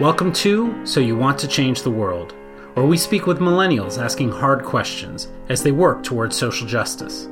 Welcome 0.00 0.32
to 0.34 0.86
So 0.86 1.00
You 1.00 1.16
Want 1.16 1.40
to 1.40 1.48
Change 1.48 1.82
the 1.82 1.90
World, 1.90 2.30
where 2.74 2.86
we 2.86 2.96
speak 2.96 3.26
with 3.26 3.40
millennials 3.40 4.00
asking 4.00 4.30
hard 4.30 4.64
questions 4.64 5.26
as 5.48 5.64
they 5.64 5.72
work 5.72 6.04
towards 6.04 6.36
social 6.36 6.68
justice. 6.68 7.26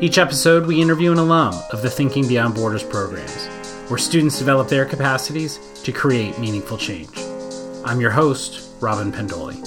Each 0.00 0.18
episode, 0.18 0.66
we 0.66 0.82
interview 0.82 1.12
an 1.12 1.18
alum 1.18 1.54
of 1.70 1.80
the 1.80 1.88
Thinking 1.88 2.26
Beyond 2.26 2.56
Borders 2.56 2.82
programs, 2.82 3.46
where 3.88 3.98
students 3.98 4.36
develop 4.36 4.66
their 4.66 4.84
capacities 4.84 5.60
to 5.84 5.92
create 5.92 6.40
meaningful 6.40 6.76
change. 6.76 7.16
I'm 7.84 8.00
your 8.00 8.10
host, 8.10 8.68
Robin 8.80 9.12
Pendoley. 9.12 9.58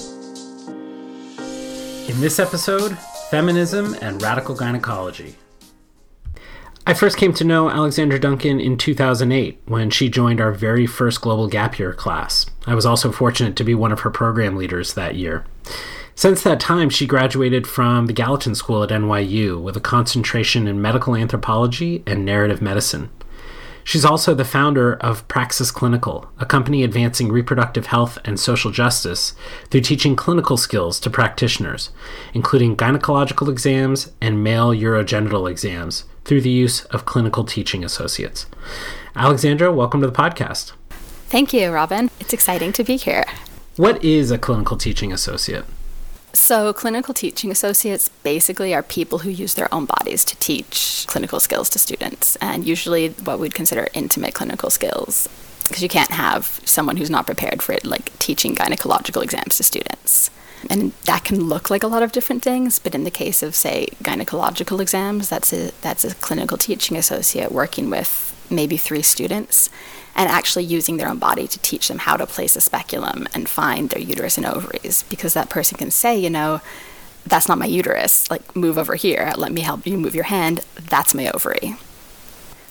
In 2.10 2.20
this 2.20 2.38
episode, 2.38 2.98
feminism 3.30 3.96
and 4.02 4.20
radical 4.20 4.54
gynecology. 4.54 5.36
I 6.88 6.94
first 6.94 7.16
came 7.16 7.32
to 7.34 7.42
know 7.42 7.68
Alexandra 7.68 8.20
Duncan 8.20 8.60
in 8.60 8.78
2008 8.78 9.60
when 9.66 9.90
she 9.90 10.08
joined 10.08 10.40
our 10.40 10.52
very 10.52 10.86
first 10.86 11.20
Global 11.20 11.48
Gap 11.48 11.80
Year 11.80 11.92
class. 11.92 12.46
I 12.64 12.76
was 12.76 12.86
also 12.86 13.10
fortunate 13.10 13.56
to 13.56 13.64
be 13.64 13.74
one 13.74 13.90
of 13.90 14.00
her 14.00 14.10
program 14.10 14.54
leaders 14.54 14.94
that 14.94 15.16
year. 15.16 15.44
Since 16.14 16.44
that 16.44 16.60
time, 16.60 16.88
she 16.88 17.08
graduated 17.08 17.66
from 17.66 18.06
the 18.06 18.12
Gallatin 18.12 18.54
School 18.54 18.84
at 18.84 18.90
NYU 18.90 19.60
with 19.60 19.76
a 19.76 19.80
concentration 19.80 20.68
in 20.68 20.80
medical 20.80 21.16
anthropology 21.16 22.04
and 22.06 22.24
narrative 22.24 22.62
medicine. 22.62 23.10
She's 23.86 24.04
also 24.04 24.34
the 24.34 24.44
founder 24.44 24.94
of 24.94 25.28
Praxis 25.28 25.70
Clinical, 25.70 26.28
a 26.40 26.44
company 26.44 26.82
advancing 26.82 27.30
reproductive 27.30 27.86
health 27.86 28.18
and 28.24 28.38
social 28.38 28.72
justice 28.72 29.32
through 29.70 29.82
teaching 29.82 30.16
clinical 30.16 30.56
skills 30.56 30.98
to 30.98 31.08
practitioners, 31.08 31.90
including 32.34 32.76
gynecological 32.76 33.48
exams 33.48 34.10
and 34.20 34.42
male 34.42 34.70
urogenital 34.70 35.48
exams, 35.48 36.02
through 36.24 36.40
the 36.40 36.50
use 36.50 36.84
of 36.86 37.04
clinical 37.04 37.44
teaching 37.44 37.84
associates. 37.84 38.46
Alexandra, 39.14 39.72
welcome 39.72 40.00
to 40.00 40.08
the 40.08 40.12
podcast. 40.12 40.72
Thank 41.28 41.52
you, 41.52 41.70
Robin. 41.70 42.10
It's 42.18 42.32
exciting 42.32 42.72
to 42.72 42.82
be 42.82 42.96
here. 42.96 43.24
What 43.76 44.02
is 44.02 44.32
a 44.32 44.38
clinical 44.38 44.76
teaching 44.76 45.12
associate? 45.12 45.64
So, 46.36 46.74
clinical 46.74 47.14
teaching 47.14 47.50
associates 47.50 48.10
basically 48.22 48.74
are 48.74 48.82
people 48.82 49.20
who 49.20 49.30
use 49.30 49.54
their 49.54 49.72
own 49.74 49.86
bodies 49.86 50.22
to 50.26 50.36
teach 50.36 51.06
clinical 51.08 51.40
skills 51.40 51.70
to 51.70 51.78
students, 51.78 52.36
and 52.36 52.64
usually 52.66 53.08
what 53.08 53.38
we'd 53.38 53.54
consider 53.54 53.88
intimate 53.94 54.34
clinical 54.34 54.68
skills, 54.68 55.30
because 55.66 55.82
you 55.82 55.88
can't 55.88 56.10
have 56.10 56.60
someone 56.66 56.98
who's 56.98 57.08
not 57.08 57.24
prepared 57.24 57.62
for 57.62 57.72
it, 57.72 57.86
like 57.86 58.16
teaching 58.18 58.54
gynecological 58.54 59.22
exams 59.22 59.56
to 59.56 59.62
students. 59.62 60.30
And 60.68 60.92
that 61.06 61.24
can 61.24 61.44
look 61.48 61.70
like 61.70 61.82
a 61.82 61.88
lot 61.88 62.02
of 62.02 62.12
different 62.12 62.42
things, 62.42 62.78
but 62.78 62.94
in 62.94 63.04
the 63.04 63.10
case 63.10 63.42
of, 63.42 63.54
say, 63.54 63.86
gynecological 64.02 64.78
exams, 64.78 65.30
that's 65.30 65.54
a, 65.54 65.72
that's 65.80 66.04
a 66.04 66.14
clinical 66.16 66.58
teaching 66.58 66.98
associate 66.98 67.50
working 67.50 67.88
with 67.88 68.34
maybe 68.50 68.76
three 68.76 69.02
students 69.02 69.70
and 70.16 70.28
actually 70.30 70.64
using 70.64 70.96
their 70.96 71.08
own 71.08 71.18
body 71.18 71.46
to 71.46 71.58
teach 71.60 71.88
them 71.88 71.98
how 71.98 72.16
to 72.16 72.26
place 72.26 72.56
a 72.56 72.60
speculum 72.60 73.28
and 73.34 73.48
find 73.48 73.90
their 73.90 74.00
uterus 74.00 74.38
and 74.38 74.46
ovaries 74.46 75.04
because 75.04 75.34
that 75.34 75.50
person 75.50 75.76
can 75.76 75.90
say, 75.90 76.18
you 76.18 76.30
know, 76.30 76.60
that's 77.26 77.48
not 77.48 77.58
my 77.58 77.66
uterus. 77.66 78.30
Like, 78.30 78.56
move 78.56 78.78
over 78.78 78.94
here. 78.94 79.32
Let 79.36 79.52
me 79.52 79.60
help 79.60 79.86
you 79.86 79.98
move 79.98 80.14
your 80.14 80.24
hand. 80.24 80.64
That's 80.74 81.14
my 81.14 81.28
ovary. 81.30 81.76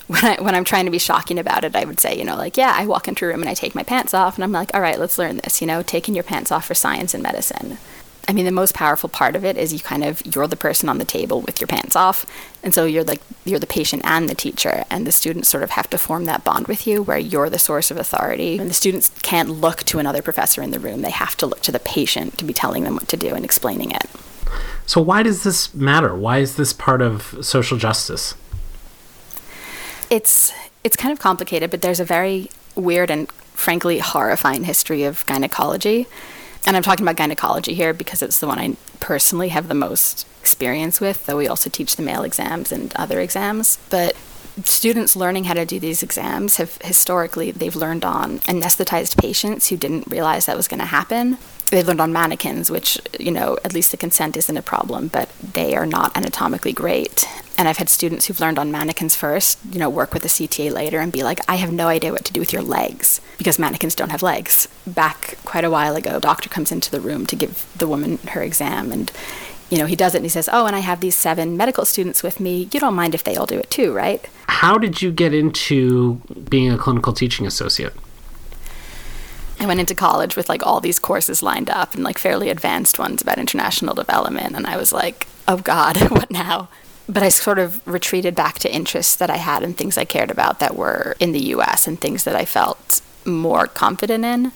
When, 0.07 0.23
I, 0.23 0.41
when 0.41 0.55
I'm 0.55 0.63
trying 0.63 0.85
to 0.85 0.91
be 0.91 0.99
shocking 0.99 1.39
about 1.39 1.63
it, 1.63 1.75
I 1.75 1.83
would 1.83 1.99
say, 1.99 2.17
you 2.17 2.23
know, 2.23 2.35
like, 2.35 2.57
yeah, 2.57 2.73
I 2.75 2.85
walk 2.85 3.07
into 3.07 3.25
a 3.25 3.27
room 3.27 3.41
and 3.41 3.49
I 3.49 3.53
take 3.55 3.73
my 3.73 3.83
pants 3.83 4.13
off, 4.13 4.35
and 4.35 4.43
I'm 4.43 4.51
like, 4.51 4.73
all 4.73 4.81
right, 4.81 4.99
let's 4.99 5.17
learn 5.17 5.37
this, 5.37 5.61
you 5.61 5.67
know, 5.67 5.81
taking 5.81 6.13
your 6.13 6.23
pants 6.23 6.51
off 6.51 6.65
for 6.65 6.75
science 6.75 7.13
and 7.15 7.23
medicine. 7.23 7.79
I 8.27 8.33
mean, 8.33 8.45
the 8.45 8.51
most 8.51 8.73
powerful 8.73 9.07
part 9.07 9.35
of 9.35 9.45
it 9.45 9.55
is 9.55 9.71
you 9.71 9.79
kind 9.79 10.03
of 10.03 10.25
you're 10.25 10.47
the 10.47 10.55
person 10.55 10.89
on 10.89 10.97
the 10.97 11.05
table 11.05 11.41
with 11.41 11.61
your 11.61 11.67
pants 11.67 11.95
off, 11.95 12.25
and 12.63 12.73
so 12.73 12.85
you're 12.85 13.03
like 13.03 13.21
you're 13.43 13.59
the 13.59 13.67
patient 13.67 14.01
and 14.05 14.27
the 14.27 14.35
teacher, 14.35 14.83
and 14.89 15.05
the 15.05 15.11
students 15.11 15.47
sort 15.47 15.63
of 15.63 15.71
have 15.71 15.89
to 15.91 15.97
form 15.97 16.25
that 16.25 16.43
bond 16.43 16.67
with 16.67 16.87
you 16.87 17.03
where 17.03 17.19
you're 17.19 17.49
the 17.49 17.59
source 17.59 17.91
of 17.91 17.97
authority. 17.97 18.57
And 18.57 18.69
the 18.69 18.73
students 18.73 19.09
can't 19.21 19.49
look 19.49 19.83
to 19.83 19.99
another 19.99 20.23
professor 20.23 20.63
in 20.63 20.71
the 20.71 20.79
room; 20.79 21.01
they 21.01 21.11
have 21.11 21.37
to 21.37 21.45
look 21.45 21.61
to 21.61 21.71
the 21.71 21.79
patient 21.79 22.37
to 22.39 22.45
be 22.45 22.53
telling 22.53 22.83
them 22.83 22.95
what 22.95 23.07
to 23.09 23.17
do 23.17 23.35
and 23.35 23.45
explaining 23.45 23.91
it. 23.91 24.07
So, 24.87 25.01
why 25.01 25.21
does 25.21 25.43
this 25.43 25.73
matter? 25.73 26.15
Why 26.15 26.39
is 26.39 26.55
this 26.55 26.73
part 26.73 27.01
of 27.01 27.37
social 27.41 27.77
justice? 27.77 28.33
It's 30.09 30.51
it's 30.83 30.95
kind 30.95 31.11
of 31.11 31.19
complicated, 31.19 31.69
but 31.69 31.83
there's 31.83 31.99
a 31.99 32.05
very 32.05 32.49
weird 32.75 33.11
and 33.11 33.31
frankly 33.53 33.99
horrifying 33.99 34.63
history 34.63 35.03
of 35.03 35.25
gynecology 35.27 36.07
and 36.65 36.75
I'm 36.75 36.83
talking 36.83 37.05
about 37.05 37.17
gynecology 37.17 37.73
here 37.73 37.93
because 37.93 38.21
it's 38.21 38.39
the 38.39 38.47
one 38.47 38.59
I 38.59 38.75
personally 38.99 39.49
have 39.49 39.67
the 39.67 39.75
most 39.75 40.27
experience 40.39 40.99
with, 40.99 41.25
though 41.25 41.37
we 41.37 41.47
also 41.47 41.69
teach 41.69 41.95
the 41.95 42.03
male 42.03 42.23
exams 42.23 42.71
and 42.71 42.93
other 42.95 43.19
exams. 43.19 43.77
But 43.89 44.15
students 44.63 45.15
learning 45.15 45.43
how 45.45 45.53
to 45.53 45.65
do 45.65 45.79
these 45.79 46.01
exams 46.01 46.57
have 46.57 46.77
historically 46.77 47.51
they've 47.51 47.75
learned 47.75 48.05
on 48.05 48.39
anesthetized 48.39 49.17
patients 49.17 49.67
who 49.67 49.75
didn't 49.75 50.07
realize 50.07 50.45
that 50.45 50.55
was 50.55 50.67
going 50.67 50.79
to 50.79 50.85
happen 50.85 51.37
they've 51.71 51.87
learned 51.87 52.01
on 52.01 52.13
mannequins 52.13 52.69
which 52.69 52.99
you 53.19 53.31
know 53.31 53.57
at 53.63 53.73
least 53.73 53.91
the 53.91 53.97
consent 53.97 54.37
isn't 54.37 54.57
a 54.57 54.61
problem 54.61 55.07
but 55.07 55.29
they 55.39 55.75
are 55.75 55.85
not 55.85 56.15
anatomically 56.15 56.73
great 56.73 57.27
and 57.57 57.67
i've 57.67 57.77
had 57.77 57.89
students 57.89 58.25
who've 58.25 58.39
learned 58.39 58.59
on 58.59 58.71
mannequins 58.71 59.15
first 59.15 59.57
you 59.71 59.79
know 59.79 59.89
work 59.89 60.13
with 60.13 60.23
the 60.23 60.29
cta 60.29 60.71
later 60.71 60.99
and 60.99 61.11
be 61.11 61.23
like 61.23 61.39
i 61.49 61.55
have 61.55 61.71
no 61.71 61.87
idea 61.87 62.11
what 62.11 62.25
to 62.25 62.33
do 62.33 62.39
with 62.39 62.53
your 62.53 62.61
legs 62.61 63.21
because 63.37 63.59
mannequins 63.59 63.95
don't 63.95 64.11
have 64.11 64.23
legs 64.23 64.67
back 64.85 65.37
quite 65.45 65.63
a 65.63 65.69
while 65.69 65.95
ago 65.95 66.17
a 66.17 66.21
doctor 66.21 66.49
comes 66.49 66.71
into 66.71 66.91
the 66.91 67.01
room 67.01 67.25
to 67.25 67.35
give 67.35 67.65
the 67.77 67.87
woman 67.87 68.17
her 68.29 68.41
exam 68.41 68.91
and 68.91 69.11
you 69.69 69.79
know, 69.79 69.87
he 69.87 69.95
does 69.95 70.13
it 70.13 70.19
and 70.19 70.25
he 70.25 70.29
says, 70.29 70.47
Oh, 70.51 70.67
and 70.67 70.75
I 70.75 70.79
have 70.79 70.99
these 70.99 71.15
seven 71.15 71.57
medical 71.57 71.85
students 71.85 72.21
with 72.21 72.39
me. 72.39 72.69
You 72.71 72.79
don't 72.79 72.93
mind 72.93 73.15
if 73.15 73.23
they 73.23 73.35
all 73.35 73.45
do 73.45 73.57
it 73.57 73.69
too, 73.71 73.93
right? 73.93 74.23
How 74.47 74.77
did 74.77 75.01
you 75.01 75.11
get 75.11 75.33
into 75.33 76.21
being 76.49 76.71
a 76.71 76.77
clinical 76.77 77.13
teaching 77.13 77.47
associate? 77.47 77.93
I 79.59 79.65
went 79.65 79.79
into 79.79 79.95
college 79.95 80.35
with 80.35 80.49
like 80.49 80.65
all 80.65 80.81
these 80.81 80.99
courses 80.99 81.41
lined 81.41 81.69
up 81.69 81.93
and 81.93 82.03
like 82.03 82.17
fairly 82.17 82.49
advanced 82.49 82.99
ones 82.99 83.21
about 83.21 83.37
international 83.37 83.95
development. 83.95 84.55
And 84.55 84.67
I 84.67 84.77
was 84.77 84.91
like, 84.91 85.27
Oh 85.47 85.57
God, 85.57 85.97
what 86.11 86.31
now? 86.31 86.69
But 87.07 87.23
I 87.23 87.29
sort 87.29 87.59
of 87.59 87.85
retreated 87.87 88.35
back 88.35 88.59
to 88.59 88.73
interests 88.73 89.15
that 89.15 89.29
I 89.29 89.37
had 89.37 89.63
and 89.63 89.77
things 89.77 89.97
I 89.97 90.05
cared 90.05 90.31
about 90.31 90.59
that 90.59 90.75
were 90.75 91.15
in 91.19 91.31
the 91.31 91.45
US 91.55 91.87
and 91.87 91.99
things 91.99 92.23
that 92.23 92.35
I 92.35 92.45
felt 92.45 93.01
more 93.25 93.67
confident 93.67 94.25
in. 94.25 94.51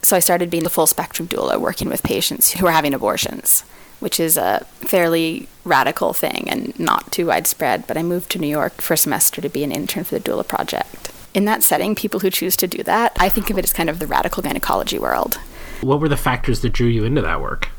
So 0.00 0.16
I 0.16 0.20
started 0.20 0.50
being 0.50 0.64
the 0.64 0.70
full 0.70 0.86
spectrum 0.86 1.28
doula, 1.28 1.60
working 1.60 1.88
with 1.88 2.02
patients 2.02 2.52
who 2.52 2.64
were 2.64 2.72
having 2.72 2.94
abortions 2.94 3.64
which 4.02 4.18
is 4.18 4.36
a 4.36 4.66
fairly 4.80 5.46
radical 5.64 6.12
thing 6.12 6.48
and 6.48 6.78
not 6.78 7.12
too 7.12 7.26
widespread. 7.28 7.86
But 7.86 7.96
I 7.96 8.02
moved 8.02 8.32
to 8.32 8.40
New 8.40 8.48
York 8.48 8.82
for 8.82 8.94
a 8.94 8.96
semester 8.96 9.40
to 9.40 9.48
be 9.48 9.62
an 9.62 9.70
intern 9.70 10.02
for 10.02 10.18
the 10.18 10.20
Doula 10.20 10.46
Project. 10.46 11.11
In 11.34 11.44
that 11.46 11.62
setting, 11.62 11.94
people 11.94 12.20
who 12.20 12.30
choose 12.30 12.56
to 12.58 12.66
do 12.66 12.82
that, 12.82 13.16
I 13.18 13.28
think 13.28 13.50
of 13.50 13.58
it 13.58 13.64
as 13.64 13.72
kind 13.72 13.88
of 13.88 13.98
the 13.98 14.06
radical 14.06 14.42
gynecology 14.42 14.98
world. 14.98 15.36
What 15.80 16.00
were 16.00 16.08
the 16.08 16.16
factors 16.16 16.60
that 16.60 16.70
drew 16.70 16.88
you 16.88 17.04
into 17.04 17.22
that 17.22 17.40
work? 17.40 17.70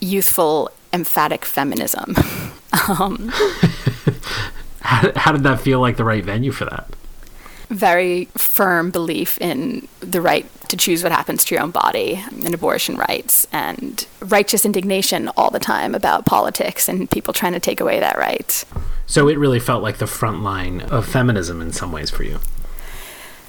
Youthful, 0.00 0.70
emphatic 0.92 1.44
feminism. 1.44 2.14
um, 2.88 3.28
how, 4.80 5.12
how 5.16 5.32
did 5.32 5.42
that 5.44 5.60
feel 5.60 5.80
like 5.80 5.96
the 5.96 6.04
right 6.04 6.24
venue 6.24 6.52
for 6.52 6.66
that? 6.66 6.88
very 7.70 8.26
firm 8.36 8.90
belief 8.90 9.38
in 9.40 9.88
the 10.00 10.20
right 10.20 10.46
to 10.68 10.76
choose 10.76 11.02
what 11.02 11.12
happens 11.12 11.44
to 11.44 11.54
your 11.54 11.62
own 11.62 11.70
body 11.70 12.22
and 12.30 12.54
abortion 12.54 12.96
rights 12.96 13.46
and 13.52 14.06
righteous 14.20 14.64
indignation 14.64 15.28
all 15.36 15.50
the 15.50 15.58
time 15.58 15.94
about 15.94 16.26
politics 16.26 16.88
and 16.88 17.10
people 17.10 17.32
trying 17.32 17.52
to 17.52 17.60
take 17.60 17.80
away 17.80 18.00
that 18.00 18.16
right. 18.16 18.64
So 19.06 19.28
it 19.28 19.38
really 19.38 19.60
felt 19.60 19.82
like 19.82 19.98
the 19.98 20.06
front 20.06 20.42
line 20.42 20.80
of 20.82 21.06
feminism 21.06 21.60
in 21.60 21.72
some 21.72 21.92
ways 21.92 22.10
for 22.10 22.22
you. 22.24 22.40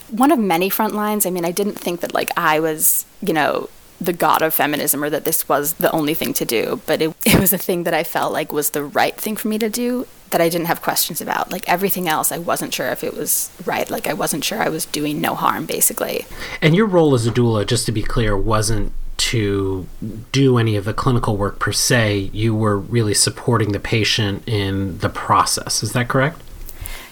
One 0.10 0.32
of 0.32 0.40
many 0.40 0.70
front 0.70 0.94
lines. 0.94 1.26
I 1.26 1.32
mean, 1.32 1.44
I 1.44 1.52
didn't 1.52 1.80
think 1.80 2.00
that 2.02 2.14
like 2.14 2.32
I 2.38 2.60
was, 2.60 3.06
you 3.22 3.34
know, 3.34 3.70
the 4.00 4.14
god 4.14 4.42
of 4.42 4.54
feminism 4.54 5.04
or 5.04 5.10
that 5.10 5.26
this 5.26 5.50
was 5.50 5.74
the 5.76 5.92
only 5.92 6.14
thing 6.14 6.34
to 6.34 6.46
do, 6.46 6.82
but 6.86 7.02
it, 7.02 7.16
it 7.26 7.40
was 7.40 7.54
a 7.54 7.58
thing 7.58 7.84
that 7.84 7.94
I 7.94 8.04
felt 8.04 8.34
like 8.34 8.52
was 8.52 8.72
the 8.72 8.84
right 8.84 9.16
thing 9.16 9.36
for 9.36 9.48
me 9.48 9.58
to 9.60 9.70
do 9.70 10.08
that 10.30 10.42
I 10.42 10.50
didn't 10.50 10.68
have 10.68 10.82
questions 10.82 11.22
about. 11.22 11.52
Like 11.52 11.68
everything 11.68 12.08
else, 12.08 12.32
I 12.32 12.38
wasn't 12.38 12.74
sure 12.74 12.90
if 12.90 13.04
it 13.04 13.16
was 13.16 13.52
right. 13.66 13.90
Like 13.90 14.08
I 14.08 14.14
wasn't 14.14 14.44
sure 14.44 14.62
I 14.62 14.70
was 14.70 14.86
doing 14.86 15.22
no 15.22 15.36
harm, 15.36 15.66
basically. 15.66 16.26
And 16.62 16.76
your 16.76 16.86
role 16.86 17.14
as 17.14 17.26
a 17.26 17.32
doula, 17.32 17.66
just 17.66 17.86
to 17.86 17.92
be 17.92 18.04
clear, 18.04 18.38
wasn't 18.38 18.94
to 19.18 19.88
do 20.32 20.58
any 20.58 20.76
of 20.76 20.86
the 20.86 20.94
clinical 20.94 21.38
work 21.38 21.60
per 21.60 21.72
se. 21.72 22.30
You 22.34 22.54
were 22.54 22.78
really 22.78 23.14
supporting 23.14 23.72
the 23.72 23.80
patient 23.80 24.44
in 24.48 25.00
the 25.00 25.10
process. 25.10 25.82
Is 25.82 25.94
that 25.94 26.08
correct? 26.08 26.42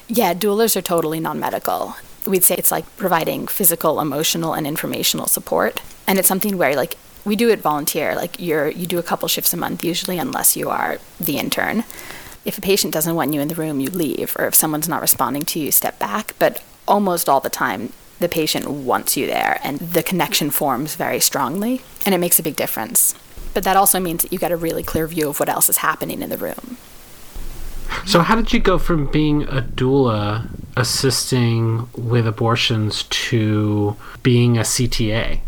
Yeah, 0.08 0.34
doulas 0.34 0.76
are 0.76 0.82
totally 0.82 1.20
non 1.20 1.40
medical. 1.40 1.96
We'd 2.26 2.44
say 2.44 2.56
it's 2.56 2.72
like 2.72 2.86
providing 2.98 3.48
physical, 3.48 4.00
emotional, 4.00 4.54
and 4.54 4.66
informational 4.66 5.28
support. 5.28 5.82
And 6.08 6.20
it's 6.20 6.28
something 6.28 6.58
where, 6.58 6.76
like, 6.76 6.98
we 7.24 7.36
do 7.36 7.50
it 7.50 7.60
volunteer. 7.60 8.16
Like, 8.16 8.40
you're, 8.40 8.70
you 8.70 8.86
do 8.86 9.00
a 9.00 9.04
couple 9.04 9.28
shifts 9.28 9.54
a 9.54 9.58
month, 9.58 9.84
usually, 9.84 10.18
unless 10.18 10.56
you 10.56 10.70
are 10.70 11.00
the 11.20 11.38
intern 11.38 11.84
if 12.46 12.60
a 12.60 12.62
patient 12.62 12.94
doesn't 12.94 13.16
want 13.16 13.34
you 13.34 13.42
in 13.42 13.48
the 13.48 13.56
room, 13.56 13.80
you 13.80 13.90
leave, 13.90 14.36
or 14.38 14.46
if 14.46 14.56
someone's 14.56 14.88
not 14.88 15.02
responding 15.02 15.44
to 15.44 15.60
you, 15.60 15.72
step 15.72 15.98
back. 16.00 16.36
But 16.40 16.64
almost 16.88 17.28
all 17.28 17.40
the 17.40 17.50
time, 17.50 17.92
the 18.20 18.30
patient 18.30 18.70
wants 18.70 19.18
you 19.18 19.26
there, 19.26 19.60
and 19.64 19.80
the 19.80 20.04
connection 20.04 20.52
forms 20.52 20.96
very 20.96 21.20
strongly, 21.20 21.82
and 22.06 22.14
it 22.14 22.20
makes 22.20 22.40
a 22.40 22.44
big 22.44 22.56
difference. 22.56 23.16
But 23.54 23.64
that 23.64 23.76
also 23.76 24.00
means 24.00 24.22
that 24.22 24.32
you 24.32 24.38
get 24.38 24.52
a 24.52 24.58
really 24.58 24.84
clear 24.84 25.08
view 25.08 25.30
of 25.30 25.40
what 25.40 25.50
else 25.50 25.70
is 25.70 25.78
happening 25.78 26.22
in 26.22 26.30
the 26.30 26.38
room. 26.38 26.78
So, 28.06 28.22
how 28.22 28.36
did 28.36 28.54
you 28.54 28.60
go 28.60 28.78
from 28.78 29.08
being 29.08 29.44
a 29.44 29.62
doula 29.62 30.48
assisting 30.78 31.88
with 31.96 32.28
abortions 32.28 33.04
to 33.04 33.96
being 34.24 34.58
a 34.58 34.62
CTA? 34.62 35.40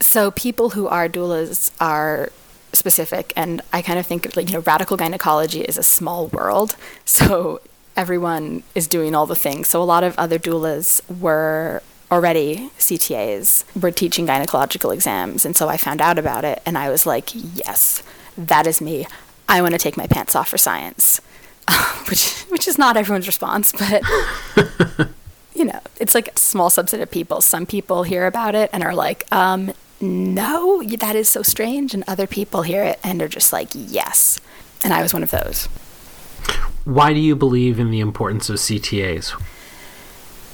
So, 0.00 0.30
people 0.30 0.70
who 0.70 0.86
are 0.88 1.08
doulas 1.08 1.70
are 1.80 2.30
specific, 2.72 3.32
and 3.36 3.62
I 3.72 3.82
kind 3.82 3.98
of 3.98 4.06
think 4.06 4.34
like, 4.36 4.48
you 4.48 4.54
know, 4.54 4.60
radical 4.60 4.96
gynecology 4.96 5.60
is 5.62 5.76
a 5.78 5.82
small 5.82 6.28
world. 6.28 6.76
So, 7.04 7.60
everyone 7.94 8.62
is 8.74 8.88
doing 8.88 9.14
all 9.14 9.26
the 9.26 9.36
things. 9.36 9.68
So, 9.68 9.82
a 9.82 9.84
lot 9.84 10.02
of 10.02 10.18
other 10.18 10.38
doulas 10.38 11.02
were 11.20 11.82
already 12.12 12.70
CTAs, 12.78 13.64
were 13.80 13.90
teaching 13.90 14.26
gynecological 14.26 14.92
exams. 14.92 15.46
And 15.46 15.56
so 15.56 15.70
I 15.70 15.78
found 15.78 16.02
out 16.02 16.18
about 16.18 16.44
it, 16.44 16.60
and 16.66 16.76
I 16.76 16.90
was 16.90 17.06
like, 17.06 17.30
yes, 17.32 18.02
that 18.36 18.66
is 18.66 18.82
me. 18.82 19.06
I 19.52 19.60
want 19.60 19.72
to 19.72 19.78
take 19.78 19.98
my 19.98 20.06
pants 20.06 20.34
off 20.34 20.48
for 20.48 20.56
science, 20.56 21.20
which 22.08 22.40
which 22.48 22.66
is 22.66 22.78
not 22.78 22.96
everyone's 22.96 23.26
response, 23.26 23.70
but 23.70 24.02
you 25.54 25.66
know, 25.66 25.80
it's 26.00 26.14
like 26.14 26.28
a 26.28 26.38
small 26.38 26.70
subset 26.70 27.02
of 27.02 27.10
people. 27.10 27.42
Some 27.42 27.66
people 27.66 28.04
hear 28.04 28.26
about 28.26 28.54
it 28.54 28.70
and 28.72 28.82
are 28.82 28.94
like, 28.94 29.30
um, 29.30 29.74
no, 30.00 30.82
that 30.82 31.14
is 31.14 31.28
so 31.28 31.42
strange, 31.42 31.92
and 31.92 32.02
other 32.08 32.26
people 32.26 32.62
hear 32.62 32.82
it 32.82 32.98
and 33.04 33.20
are 33.20 33.28
just 33.28 33.52
like, 33.52 33.68
yes. 33.74 34.40
And 34.82 34.94
I 34.94 35.02
was 35.02 35.12
one 35.12 35.22
of 35.22 35.30
those. 35.30 35.66
Why 36.84 37.12
do 37.12 37.20
you 37.20 37.36
believe 37.36 37.78
in 37.78 37.90
the 37.90 38.00
importance 38.00 38.48
of 38.48 38.56
CTAs? 38.56 39.38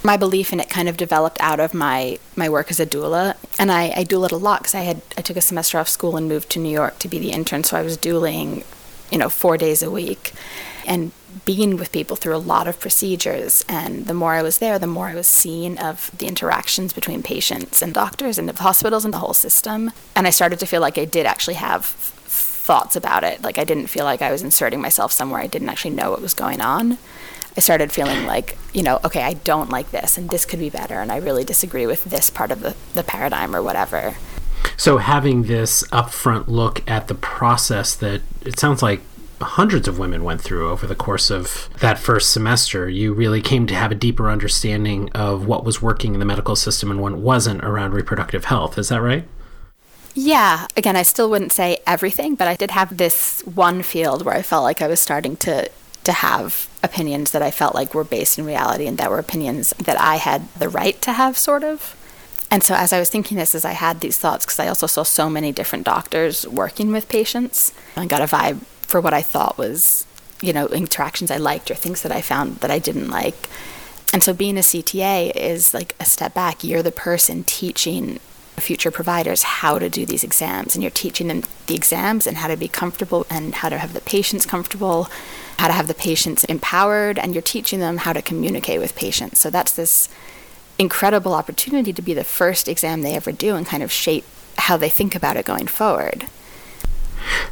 my 0.03 0.17
belief 0.17 0.53
in 0.53 0.59
it 0.59 0.69
kind 0.69 0.87
of 0.87 0.97
developed 0.97 1.41
out 1.41 1.59
of 1.59 1.73
my, 1.73 2.17
my 2.35 2.47
work 2.49 2.71
as 2.71 2.79
a 2.79 2.85
doula. 2.85 3.35
And 3.57 3.71
I, 3.71 3.89
I 3.95 4.03
doulaed 4.03 4.31
a 4.31 4.37
lot 4.37 4.61
because 4.61 4.75
I 4.75 4.81
had 4.81 5.01
I 5.17 5.21
took 5.21 5.37
a 5.37 5.41
semester 5.41 5.77
off 5.77 5.89
school 5.89 6.15
and 6.15 6.27
moved 6.27 6.49
to 6.51 6.59
New 6.59 6.71
York 6.71 6.99
to 6.99 7.07
be 7.07 7.19
the 7.19 7.31
intern. 7.31 7.63
So 7.63 7.77
I 7.77 7.81
was 7.81 7.97
doulaing, 7.97 8.63
you 9.11 9.17
know, 9.17 9.29
four 9.29 9.57
days 9.57 9.81
a 9.81 9.91
week 9.91 10.33
and 10.85 11.11
being 11.45 11.77
with 11.77 11.91
people 11.91 12.15
through 12.15 12.35
a 12.35 12.37
lot 12.37 12.67
of 12.67 12.79
procedures. 12.79 13.63
And 13.69 14.07
the 14.07 14.13
more 14.13 14.33
I 14.33 14.41
was 14.41 14.57
there, 14.57 14.79
the 14.79 14.87
more 14.87 15.07
I 15.07 15.15
was 15.15 15.27
seeing 15.27 15.77
of 15.77 16.11
the 16.17 16.27
interactions 16.27 16.93
between 16.93 17.23
patients 17.23 17.81
and 17.81 17.93
doctors 17.93 18.37
and 18.37 18.49
the 18.49 18.61
hospitals 18.61 19.05
and 19.05 19.13
the 19.13 19.19
whole 19.19 19.33
system. 19.33 19.91
And 20.15 20.25
I 20.25 20.31
started 20.31 20.59
to 20.59 20.65
feel 20.65 20.81
like 20.81 20.97
I 20.97 21.05
did 21.05 21.25
actually 21.25 21.55
have 21.55 21.85
thoughts 21.85 22.95
about 22.95 23.23
it. 23.23 23.41
Like 23.41 23.57
I 23.57 23.63
didn't 23.63 23.87
feel 23.87 24.05
like 24.05 24.21
I 24.21 24.31
was 24.31 24.41
inserting 24.41 24.81
myself 24.81 25.11
somewhere 25.11 25.41
I 25.41 25.47
didn't 25.47 25.69
actually 25.69 25.95
know 25.95 26.11
what 26.11 26.21
was 26.21 26.33
going 26.33 26.61
on. 26.61 26.97
I 27.57 27.61
started 27.61 27.91
feeling 27.91 28.25
like, 28.25 28.57
you 28.73 28.83
know, 28.83 28.99
okay, 29.03 29.23
I 29.23 29.33
don't 29.33 29.71
like 29.71 29.91
this 29.91 30.17
and 30.17 30.29
this 30.29 30.45
could 30.45 30.59
be 30.59 30.69
better 30.69 31.01
and 31.01 31.11
I 31.11 31.17
really 31.17 31.43
disagree 31.43 31.87
with 31.87 32.03
this 32.03 32.29
part 32.29 32.51
of 32.51 32.61
the, 32.61 32.75
the 32.93 33.03
paradigm 33.03 33.55
or 33.55 33.61
whatever. 33.61 34.15
So 34.77 34.97
having 34.97 35.43
this 35.43 35.83
upfront 35.89 36.47
look 36.47 36.89
at 36.89 37.07
the 37.07 37.15
process 37.15 37.95
that 37.95 38.21
it 38.45 38.59
sounds 38.59 38.81
like 38.81 39.01
hundreds 39.41 39.87
of 39.87 39.99
women 39.99 40.23
went 40.23 40.41
through 40.41 40.69
over 40.69 40.85
the 40.85 40.95
course 40.95 41.29
of 41.29 41.69
that 41.79 41.97
first 41.97 42.31
semester, 42.31 42.89
you 42.89 43.13
really 43.13 43.41
came 43.41 43.67
to 43.67 43.75
have 43.75 43.91
a 43.91 43.95
deeper 43.95 44.29
understanding 44.29 45.09
of 45.11 45.45
what 45.45 45.63
was 45.63 45.81
working 45.81 46.13
in 46.13 46.19
the 46.19 46.25
medical 46.25 46.55
system 46.55 46.91
and 46.91 47.01
what 47.01 47.15
wasn't 47.15 47.63
around 47.63 47.93
reproductive 47.93 48.45
health. 48.45 48.77
Is 48.77 48.89
that 48.89 49.01
right? 49.01 49.25
Yeah. 50.13 50.67
Again, 50.75 50.95
I 50.95 51.03
still 51.03 51.29
wouldn't 51.29 51.51
say 51.51 51.79
everything, 51.87 52.35
but 52.35 52.47
I 52.47 52.55
did 52.55 52.71
have 52.71 52.97
this 52.97 53.41
one 53.45 53.83
field 53.83 54.25
where 54.25 54.35
I 54.35 54.41
felt 54.41 54.63
like 54.63 54.81
I 54.81 54.87
was 54.87 54.99
starting 54.99 55.37
to 55.37 55.69
to 56.05 56.13
have 56.13 56.67
opinions 56.81 57.31
that 57.31 57.41
I 57.41 57.51
felt 57.51 57.75
like 57.75 57.93
were 57.93 58.05
based 58.05 58.39
in 58.39 58.45
reality 58.45 58.87
and 58.87 58.97
that 58.97 59.11
were 59.11 59.19
opinions 59.19 59.73
that 59.79 59.99
I 59.99 60.15
had 60.15 60.51
the 60.55 60.69
right 60.69 60.99
to 61.01 61.13
have, 61.13 61.37
sort 61.37 61.63
of. 61.63 61.95
And 62.51 62.63
so, 62.63 62.73
as 62.73 62.91
I 62.93 62.99
was 62.99 63.09
thinking 63.09 63.37
this, 63.37 63.53
as 63.53 63.65
I 63.65 63.73
had 63.73 64.01
these 64.01 64.17
thoughts, 64.17 64.45
because 64.45 64.59
I 64.59 64.67
also 64.67 64.87
saw 64.87 65.03
so 65.03 65.29
many 65.29 65.51
different 65.51 65.85
doctors 65.85 66.47
working 66.47 66.91
with 66.91 67.07
patients, 67.07 67.73
I 67.95 68.05
got 68.05 68.21
a 68.21 68.25
vibe 68.25 68.63
for 68.81 68.99
what 68.99 69.13
I 69.13 69.21
thought 69.21 69.57
was, 69.57 70.05
you 70.41 70.51
know, 70.51 70.67
interactions 70.67 71.29
I 71.29 71.37
liked 71.37 71.69
or 71.69 71.75
things 71.75 72.01
that 72.01 72.11
I 72.11 72.21
found 72.21 72.57
that 72.57 72.71
I 72.71 72.79
didn't 72.79 73.09
like. 73.09 73.49
And 74.11 74.23
so, 74.23 74.33
being 74.33 74.57
a 74.57 74.61
CTA 74.61 75.35
is 75.35 75.73
like 75.73 75.95
a 75.99 76.05
step 76.05 76.33
back. 76.33 76.63
You're 76.63 76.83
the 76.83 76.91
person 76.91 77.43
teaching 77.43 78.19
future 78.57 78.91
providers 78.91 79.43
how 79.43 79.79
to 79.79 79.89
do 79.89 80.05
these 80.05 80.23
exams, 80.23 80.75
and 80.75 80.83
you're 80.83 80.89
teaching 80.89 81.27
them 81.27 81.43
the 81.67 81.75
exams 81.75 82.25
and 82.25 82.37
how 82.37 82.47
to 82.47 82.57
be 82.57 82.67
comfortable 82.67 83.27
and 83.29 83.55
how 83.55 83.69
to 83.69 83.77
have 83.77 83.93
the 83.93 84.01
patients 84.01 84.45
comfortable 84.45 85.07
how 85.59 85.67
to 85.67 85.73
have 85.73 85.89
the 85.89 85.93
patients 85.93 86.45
empowered, 86.45 87.19
and 87.19 87.35
you're 87.35 87.41
teaching 87.41 87.81
them 87.81 87.97
how 87.97 88.13
to 88.13 88.21
communicate 88.21 88.79
with 88.79 88.95
patients. 88.95 89.41
So 89.41 89.49
that's 89.49 89.73
this 89.73 90.07
incredible 90.79 91.33
opportunity 91.33 91.93
to 91.93 92.01
be 92.01 92.13
the 92.13 92.23
first 92.23 92.67
exam 92.67 93.01
they 93.01 93.15
ever 93.15 93.31
do 93.31 93.55
and 93.55 93.67
kind 93.67 93.83
of 93.83 93.91
shape 93.91 94.23
how 94.57 94.77
they 94.77 94.89
think 94.89 95.13
about 95.13 95.37
it 95.37 95.45
going 95.45 95.67
forward. 95.67 96.25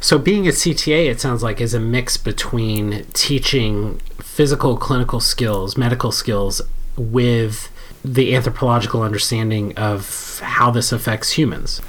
So, 0.00 0.18
being 0.18 0.48
a 0.48 0.50
CTA, 0.50 1.10
it 1.10 1.20
sounds 1.20 1.42
like, 1.42 1.60
is 1.60 1.74
a 1.74 1.80
mix 1.80 2.16
between 2.16 3.04
teaching 3.12 3.98
physical, 4.20 4.76
clinical 4.76 5.20
skills, 5.20 5.76
medical 5.76 6.10
skills, 6.10 6.62
with 6.96 7.70
the 8.04 8.34
anthropological 8.34 9.02
understanding 9.02 9.76
of 9.76 10.40
how 10.42 10.70
this 10.70 10.90
affects 10.90 11.32
humans. 11.32 11.82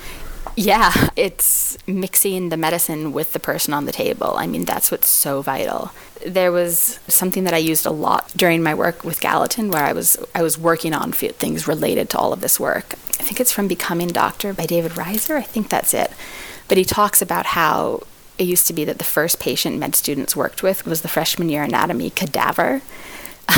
Yeah, 0.55 1.09
it's 1.15 1.77
mixing 1.87 2.49
the 2.49 2.57
medicine 2.57 3.13
with 3.13 3.33
the 3.33 3.39
person 3.39 3.73
on 3.73 3.85
the 3.85 3.91
table. 3.91 4.33
I 4.35 4.45
mean, 4.45 4.65
that's 4.65 4.91
what's 4.91 5.07
so 5.07 5.41
vital. 5.41 5.91
There 6.25 6.51
was 6.51 6.99
something 7.07 7.45
that 7.45 7.53
I 7.53 7.57
used 7.57 7.85
a 7.85 7.91
lot 7.91 8.33
during 8.35 8.61
my 8.61 8.73
work 8.73 9.05
with 9.05 9.21
Gallatin 9.21 9.71
where 9.71 9.83
I 9.83 9.93
was 9.93 10.17
I 10.35 10.41
was 10.41 10.57
working 10.57 10.93
on 10.93 11.13
things 11.13 11.67
related 11.67 12.09
to 12.09 12.17
all 12.17 12.33
of 12.33 12.41
this 12.41 12.59
work. 12.59 12.93
I 12.93 13.23
think 13.23 13.39
it's 13.39 13.53
from 13.53 13.67
Becoming 13.67 14.09
Doctor 14.09 14.53
by 14.53 14.65
David 14.65 14.93
Reiser. 14.93 15.37
I 15.37 15.43
think 15.43 15.69
that's 15.69 15.93
it. 15.93 16.11
But 16.67 16.77
he 16.77 16.83
talks 16.83 17.21
about 17.21 17.47
how 17.47 18.03
it 18.37 18.43
used 18.43 18.67
to 18.67 18.73
be 18.73 18.85
that 18.85 18.97
the 18.97 19.03
first 19.03 19.39
patient 19.39 19.77
med 19.79 19.95
students 19.95 20.35
worked 20.35 20.63
with 20.63 20.85
was 20.85 21.01
the 21.01 21.07
freshman 21.07 21.49
year 21.49 21.63
anatomy 21.63 22.09
cadaver 22.09 22.81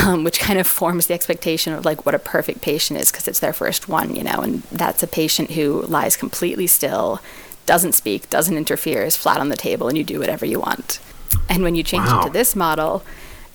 um, 0.00 0.24
which 0.24 0.40
kind 0.40 0.58
of 0.58 0.66
forms 0.66 1.06
the 1.06 1.14
expectation 1.14 1.72
of 1.72 1.84
like 1.84 2.06
what 2.06 2.14
a 2.14 2.18
perfect 2.18 2.62
patient 2.62 3.00
is 3.00 3.10
because 3.10 3.28
it's 3.28 3.40
their 3.40 3.52
first 3.52 3.88
one, 3.88 4.14
you 4.16 4.22
know, 4.22 4.40
and 4.40 4.62
that's 4.64 5.02
a 5.02 5.06
patient 5.06 5.50
who 5.52 5.82
lies 5.82 6.16
completely 6.16 6.66
still, 6.66 7.20
doesn't 7.66 7.92
speak, 7.92 8.30
doesn't 8.30 8.56
interfere, 8.56 9.02
is 9.02 9.16
flat 9.16 9.38
on 9.38 9.48
the 9.48 9.56
table, 9.56 9.88
and 9.88 9.98
you 9.98 10.04
do 10.04 10.18
whatever 10.18 10.46
you 10.46 10.60
want. 10.60 11.00
And 11.48 11.62
when 11.62 11.74
you 11.74 11.82
change 11.82 12.06
wow. 12.06 12.20
it 12.20 12.24
to 12.26 12.30
this 12.30 12.56
model, 12.56 13.02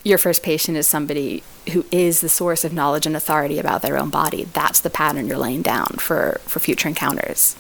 your 0.04 0.18
first 0.18 0.44
patient 0.44 0.78
is 0.78 0.88
somebody 0.88 1.44
who 1.74 1.86
is 1.92 2.22
the 2.22 2.30
source 2.30 2.64
of 2.64 2.72
knowledge 2.72 3.06
and 3.06 3.16
authority 3.16 3.60
about 3.60 3.82
their 3.82 3.98
own 3.98 4.10
body. 4.10 4.46
That's 4.46 4.80
the 4.80 4.90
pattern 4.90 5.28
you're 5.28 5.38
laying 5.38 5.62
down 5.62 5.98
for, 6.00 6.40
for 6.46 6.60
future 6.60 6.88
encounters. 6.88 7.56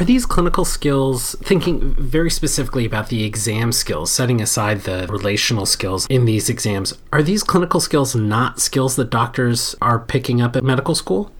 Are 0.00 0.04
these 0.04 0.24
clinical 0.24 0.64
skills, 0.64 1.36
thinking 1.42 1.92
very 1.92 2.30
specifically 2.30 2.86
about 2.86 3.10
the 3.10 3.22
exam 3.22 3.70
skills, 3.70 4.10
setting 4.10 4.40
aside 4.40 4.80
the 4.84 5.06
relational 5.10 5.66
skills 5.66 6.06
in 6.06 6.24
these 6.24 6.48
exams, 6.48 6.94
are 7.12 7.22
these 7.22 7.42
clinical 7.42 7.80
skills 7.80 8.14
not 8.14 8.60
skills 8.60 8.96
that 8.96 9.10
doctors 9.10 9.76
are 9.82 9.98
picking 9.98 10.40
up 10.40 10.56
at 10.56 10.64
medical 10.64 10.94
school? 10.94 11.30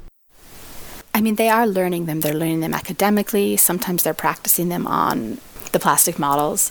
I 1.15 1.23
mean, 1.23 1.37
they 1.37 1.49
are 1.49 1.67
learning 1.67 2.05
them. 2.05 2.21
They're 2.21 2.35
learning 2.35 2.61
them 2.61 2.75
academically. 2.75 3.57
Sometimes 3.57 4.03
they're 4.03 4.13
practicing 4.13 4.69
them 4.69 4.87
on 4.87 5.39
the 5.73 5.81
plastic 5.81 6.19
models. 6.19 6.71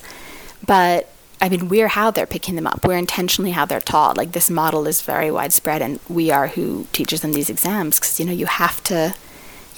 But 0.67 1.09
I 1.41 1.49
mean, 1.49 1.69
we're 1.69 1.87
how 1.87 2.11
they're 2.11 2.27
picking 2.27 2.53
them 2.53 2.67
up. 2.67 2.85
We're 2.85 2.97
intentionally 2.97 3.49
how 3.49 3.65
they're 3.65 3.81
taught. 3.81 4.15
Like 4.15 4.33
this 4.33 4.51
model 4.51 4.85
is 4.85 5.01
very 5.01 5.31
widespread, 5.31 5.81
and 5.81 5.99
we 6.07 6.29
are 6.29 6.49
who 6.49 6.85
teaches 6.93 7.21
them 7.21 7.33
these 7.33 7.49
exams 7.49 7.99
because 7.99 8.19
you 8.19 8.27
know 8.27 8.31
you 8.31 8.45
have 8.45 8.83
to 8.83 9.15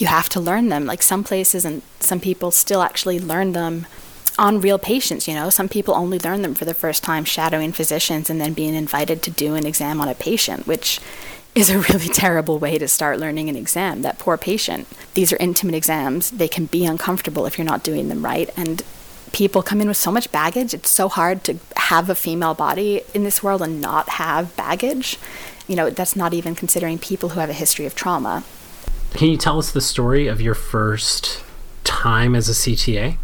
you 0.01 0.07
have 0.07 0.27
to 0.29 0.39
learn 0.39 0.69
them. 0.69 0.85
Like 0.85 1.03
some 1.03 1.23
places 1.23 1.63
and 1.63 1.83
some 1.99 2.19
people 2.19 2.49
still 2.49 2.81
actually 2.81 3.19
learn 3.19 3.53
them 3.53 3.85
on 4.39 4.59
real 4.59 4.79
patients, 4.79 5.27
you 5.27 5.35
know. 5.35 5.49
Some 5.49 5.69
people 5.69 5.93
only 5.93 6.17
learn 6.17 6.41
them 6.41 6.55
for 6.55 6.65
the 6.65 6.73
first 6.73 7.03
time 7.03 7.23
shadowing 7.23 7.71
physicians 7.71 8.29
and 8.29 8.41
then 8.41 8.53
being 8.53 8.73
invited 8.73 9.21
to 9.23 9.31
do 9.31 9.53
an 9.53 9.67
exam 9.67 10.01
on 10.01 10.07
a 10.07 10.15
patient, 10.15 10.65
which 10.65 10.99
is 11.53 11.69
a 11.69 11.77
really 11.77 12.07
terrible 12.23 12.57
way 12.57 12.79
to 12.79 12.87
start 12.87 13.19
learning 13.19 13.47
an 13.47 13.55
exam. 13.55 14.01
That 14.01 14.17
poor 14.17 14.37
patient. 14.37 14.87
These 15.13 15.31
are 15.31 15.37
intimate 15.37 15.75
exams. 15.75 16.31
They 16.31 16.47
can 16.47 16.65
be 16.65 16.85
uncomfortable 16.85 17.45
if 17.45 17.57
you're 17.57 17.65
not 17.65 17.83
doing 17.83 18.09
them 18.09 18.25
right. 18.25 18.49
And 18.57 18.81
people 19.33 19.61
come 19.61 19.81
in 19.81 19.87
with 19.87 19.97
so 19.97 20.11
much 20.11 20.31
baggage. 20.31 20.73
It's 20.73 20.89
so 20.89 21.09
hard 21.09 21.43
to 21.43 21.59
have 21.77 22.09
a 22.09 22.15
female 22.15 22.55
body 22.55 23.03
in 23.13 23.23
this 23.23 23.43
world 23.43 23.61
and 23.61 23.79
not 23.79 24.09
have 24.09 24.55
baggage. 24.55 25.19
You 25.67 25.75
know, 25.75 25.91
that's 25.91 26.15
not 26.15 26.33
even 26.33 26.55
considering 26.55 26.97
people 26.97 27.29
who 27.29 27.39
have 27.39 27.49
a 27.51 27.53
history 27.53 27.85
of 27.85 27.93
trauma. 27.93 28.43
Can 29.13 29.29
you 29.29 29.37
tell 29.37 29.59
us 29.59 29.71
the 29.71 29.81
story 29.81 30.27
of 30.27 30.41
your 30.41 30.55
first 30.55 31.43
time 31.83 32.35
as 32.35 32.49
a 32.49 32.53
CTA? 32.53 33.17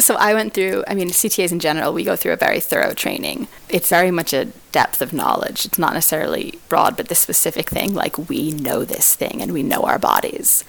So 0.00 0.14
I 0.14 0.32
went 0.32 0.54
through, 0.54 0.84
I 0.86 0.94
mean, 0.94 1.08
CTAs 1.08 1.50
in 1.50 1.58
general, 1.58 1.92
we 1.92 2.04
go 2.04 2.14
through 2.14 2.32
a 2.32 2.36
very 2.36 2.60
thorough 2.60 2.94
training. 2.94 3.48
It's 3.68 3.88
very 3.88 4.12
much 4.12 4.32
a 4.32 4.46
depth 4.70 5.02
of 5.02 5.12
knowledge. 5.12 5.66
It's 5.66 5.78
not 5.78 5.92
necessarily 5.92 6.58
broad, 6.68 6.96
but 6.96 7.08
the 7.08 7.16
specific 7.16 7.68
thing, 7.68 7.94
like 7.94 8.16
we 8.28 8.52
know 8.52 8.84
this 8.84 9.16
thing 9.16 9.42
and 9.42 9.52
we 9.52 9.64
know 9.64 9.82
our 9.82 9.98
bodies. 9.98 10.64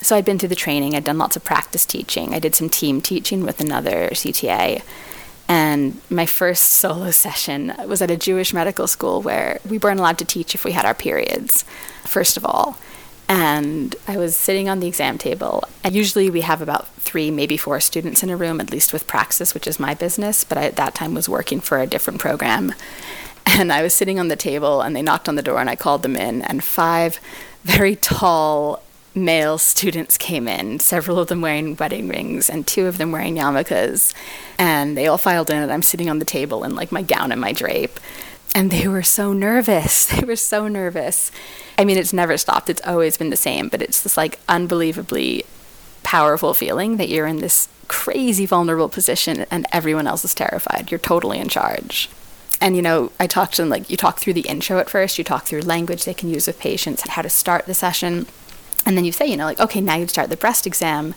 So 0.00 0.14
I'd 0.14 0.24
been 0.24 0.38
through 0.38 0.50
the 0.50 0.54
training, 0.54 0.94
I'd 0.94 1.04
done 1.04 1.18
lots 1.18 1.36
of 1.36 1.44
practice 1.44 1.84
teaching. 1.84 2.32
I 2.34 2.38
did 2.38 2.54
some 2.54 2.70
team 2.70 3.00
teaching 3.00 3.44
with 3.44 3.60
another 3.60 4.10
CTA. 4.12 4.82
And 5.48 6.00
my 6.08 6.24
first 6.24 6.62
solo 6.62 7.10
session 7.26 7.74
was 7.86 8.00
at 8.00 8.12
a 8.12 8.16
Jewish 8.16 8.54
medical 8.54 8.86
school 8.86 9.22
where 9.22 9.60
we 9.68 9.78
weren't 9.78 9.98
allowed 9.98 10.18
to 10.18 10.24
teach 10.24 10.54
if 10.54 10.64
we 10.64 10.72
had 10.72 10.84
our 10.84 10.94
periods, 10.94 11.64
first 12.04 12.36
of 12.36 12.44
all. 12.46 12.78
And 13.28 13.94
I 14.06 14.16
was 14.16 14.34
sitting 14.34 14.68
on 14.68 14.80
the 14.80 14.86
exam 14.86 15.18
table. 15.18 15.64
And 15.84 15.94
usually 15.94 16.30
we 16.30 16.40
have 16.40 16.62
about 16.62 16.88
three, 16.94 17.30
maybe 17.30 17.56
four 17.56 17.78
students 17.80 18.22
in 18.22 18.30
a 18.30 18.36
room, 18.36 18.60
at 18.60 18.72
least 18.72 18.92
with 18.92 19.06
Praxis, 19.06 19.52
which 19.52 19.66
is 19.66 19.78
my 19.78 19.94
business. 19.94 20.44
But 20.44 20.58
I, 20.58 20.64
at 20.64 20.76
that 20.76 20.94
time, 20.94 21.14
was 21.14 21.28
working 21.28 21.60
for 21.60 21.78
a 21.78 21.86
different 21.86 22.20
program. 22.20 22.74
And 23.50 23.72
I 23.72 23.80
was 23.80 23.94
sitting 23.94 24.20
on 24.20 24.28
the 24.28 24.36
table, 24.36 24.82
and 24.82 24.94
they 24.94 25.00
knocked 25.00 25.26
on 25.26 25.36
the 25.36 25.42
door, 25.42 25.58
and 25.58 25.70
I 25.70 25.74
called 25.74 26.02
them 26.02 26.16
in. 26.16 26.42
And 26.42 26.62
five 26.62 27.18
very 27.64 27.96
tall 27.96 28.82
male 29.14 29.58
students 29.58 30.16
came 30.18 30.46
in, 30.46 30.80
several 30.80 31.18
of 31.18 31.28
them 31.28 31.40
wearing 31.40 31.76
wedding 31.76 32.08
rings 32.08 32.48
and 32.48 32.66
two 32.66 32.86
of 32.86 32.98
them 32.98 33.12
wearing 33.12 33.36
yarmulkes. 33.36 34.14
And 34.58 34.96
they 34.96 35.06
all 35.06 35.18
filed 35.18 35.50
in, 35.50 35.56
and 35.62 35.72
I'm 35.72 35.82
sitting 35.82 36.10
on 36.10 36.18
the 36.18 36.24
table 36.24 36.64
in 36.64 36.74
like 36.74 36.92
my 36.92 37.02
gown 37.02 37.32
and 37.32 37.40
my 37.40 37.52
drape. 37.52 37.98
And 38.54 38.70
they 38.70 38.88
were 38.88 39.02
so 39.02 39.32
nervous. 39.32 40.06
They 40.18 40.26
were 40.26 40.36
so 40.36 40.68
nervous. 40.68 41.30
I 41.78 41.84
mean, 41.84 41.96
it's 41.96 42.12
never 42.12 42.36
stopped. 42.36 42.68
It's 42.68 42.86
always 42.86 43.16
been 43.16 43.30
the 43.30 43.36
same, 43.36 43.68
but 43.68 43.82
it's 43.82 44.00
this 44.00 44.16
like 44.16 44.38
unbelievably 44.48 45.44
powerful 46.02 46.54
feeling 46.54 46.96
that 46.96 47.08
you're 47.08 47.26
in 47.26 47.38
this 47.38 47.68
crazy 47.86 48.46
vulnerable 48.46 48.88
position 48.88 49.46
and 49.50 49.66
everyone 49.72 50.06
else 50.06 50.24
is 50.24 50.34
terrified. 50.34 50.90
You're 50.90 50.98
totally 50.98 51.38
in 51.38 51.48
charge. 51.48 52.10
And 52.60 52.76
you 52.76 52.82
know, 52.82 53.12
I 53.20 53.26
talked 53.26 53.54
to 53.54 53.62
them 53.62 53.68
like 53.68 53.88
you 53.90 53.96
talk 53.96 54.18
through 54.18 54.34
the 54.34 54.48
intro 54.48 54.78
at 54.78 54.90
first, 54.90 55.18
you 55.18 55.24
talk 55.24 55.44
through 55.44 55.62
language 55.62 56.04
they 56.04 56.14
can 56.14 56.28
use 56.28 56.46
with 56.46 56.58
patients, 56.58 57.08
how 57.08 57.22
to 57.22 57.30
start 57.30 57.66
the 57.66 57.74
session. 57.74 58.26
And 58.84 58.96
then 58.96 59.04
you 59.04 59.12
say, 59.12 59.26
you 59.26 59.36
know, 59.36 59.44
like, 59.44 59.60
okay, 59.60 59.80
now 59.80 59.96
you 59.96 60.06
start 60.06 60.30
the 60.30 60.36
breast 60.36 60.66
exam. 60.66 61.14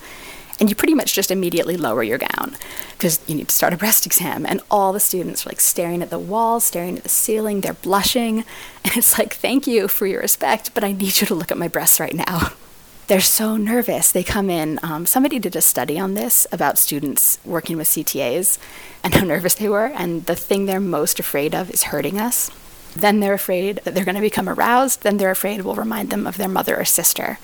And 0.62 0.70
you 0.70 0.75
pretty 0.75 0.94
much 0.94 1.15
just 1.15 1.32
immediately 1.32 1.75
lower 1.75 2.03
your 2.03 2.20
gown 2.20 2.56
because 2.91 3.20
you 3.27 3.34
need 3.34 3.50
to 3.50 3.56
start 3.56 3.74
a 3.74 3.77
breast 3.77 4.06
exam. 4.06 4.46
And 4.46 4.62
all 4.70 4.94
the 4.94 5.00
students 5.00 5.44
are 5.44 5.50
like 5.50 5.60
staring 5.60 6.03
at 6.03 6.12
the 6.12 6.20
wall, 6.20 6.60
staring 6.60 6.98
at 6.98 7.03
the 7.03 7.10
ceiling, 7.10 7.62
they're 7.62 7.74
blushing. 7.74 8.46
And 8.84 8.98
it's 8.98 9.18
like, 9.18 9.34
thank 9.34 9.68
you 9.68 9.88
for 9.88 10.08
your 10.08 10.22
respect, 10.22 10.74
but 10.74 10.84
I 10.84 10.91
need 10.91 11.20
you 11.22 11.27
to 11.27 11.36
look 11.36 11.51
at 11.51 11.58
my 11.58 11.68
breasts 11.68 12.00
right 12.00 12.13
now. 12.13 12.53
They're 13.08 13.22
so 13.22 13.58
nervous. 13.58 14.12
They 14.12 14.24
come 14.24 14.50
in. 14.50 14.80
Um, 14.82 15.06
somebody 15.06 15.38
did 15.38 15.56
a 15.56 15.62
study 15.62 16.00
on 16.00 16.13
this 16.13 16.48
about 16.51 16.77
students 16.77 17.39
working 17.44 17.77
with 17.77 17.88
CTAs 17.88 18.58
and 19.03 19.13
how 19.13 19.25
nervous 19.25 19.56
they 19.56 19.68
were. 19.68 19.88
And 19.88 20.25
the 20.25 20.36
thing 20.36 20.65
they're 20.65 20.80
most 20.80 21.20
afraid 21.20 21.53
of 21.53 21.70
is 21.70 21.84
hurting 21.84 22.20
us. 22.20 22.50
Then 22.96 23.20
they're 23.20 23.34
afraid 23.34 23.82
that 23.84 23.94
they're 23.94 24.06
going 24.06 24.15
to 24.15 24.22
become 24.22 24.48
aroused. 24.48 25.03
Then 25.03 25.18
they're 25.18 25.32
afraid 25.32 25.62
we'll 25.62 25.75
remind 25.75 26.10
them 26.10 26.25
of 26.25 26.38
their 26.38 26.48
mother 26.48 26.77
or 26.77 26.86
sister. 26.86 27.38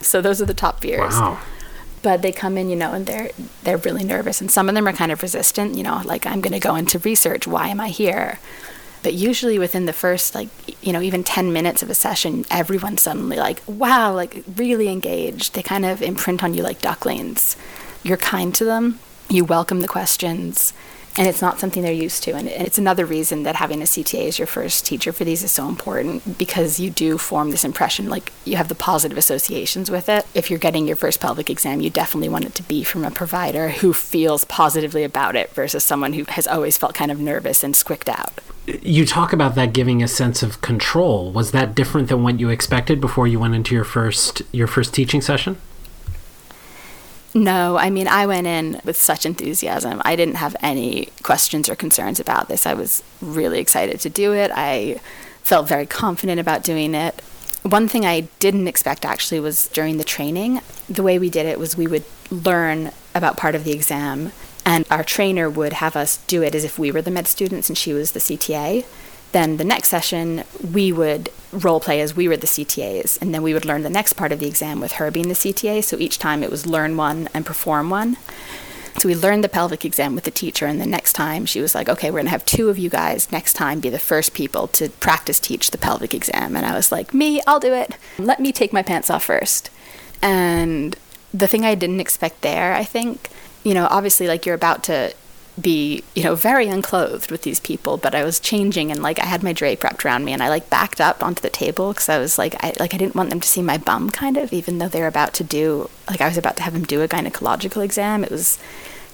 So 0.00 0.22
those 0.22 0.40
are 0.40 0.46
the 0.46 0.54
top 0.54 0.80
fears. 0.80 1.12
Wow. 1.14 1.40
But 2.02 2.22
they 2.22 2.32
come 2.32 2.56
in, 2.56 2.70
you 2.70 2.76
know, 2.76 2.92
and 2.92 3.06
they're 3.06 3.30
they're 3.62 3.76
really 3.76 4.04
nervous, 4.04 4.40
and 4.40 4.50
some 4.50 4.68
of 4.68 4.74
them 4.74 4.88
are 4.88 4.92
kind 4.92 5.12
of 5.12 5.22
resistant. 5.22 5.76
You 5.76 5.82
know, 5.82 6.00
like 6.04 6.26
I'm 6.26 6.40
going 6.40 6.52
to 6.52 6.60
go 6.60 6.74
into 6.74 6.98
research. 6.98 7.46
Why 7.46 7.68
am 7.68 7.80
I 7.80 7.88
here? 7.88 8.38
But 9.02 9.14
usually 9.14 9.58
within 9.58 9.86
the 9.86 9.92
first, 9.92 10.34
like, 10.34 10.48
you 10.84 10.92
know, 10.92 11.00
even 11.00 11.24
10 11.24 11.52
minutes 11.52 11.82
of 11.82 11.88
a 11.88 11.94
session, 11.94 12.44
everyone's 12.50 13.02
suddenly 13.02 13.38
like, 13.38 13.62
wow, 13.66 14.12
like 14.14 14.44
really 14.56 14.88
engaged. 14.88 15.54
They 15.54 15.62
kind 15.62 15.86
of 15.86 16.02
imprint 16.02 16.44
on 16.44 16.52
you 16.52 16.62
like 16.62 16.82
ducklings. 16.82 17.56
You're 18.02 18.18
kind 18.18 18.54
to 18.56 18.64
them, 18.64 18.98
you 19.30 19.44
welcome 19.44 19.80
the 19.80 19.88
questions, 19.88 20.72
and 21.20 21.28
it's 21.28 21.42
not 21.42 21.60
something 21.60 21.82
they're 21.82 21.92
used 21.92 22.22
to. 22.22 22.32
And 22.32 22.48
it's 22.48 22.78
another 22.78 23.04
reason 23.04 23.42
that 23.42 23.54
having 23.54 23.82
a 23.82 23.84
CTA 23.84 24.28
as 24.28 24.38
your 24.38 24.46
first 24.46 24.86
teacher 24.86 25.12
for 25.12 25.22
these 25.22 25.42
is 25.42 25.52
so 25.52 25.68
important 25.68 26.38
because 26.38 26.80
you 26.80 26.88
do 26.88 27.18
form 27.18 27.50
this 27.50 27.62
impression, 27.62 28.08
like 28.08 28.32
you 28.46 28.56
have 28.56 28.68
the 28.68 28.74
positive 28.74 29.18
associations 29.18 29.90
with 29.90 30.08
it. 30.08 30.26
If 30.32 30.48
you're 30.48 30.58
getting 30.58 30.86
your 30.86 30.96
first 30.96 31.20
pelvic 31.20 31.50
exam, 31.50 31.82
you 31.82 31.90
definitely 31.90 32.30
want 32.30 32.46
it 32.46 32.54
to 32.54 32.62
be 32.62 32.84
from 32.84 33.04
a 33.04 33.10
provider 33.10 33.68
who 33.68 33.92
feels 33.92 34.46
positively 34.46 35.04
about 35.04 35.36
it 35.36 35.50
versus 35.50 35.84
someone 35.84 36.14
who 36.14 36.24
has 36.26 36.46
always 36.46 36.78
felt 36.78 36.94
kind 36.94 37.10
of 37.10 37.20
nervous 37.20 37.62
and 37.62 37.76
squicked 37.76 38.08
out. 38.08 38.32
You 38.64 39.04
talk 39.04 39.34
about 39.34 39.56
that 39.56 39.74
giving 39.74 40.02
a 40.02 40.08
sense 40.08 40.42
of 40.42 40.62
control. 40.62 41.32
Was 41.32 41.50
that 41.50 41.74
different 41.74 42.08
than 42.08 42.22
what 42.22 42.40
you 42.40 42.48
expected 42.48 42.98
before 42.98 43.26
you 43.26 43.38
went 43.38 43.54
into 43.54 43.74
your 43.74 43.84
first 43.84 44.40
your 44.52 44.66
first 44.66 44.94
teaching 44.94 45.20
session? 45.20 45.58
No, 47.32 47.76
I 47.76 47.90
mean, 47.90 48.08
I 48.08 48.26
went 48.26 48.46
in 48.46 48.80
with 48.84 48.96
such 48.96 49.24
enthusiasm. 49.24 50.02
I 50.04 50.16
didn't 50.16 50.34
have 50.36 50.56
any 50.60 51.10
questions 51.22 51.68
or 51.68 51.76
concerns 51.76 52.18
about 52.18 52.48
this. 52.48 52.66
I 52.66 52.74
was 52.74 53.04
really 53.20 53.60
excited 53.60 54.00
to 54.00 54.10
do 54.10 54.32
it. 54.34 54.50
I 54.52 55.00
felt 55.42 55.68
very 55.68 55.86
confident 55.86 56.40
about 56.40 56.64
doing 56.64 56.94
it. 56.94 57.22
One 57.62 57.88
thing 57.88 58.04
I 58.04 58.22
didn't 58.38 58.66
expect 58.68 59.04
actually 59.04 59.38
was 59.38 59.68
during 59.68 59.98
the 59.98 60.04
training, 60.04 60.60
the 60.88 61.02
way 61.02 61.18
we 61.18 61.30
did 61.30 61.46
it 61.46 61.58
was 61.58 61.76
we 61.76 61.86
would 61.86 62.04
learn 62.30 62.90
about 63.14 63.36
part 63.36 63.54
of 63.54 63.64
the 63.64 63.72
exam, 63.72 64.32
and 64.64 64.86
our 64.90 65.04
trainer 65.04 65.50
would 65.50 65.74
have 65.74 65.94
us 65.94 66.18
do 66.26 66.42
it 66.42 66.54
as 66.54 66.64
if 66.64 66.78
we 66.78 66.90
were 66.90 67.02
the 67.02 67.10
med 67.10 67.28
students 67.28 67.68
and 67.68 67.76
she 67.76 67.92
was 67.92 68.12
the 68.12 68.20
CTA. 68.20 68.84
Then 69.32 69.58
the 69.58 69.64
next 69.64 69.88
session, 69.88 70.44
we 70.72 70.92
would 70.92 71.30
role 71.52 71.80
play 71.80 72.00
as 72.00 72.16
we 72.16 72.28
were 72.28 72.36
the 72.36 72.46
CTAs, 72.46 73.20
and 73.20 73.34
then 73.34 73.42
we 73.42 73.52
would 73.52 73.64
learn 73.64 73.82
the 73.82 73.90
next 73.90 74.14
part 74.14 74.32
of 74.32 74.40
the 74.40 74.46
exam 74.46 74.80
with 74.80 74.92
her 74.92 75.10
being 75.10 75.28
the 75.28 75.34
CTA. 75.34 75.82
So 75.84 75.98
each 75.98 76.18
time 76.18 76.42
it 76.42 76.50
was 76.50 76.66
learn 76.66 76.96
one 76.96 77.28
and 77.34 77.46
perform 77.46 77.90
one. 77.90 78.16
So 78.98 79.08
we 79.08 79.14
learned 79.14 79.44
the 79.44 79.48
pelvic 79.48 79.84
exam 79.84 80.14
with 80.14 80.24
the 80.24 80.30
teacher, 80.30 80.66
and 80.66 80.80
the 80.80 80.86
next 80.86 81.12
time 81.12 81.46
she 81.46 81.60
was 81.60 81.74
like, 81.74 81.88
okay, 81.88 82.10
we're 82.10 82.18
going 82.18 82.26
to 82.26 82.32
have 82.32 82.44
two 82.44 82.68
of 82.68 82.78
you 82.78 82.90
guys 82.90 83.30
next 83.30 83.54
time 83.54 83.80
be 83.80 83.88
the 83.88 83.98
first 83.98 84.34
people 84.34 84.66
to 84.68 84.90
practice 84.90 85.38
teach 85.38 85.70
the 85.70 85.78
pelvic 85.78 86.12
exam. 86.12 86.56
And 86.56 86.66
I 86.66 86.74
was 86.74 86.90
like, 86.90 87.14
me, 87.14 87.40
I'll 87.46 87.60
do 87.60 87.72
it. 87.72 87.96
Let 88.18 88.40
me 88.40 88.52
take 88.52 88.72
my 88.72 88.82
pants 88.82 89.08
off 89.08 89.24
first. 89.24 89.70
And 90.20 90.96
the 91.32 91.46
thing 91.46 91.64
I 91.64 91.74
didn't 91.74 92.00
expect 92.00 92.42
there, 92.42 92.74
I 92.74 92.84
think, 92.84 93.30
you 93.62 93.74
know, 93.74 93.86
obviously, 93.90 94.26
like 94.26 94.44
you're 94.44 94.54
about 94.54 94.82
to 94.84 95.14
be, 95.60 96.02
you 96.14 96.22
know, 96.22 96.34
very 96.34 96.68
unclothed 96.68 97.30
with 97.30 97.42
these 97.42 97.60
people, 97.60 97.96
but 97.96 98.14
I 98.14 98.24
was 98.24 98.40
changing 98.40 98.90
and 98.90 99.02
like 99.02 99.18
I 99.18 99.26
had 99.26 99.42
my 99.42 99.52
drape 99.52 99.82
wrapped 99.82 100.04
around 100.04 100.24
me 100.24 100.32
and 100.32 100.42
I 100.42 100.48
like 100.48 100.70
backed 100.70 101.00
up 101.00 101.22
onto 101.22 101.40
the 101.40 101.50
table 101.50 101.92
because 101.92 102.08
I 102.08 102.18
was 102.18 102.38
like, 102.38 102.62
I 102.64 102.74
like 102.78 102.94
I 102.94 102.96
didn't 102.96 103.14
want 103.14 103.30
them 103.30 103.40
to 103.40 103.48
see 103.48 103.62
my 103.62 103.78
bum, 103.78 104.10
kind 104.10 104.36
of, 104.36 104.52
even 104.52 104.78
though 104.78 104.88
they 104.88 105.00
were 105.00 105.06
about 105.06 105.34
to 105.34 105.44
do 105.44 105.88
like 106.08 106.20
I 106.20 106.28
was 106.28 106.36
about 106.36 106.56
to 106.56 106.62
have 106.62 106.72
them 106.72 106.84
do 106.84 107.02
a 107.02 107.08
gynecological 107.08 107.84
exam. 107.84 108.24
It 108.24 108.30
was, 108.30 108.58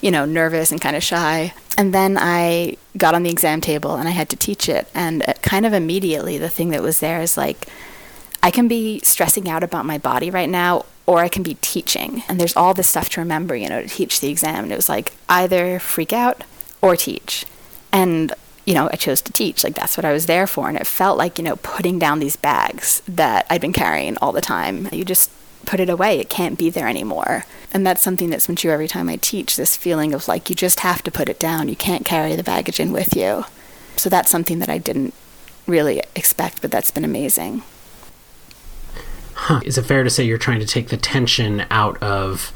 you 0.01 0.11
know, 0.11 0.25
nervous 0.25 0.71
and 0.71 0.81
kind 0.81 0.95
of 0.95 1.03
shy. 1.03 1.53
And 1.77 1.93
then 1.93 2.17
I 2.19 2.77
got 2.97 3.15
on 3.15 3.23
the 3.23 3.29
exam 3.29 3.61
table 3.61 3.95
and 3.95 4.07
I 4.07 4.11
had 4.11 4.29
to 4.29 4.35
teach 4.35 4.67
it, 4.67 4.87
and 4.93 5.23
kind 5.41 5.65
of 5.65 5.73
immediately 5.73 6.37
the 6.37 6.49
thing 6.49 6.69
that 6.69 6.81
was 6.81 6.99
there 6.99 7.21
is 7.21 7.37
like. 7.37 7.67
I 8.43 8.51
can 8.51 8.67
be 8.67 8.99
stressing 8.99 9.49
out 9.49 9.63
about 9.63 9.85
my 9.85 9.97
body 9.97 10.29
right 10.29 10.47
now, 10.47 10.85
or 11.07 11.19
I 11.19 11.29
can 11.29 11.41
be 11.41 11.55
teaching. 11.61 12.21
And 12.27 12.39
there's 12.39 12.55
all 12.55 12.73
this 12.73 12.87
stuff 12.87 13.09
to 13.09 13.21
remember, 13.21 13.55
you 13.55 13.69
know, 13.69 13.81
to 13.81 13.87
teach 13.87 14.19
the 14.19 14.29
exam. 14.29 14.65
And 14.65 14.73
it 14.73 14.75
was 14.75 14.89
like 14.89 15.13
either 15.29 15.79
freak 15.79 16.13
out 16.13 16.43
or 16.81 16.95
teach. 16.95 17.45
And, 17.91 18.33
you 18.65 18.73
know, 18.73 18.89
I 18.91 18.97
chose 18.97 19.21
to 19.21 19.31
teach. 19.31 19.63
Like 19.63 19.73
that's 19.73 19.97
what 19.97 20.05
I 20.05 20.11
was 20.11 20.25
there 20.25 20.45
for. 20.45 20.67
And 20.67 20.77
it 20.77 20.85
felt 20.85 21.17
like, 21.17 21.39
you 21.39 21.43
know, 21.43 21.55
putting 21.55 21.97
down 21.97 22.19
these 22.19 22.35
bags 22.35 23.01
that 23.07 23.47
I'd 23.49 23.61
been 23.61 23.73
carrying 23.73 24.17
all 24.17 24.33
the 24.33 24.41
time. 24.41 24.89
You 24.91 25.05
just 25.05 25.31
put 25.65 25.79
it 25.79 25.89
away. 25.89 26.19
It 26.19 26.29
can't 26.29 26.59
be 26.59 26.69
there 26.69 26.87
anymore. 26.87 27.45
And 27.73 27.87
that's 27.87 28.01
something 28.01 28.29
that's 28.29 28.47
been 28.47 28.55
true 28.57 28.71
every 28.71 28.87
time 28.87 29.09
I 29.09 29.15
teach 29.15 29.55
this 29.55 29.77
feeling 29.77 30.13
of 30.13 30.27
like, 30.27 30.49
you 30.49 30.55
just 30.55 30.81
have 30.81 31.01
to 31.03 31.11
put 31.11 31.29
it 31.29 31.39
down. 31.39 31.69
You 31.69 31.75
can't 31.75 32.05
carry 32.05 32.35
the 32.35 32.43
baggage 32.43 32.79
in 32.79 32.91
with 32.91 33.15
you. 33.15 33.45
So 33.95 34.09
that's 34.09 34.29
something 34.29 34.59
that 34.59 34.69
I 34.69 34.77
didn't 34.77 35.13
really 35.65 36.01
expect, 36.15 36.61
but 36.61 36.71
that's 36.71 36.91
been 36.91 37.05
amazing. 37.05 37.63
Huh. 39.39 39.61
Is 39.63 39.77
it 39.77 39.83
fair 39.83 40.03
to 40.03 40.09
say 40.09 40.23
you're 40.23 40.39
trying 40.39 40.59
to 40.61 40.65
take 40.65 40.89
the 40.89 40.97
tension 40.97 41.63
out 41.69 42.01
of 42.01 42.51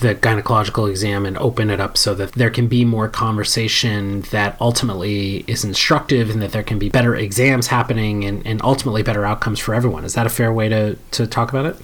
the 0.00 0.16
gynecological 0.16 0.90
exam 0.90 1.24
and 1.24 1.38
open 1.38 1.70
it 1.70 1.80
up 1.80 1.96
so 1.96 2.12
that 2.14 2.32
there 2.32 2.50
can 2.50 2.66
be 2.66 2.84
more 2.84 3.08
conversation 3.08 4.22
that 4.32 4.56
ultimately 4.60 5.44
is 5.46 5.64
instructive 5.64 6.28
and 6.28 6.42
that 6.42 6.50
there 6.50 6.64
can 6.64 6.78
be 6.78 6.88
better 6.88 7.14
exams 7.14 7.68
happening 7.68 8.24
and, 8.24 8.44
and 8.44 8.60
ultimately 8.62 9.02
better 9.02 9.24
outcomes 9.24 9.60
for 9.60 9.74
everyone? 9.74 10.04
Is 10.04 10.14
that 10.14 10.26
a 10.26 10.30
fair 10.30 10.52
way 10.52 10.68
to, 10.68 10.96
to 11.12 11.26
talk 11.26 11.50
about 11.50 11.66
it? 11.66 11.76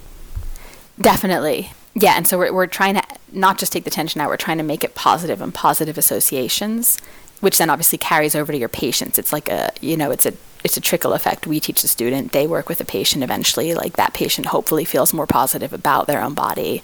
Definitely. 0.99 1.71
Yeah, 1.93 2.15
and 2.17 2.27
so 2.27 2.37
we're, 2.37 2.53
we're 2.53 2.67
trying 2.67 2.95
to 2.95 3.03
not 3.31 3.57
just 3.57 3.71
take 3.71 3.85
the 3.85 3.89
tension 3.89 4.19
out, 4.19 4.29
we're 4.29 4.37
trying 4.37 4.57
to 4.57 4.63
make 4.63 4.83
it 4.83 4.95
positive 4.95 5.41
and 5.41 5.53
positive 5.53 5.97
associations, 5.97 6.99
which 7.41 7.57
then 7.57 7.69
obviously 7.69 7.97
carries 7.97 8.35
over 8.35 8.51
to 8.51 8.57
your 8.57 8.69
patients. 8.69 9.19
It's 9.19 9.33
like 9.33 9.49
a, 9.49 9.71
you 9.81 9.97
know, 9.97 10.11
it's 10.11 10.25
a 10.25 10.33
it's 10.65 10.77
a 10.77 10.81
trickle 10.81 11.13
effect. 11.13 11.45
We 11.45 11.59
teach 11.59 11.83
the 11.83 11.87
student, 11.87 12.31
they 12.31 12.47
work 12.47 12.67
with 12.69 12.79
the 12.79 12.85
patient 12.85 13.23
eventually. 13.23 13.75
Like 13.75 13.97
that 13.97 14.15
patient 14.15 14.47
hopefully 14.47 14.83
feels 14.83 15.13
more 15.13 15.27
positive 15.27 15.71
about 15.71 16.07
their 16.07 16.23
own 16.23 16.33
body. 16.33 16.81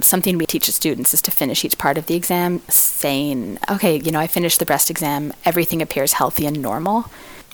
Something 0.00 0.38
we 0.38 0.46
teach 0.46 0.66
the 0.66 0.72
students 0.72 1.12
is 1.12 1.20
to 1.22 1.30
finish 1.30 1.62
each 1.62 1.76
part 1.76 1.98
of 1.98 2.06
the 2.06 2.14
exam 2.14 2.62
saying, 2.68 3.58
okay, 3.70 3.98
you 3.98 4.10
know, 4.10 4.18
I 4.18 4.28
finished 4.28 4.58
the 4.60 4.66
breast 4.66 4.90
exam, 4.90 5.34
everything 5.44 5.82
appears 5.82 6.14
healthy 6.14 6.46
and 6.46 6.62
normal. 6.62 7.10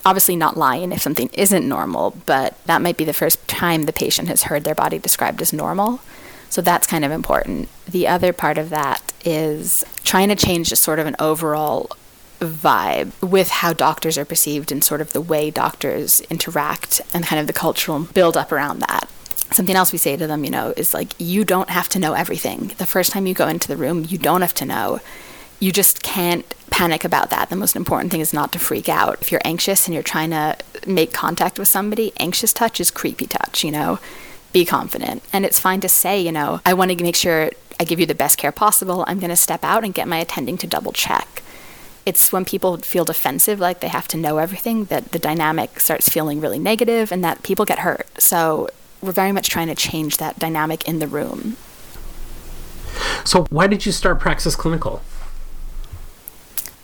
Obviously, 0.07 0.37
not 0.37 0.57
lying 0.57 0.93
if 0.93 1.03
something 1.03 1.31
isn't 1.33 1.69
normal, 1.69 2.15
but 2.25 2.63
that 2.67 2.83
might 2.83 2.97
be 2.97 3.05
the 3.05 3.13
first 3.13 3.47
time 3.49 3.85
the 3.85 3.93
patient 3.93 4.29
has 4.29 4.45
heard 4.45 4.63
their 4.63 4.75
body 4.77 4.99
described 4.99 5.43
as 5.43 5.53
normal. 5.53 6.01
So 6.51 6.63
that's 6.63 6.87
kind 6.87 7.05
of 7.05 7.11
important. 7.11 7.69
The 7.85 8.07
other 8.07 8.33
part 8.33 8.59
of 8.59 8.71
that 8.71 9.13
is 9.25 9.85
trying 10.05 10.29
to 10.29 10.37
change 10.37 10.69
just 10.69 10.85
sort 10.85 11.01
of 11.01 11.07
an 11.07 11.17
overall 11.19 11.91
vibe 12.45 13.13
with 13.21 13.49
how 13.49 13.73
doctors 13.73 14.17
are 14.19 14.25
perceived 14.25 14.73
and 14.73 14.83
sort 14.83 15.01
of 15.01 15.13
the 15.13 15.21
way 15.21 15.51
doctors 15.51 16.21
interact 16.23 17.01
and 17.13 17.25
kind 17.25 17.41
of 17.41 17.47
the 17.47 17.53
cultural 17.53 18.01
build 18.01 18.37
up 18.37 18.53
around 18.53 18.81
that. 18.81 19.09
Something 19.51 19.77
else 19.77 19.93
we 19.93 19.99
say 19.99 20.17
to 20.17 20.27
them, 20.27 20.45
you 20.45 20.51
know, 20.51 20.73
is 20.77 20.95
like, 20.95 21.13
you 21.19 21.45
don't 21.45 21.71
have 21.71 21.89
to 21.91 21.99
know 21.99 22.15
everything. 22.15 22.73
The 22.79 22.87
first 22.87 23.13
time 23.13 23.27
you 23.27 23.35
go 23.35 23.47
into 23.47 23.69
the 23.69 23.77
room, 23.77 24.07
you 24.09 24.19
don't 24.19 24.41
have 24.41 24.55
to 24.55 24.65
know. 24.65 25.01
You 25.61 25.71
just 25.71 26.03
can't 26.03 26.45
panic 26.71 27.05
about 27.05 27.31
that. 27.31 27.51
The 27.51 27.57
most 27.57 27.77
important 27.77 28.11
thing 28.11 28.21
is 28.21 28.33
not 28.33 28.53
to 28.53 28.59
freak 28.59 28.89
out. 28.89 29.19
If 29.21 29.31
you're 29.31 29.41
anxious 29.45 29.87
and 29.87 29.95
you're 29.95 30.03
trying 30.03 30.31
to 30.31 30.57
make 30.87 31.13
contact 31.13 31.59
with 31.59 31.69
somebody, 31.69 32.13
anxious 32.19 32.53
touch 32.53 32.81
is 32.81 32.91
creepy 32.91 33.27
touch, 33.27 33.63
you 33.63 33.71
know? 33.71 33.99
be 34.55 34.65
confident. 34.65 35.23
And 35.35 35.45
it's 35.45 35.61
fine 35.61 35.81
to 35.81 35.89
say, 35.89 36.19
you 36.19 36.33
know, 36.33 36.61
I 36.65 36.73
want 36.73 36.93
to 36.93 37.03
make 37.03 37.17
sure 37.17 37.51
I 37.79 37.85
give 37.85 38.01
you 38.01 38.07
the 38.07 38.15
best 38.15 38.39
care 38.39 38.53
possible. 38.53 39.05
I'm 39.07 39.19
going 39.19 39.31
to 39.31 39.37
step 39.37 39.63
out 39.63 39.85
and 39.85 39.93
get 39.93 40.09
my 40.09 40.19
attending 40.19 40.57
to 40.59 40.67
double 40.67 40.93
check. 40.93 41.34
It's 42.07 42.33
when 42.33 42.45
people 42.45 42.77
feel 42.79 43.05
defensive, 43.05 43.61
like 43.61 43.81
they 43.81 43.89
have 43.89 44.09
to 44.09 44.17
know 44.17 44.39
everything, 44.39 44.85
that 44.87 45.13
the 45.13 45.19
dynamic 45.19 45.81
starts 45.81 46.09
feeling 46.09 46.41
really 46.41 46.59
negative 46.59 47.11
and 47.11 47.25
that 47.25 47.43
people 47.43 47.65
get 47.65 47.81
hurt. 47.81 48.07
So 48.21 48.69
we're 49.01 49.13
very 49.13 49.33
much 49.33 49.49
trying 49.49 49.69
to 49.69 49.75
change 49.75 50.19
that 50.19 50.39
dynamic 50.39 50.87
in 50.89 50.99
the 50.99 51.07
room. 51.07 51.57
So, 53.25 53.47
why 53.51 53.67
did 53.67 53.87
you 53.87 53.93
start 53.93 54.21
Praxis 54.21 54.55
Clinical? 54.55 55.03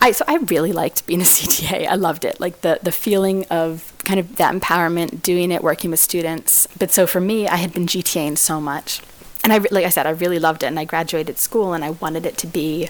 I 0.00 0.12
so 0.12 0.24
I 0.26 0.36
really 0.36 0.72
liked 0.72 1.06
being 1.06 1.20
a 1.20 1.24
CTA. 1.36 1.86
I 1.86 1.94
loved 1.94 2.24
it. 2.24 2.40
Like 2.40 2.62
the 2.62 2.78
the 2.82 2.92
feeling 2.92 3.44
of 3.50 3.92
kind 4.04 4.18
of 4.18 4.36
that 4.36 4.54
empowerment, 4.54 5.22
doing 5.22 5.50
it, 5.50 5.62
working 5.62 5.90
with 5.90 6.00
students. 6.00 6.66
But 6.78 6.90
so 6.90 7.06
for 7.06 7.20
me, 7.20 7.46
I 7.46 7.56
had 7.56 7.72
been 7.72 7.86
GTAing 7.86 8.38
so 8.38 8.60
much, 8.60 9.00
and 9.44 9.52
I 9.52 9.58
like 9.70 9.84
I 9.84 9.90
said, 9.90 10.06
I 10.06 10.10
really 10.10 10.38
loved 10.38 10.62
it. 10.62 10.66
And 10.66 10.78
I 10.78 10.84
graduated 10.84 11.38
school, 11.38 11.72
and 11.72 11.84
I 11.84 11.90
wanted 11.90 12.26
it 12.26 12.38
to 12.38 12.46
be 12.46 12.88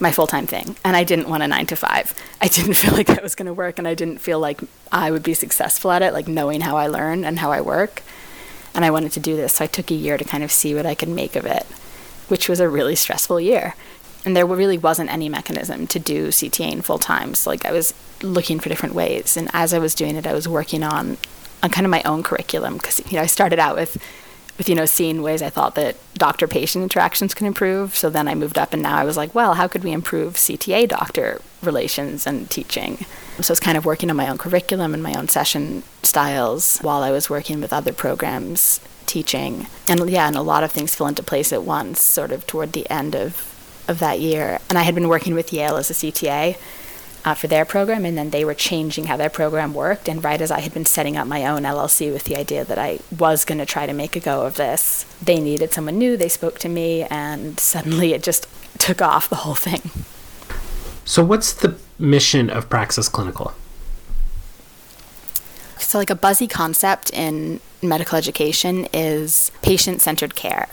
my 0.00 0.10
full 0.10 0.26
time 0.26 0.46
thing. 0.46 0.76
And 0.84 0.96
I 0.96 1.04
didn't 1.04 1.28
want 1.28 1.42
a 1.42 1.48
nine 1.48 1.66
to 1.66 1.76
five. 1.76 2.14
I 2.40 2.48
didn't 2.48 2.74
feel 2.82 2.92
like 2.92 3.06
that 3.08 3.22
was 3.22 3.34
going 3.34 3.46
to 3.46 3.54
work, 3.54 3.78
and 3.78 3.86
I 3.86 3.94
didn't 3.94 4.18
feel 4.18 4.40
like 4.40 4.60
I 4.90 5.10
would 5.10 5.22
be 5.22 5.34
successful 5.34 5.90
at 5.90 6.02
it, 6.02 6.12
like 6.12 6.28
knowing 6.28 6.62
how 6.62 6.76
I 6.76 6.86
learn 6.86 7.24
and 7.24 7.38
how 7.38 7.52
I 7.52 7.60
work. 7.60 8.02
And 8.74 8.84
I 8.84 8.90
wanted 8.90 9.12
to 9.12 9.20
do 9.20 9.36
this, 9.36 9.54
so 9.54 9.64
I 9.64 9.66
took 9.66 9.90
a 9.90 9.94
year 9.94 10.16
to 10.16 10.24
kind 10.24 10.44
of 10.44 10.52
see 10.52 10.74
what 10.74 10.86
I 10.86 10.94
could 10.94 11.08
make 11.08 11.34
of 11.34 11.44
it, 11.44 11.64
which 12.28 12.48
was 12.48 12.60
a 12.60 12.68
really 12.68 12.94
stressful 12.94 13.40
year 13.40 13.74
and 14.24 14.36
there 14.36 14.46
really 14.46 14.78
wasn't 14.78 15.10
any 15.10 15.28
mechanism 15.28 15.86
to 15.86 15.98
do 15.98 16.28
CTAing 16.28 16.84
full 16.84 16.98
time. 16.98 17.34
So 17.34 17.50
like 17.50 17.64
I 17.64 17.72
was 17.72 17.94
looking 18.22 18.60
for 18.60 18.68
different 18.68 18.94
ways, 18.94 19.36
and 19.36 19.48
as 19.52 19.72
I 19.72 19.78
was 19.78 19.94
doing 19.94 20.16
it, 20.16 20.26
I 20.26 20.34
was 20.34 20.48
working 20.48 20.82
on 20.82 21.16
on 21.62 21.70
kind 21.70 21.84
of 21.84 21.90
my 21.90 22.02
own 22.04 22.22
curriculum 22.22 22.74
because 22.74 23.00
you 23.10 23.16
know 23.16 23.22
I 23.22 23.26
started 23.26 23.58
out 23.58 23.76
with 23.76 24.02
with 24.60 24.68
you 24.68 24.74
know 24.74 24.84
seeing 24.84 25.22
ways 25.22 25.40
I 25.40 25.48
thought 25.48 25.74
that 25.76 25.96
doctor 26.12 26.46
patient 26.46 26.82
interactions 26.82 27.32
can 27.32 27.46
improve. 27.46 27.96
So 27.96 28.10
then 28.10 28.28
I 28.28 28.34
moved 28.34 28.58
up, 28.58 28.74
and 28.74 28.82
now 28.82 28.98
I 28.98 29.04
was 29.04 29.16
like, 29.16 29.34
well, 29.34 29.54
how 29.54 29.66
could 29.66 29.82
we 29.82 29.90
improve 29.90 30.34
CTA 30.34 30.86
doctor 30.86 31.40
relations 31.62 32.26
and 32.26 32.50
teaching? 32.50 33.06
So 33.40 33.52
I 33.52 33.54
was 33.54 33.60
kind 33.60 33.78
of 33.78 33.86
working 33.86 34.10
on 34.10 34.16
my 34.16 34.28
own 34.28 34.36
curriculum 34.36 34.92
and 34.92 35.02
my 35.02 35.14
own 35.14 35.28
session 35.28 35.82
styles 36.02 36.76
while 36.80 37.02
I 37.02 37.10
was 37.10 37.30
working 37.30 37.62
with 37.62 37.72
other 37.72 37.94
programs 37.94 38.80
teaching. 39.06 39.66
And 39.88 40.10
yeah, 40.10 40.28
and 40.28 40.36
a 40.36 40.42
lot 40.42 40.62
of 40.62 40.70
things 40.70 40.94
fell 40.94 41.06
into 41.06 41.22
place 41.22 41.54
at 41.54 41.64
once, 41.64 42.02
sort 42.02 42.30
of 42.30 42.46
toward 42.46 42.72
the 42.72 42.88
end 42.90 43.16
of 43.16 43.46
of 43.88 43.98
that 44.00 44.20
year. 44.20 44.58
And 44.68 44.76
I 44.76 44.82
had 44.82 44.94
been 44.94 45.08
working 45.08 45.34
with 45.34 45.54
Yale 45.54 45.78
as 45.78 45.90
a 45.90 45.94
CTA 45.94 46.58
uh, 47.24 47.34
for 47.34 47.46
their 47.46 47.64
program, 47.64 48.04
and 48.04 48.16
then 48.16 48.30
they 48.30 48.44
were 48.44 48.54
changing 48.54 49.04
how 49.04 49.16
their 49.16 49.30
program 49.30 49.74
worked. 49.74 50.08
And 50.08 50.22
right 50.22 50.40
as 50.40 50.50
I 50.50 50.60
had 50.60 50.72
been 50.72 50.86
setting 50.86 51.16
up 51.16 51.26
my 51.26 51.46
own 51.46 51.62
LLC 51.62 52.12
with 52.12 52.24
the 52.24 52.36
idea 52.36 52.64
that 52.64 52.78
I 52.78 53.00
was 53.16 53.44
going 53.44 53.58
to 53.58 53.66
try 53.66 53.86
to 53.86 53.92
make 53.92 54.16
a 54.16 54.20
go 54.20 54.42
of 54.46 54.56
this, 54.56 55.04
they 55.22 55.38
needed 55.38 55.72
someone 55.72 55.98
new. 55.98 56.16
They 56.16 56.28
spoke 56.28 56.58
to 56.60 56.68
me, 56.68 57.04
and 57.04 57.58
suddenly 57.58 58.12
it 58.12 58.22
just 58.22 58.46
took 58.78 59.02
off 59.02 59.28
the 59.28 59.36
whole 59.36 59.54
thing. 59.54 59.90
So, 61.04 61.24
what's 61.24 61.52
the 61.52 61.76
mission 61.98 62.50
of 62.50 62.68
Praxis 62.70 63.08
Clinical? 63.08 63.52
So, 65.78 65.98
like 65.98 66.10
a 66.10 66.14
buzzy 66.14 66.46
concept 66.46 67.10
in 67.12 67.60
medical 67.82 68.16
education 68.16 68.86
is 68.92 69.50
patient 69.62 70.00
centered 70.00 70.34
care. 70.34 70.68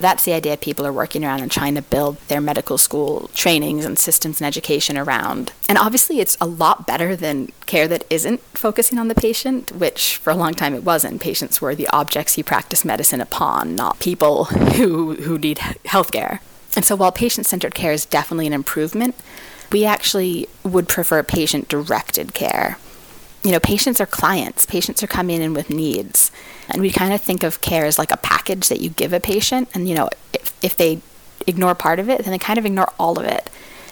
That's 0.00 0.24
the 0.24 0.32
idea 0.32 0.56
people 0.56 0.86
are 0.86 0.92
working 0.92 1.24
around 1.24 1.40
and 1.40 1.50
trying 1.50 1.74
to 1.74 1.82
build 1.82 2.18
their 2.28 2.40
medical 2.40 2.78
school 2.78 3.30
trainings 3.34 3.84
and 3.84 3.98
systems 3.98 4.40
and 4.40 4.46
education 4.46 4.96
around. 4.96 5.52
And 5.68 5.76
obviously, 5.76 6.20
it's 6.20 6.36
a 6.40 6.46
lot 6.46 6.86
better 6.86 7.16
than 7.16 7.52
care 7.66 7.88
that 7.88 8.04
isn't 8.10 8.40
focusing 8.54 8.98
on 8.98 9.08
the 9.08 9.14
patient, 9.14 9.72
which 9.72 10.16
for 10.16 10.30
a 10.30 10.36
long 10.36 10.54
time 10.54 10.74
it 10.74 10.84
wasn't. 10.84 11.20
Patients 11.20 11.60
were 11.60 11.74
the 11.74 11.88
objects 11.88 12.38
you 12.38 12.44
practice 12.44 12.84
medicine 12.84 13.20
upon, 13.20 13.74
not 13.74 13.98
people 13.98 14.44
who, 14.44 15.14
who 15.16 15.38
need 15.38 15.58
health 15.86 16.12
care. 16.12 16.40
And 16.76 16.84
so, 16.84 16.94
while 16.94 17.12
patient 17.12 17.46
centered 17.46 17.74
care 17.74 17.92
is 17.92 18.04
definitely 18.04 18.46
an 18.46 18.52
improvement, 18.52 19.16
we 19.72 19.84
actually 19.84 20.48
would 20.62 20.88
prefer 20.88 21.22
patient 21.22 21.68
directed 21.68 22.34
care 22.34 22.78
you 23.42 23.52
know, 23.52 23.60
patients 23.60 24.00
are 24.00 24.06
clients. 24.06 24.66
Patients 24.66 25.02
are 25.02 25.06
coming 25.06 25.40
in 25.40 25.54
with 25.54 25.70
needs. 25.70 26.30
And 26.68 26.82
we 26.82 26.90
kind 26.90 27.12
of 27.12 27.20
think 27.20 27.42
of 27.42 27.60
care 27.60 27.84
as 27.84 27.98
like 27.98 28.12
a 28.12 28.16
package 28.16 28.68
that 28.68 28.80
you 28.80 28.90
give 28.90 29.12
a 29.12 29.20
patient. 29.20 29.68
And, 29.74 29.88
you 29.88 29.94
know, 29.94 30.10
if, 30.32 30.52
if 30.62 30.76
they 30.76 31.00
ignore 31.46 31.74
part 31.74 31.98
of 31.98 32.08
it, 32.08 32.24
then 32.24 32.32
they 32.32 32.38
kind 32.38 32.58
of 32.58 32.66
ignore 32.66 32.92
all 32.98 33.18
of 33.18 33.24
it. 33.24 33.48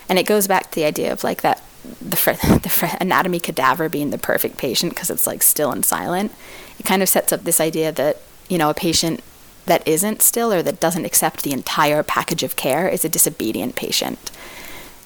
And 0.09 0.19
it 0.19 0.27
goes 0.27 0.47
back 0.47 0.71
to 0.71 0.75
the 0.75 0.85
idea 0.85 1.13
of 1.13 1.25
like 1.25 1.43
that 1.43 1.63
the, 2.01 2.17
the 2.63 2.97
anatomy 3.01 3.41
cadaver 3.41 3.89
being 3.89 4.11
the 4.11 4.19
perfect 4.19 4.59
patient 4.59 4.95
because 4.95 5.11
it's 5.11 5.27
like 5.27 5.43
still 5.43 5.71
and 5.71 5.85
silent. 5.85 6.33
It 6.79 6.85
kind 6.85 7.03
of 7.03 7.09
sets 7.09 7.33
up 7.33 7.45
this 7.45 7.61
idea 7.61 7.93
that, 7.93 8.21
you 8.49 8.59
know, 8.59 8.71
a 8.71 8.75
patient 8.75 9.23
that 9.67 9.87
isn't 9.87 10.23
still 10.23 10.53
or 10.53 10.63
that 10.63 10.81
doesn't 10.81 11.05
accept 11.05 11.43
the 11.43 11.53
entire 11.53 12.03
package 12.03 12.43
of 12.43 12.57
care 12.57 12.89
is 12.89 13.05
a 13.05 13.09
disobedient 13.09 13.75
patient. 13.75 14.31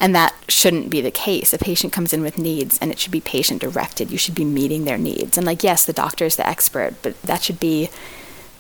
And 0.00 0.14
that 0.14 0.34
shouldn't 0.48 0.88
be 0.88 1.02
the 1.02 1.10
case. 1.10 1.52
A 1.52 1.58
patient 1.58 1.92
comes 1.92 2.14
in 2.14 2.22
with 2.22 2.38
needs 2.38 2.78
and 2.78 2.90
it 2.90 2.98
should 2.98 3.12
be 3.12 3.20
patient 3.20 3.60
directed. 3.60 4.10
You 4.10 4.16
should 4.16 4.34
be 4.34 4.46
meeting 4.46 4.84
their 4.84 4.96
needs. 4.96 5.36
And, 5.36 5.46
like, 5.46 5.62
yes, 5.62 5.84
the 5.84 5.92
doctor 5.92 6.24
is 6.24 6.36
the 6.36 6.48
expert, 6.48 6.94
but 7.02 7.20
that 7.22 7.42
should 7.42 7.60
be 7.60 7.90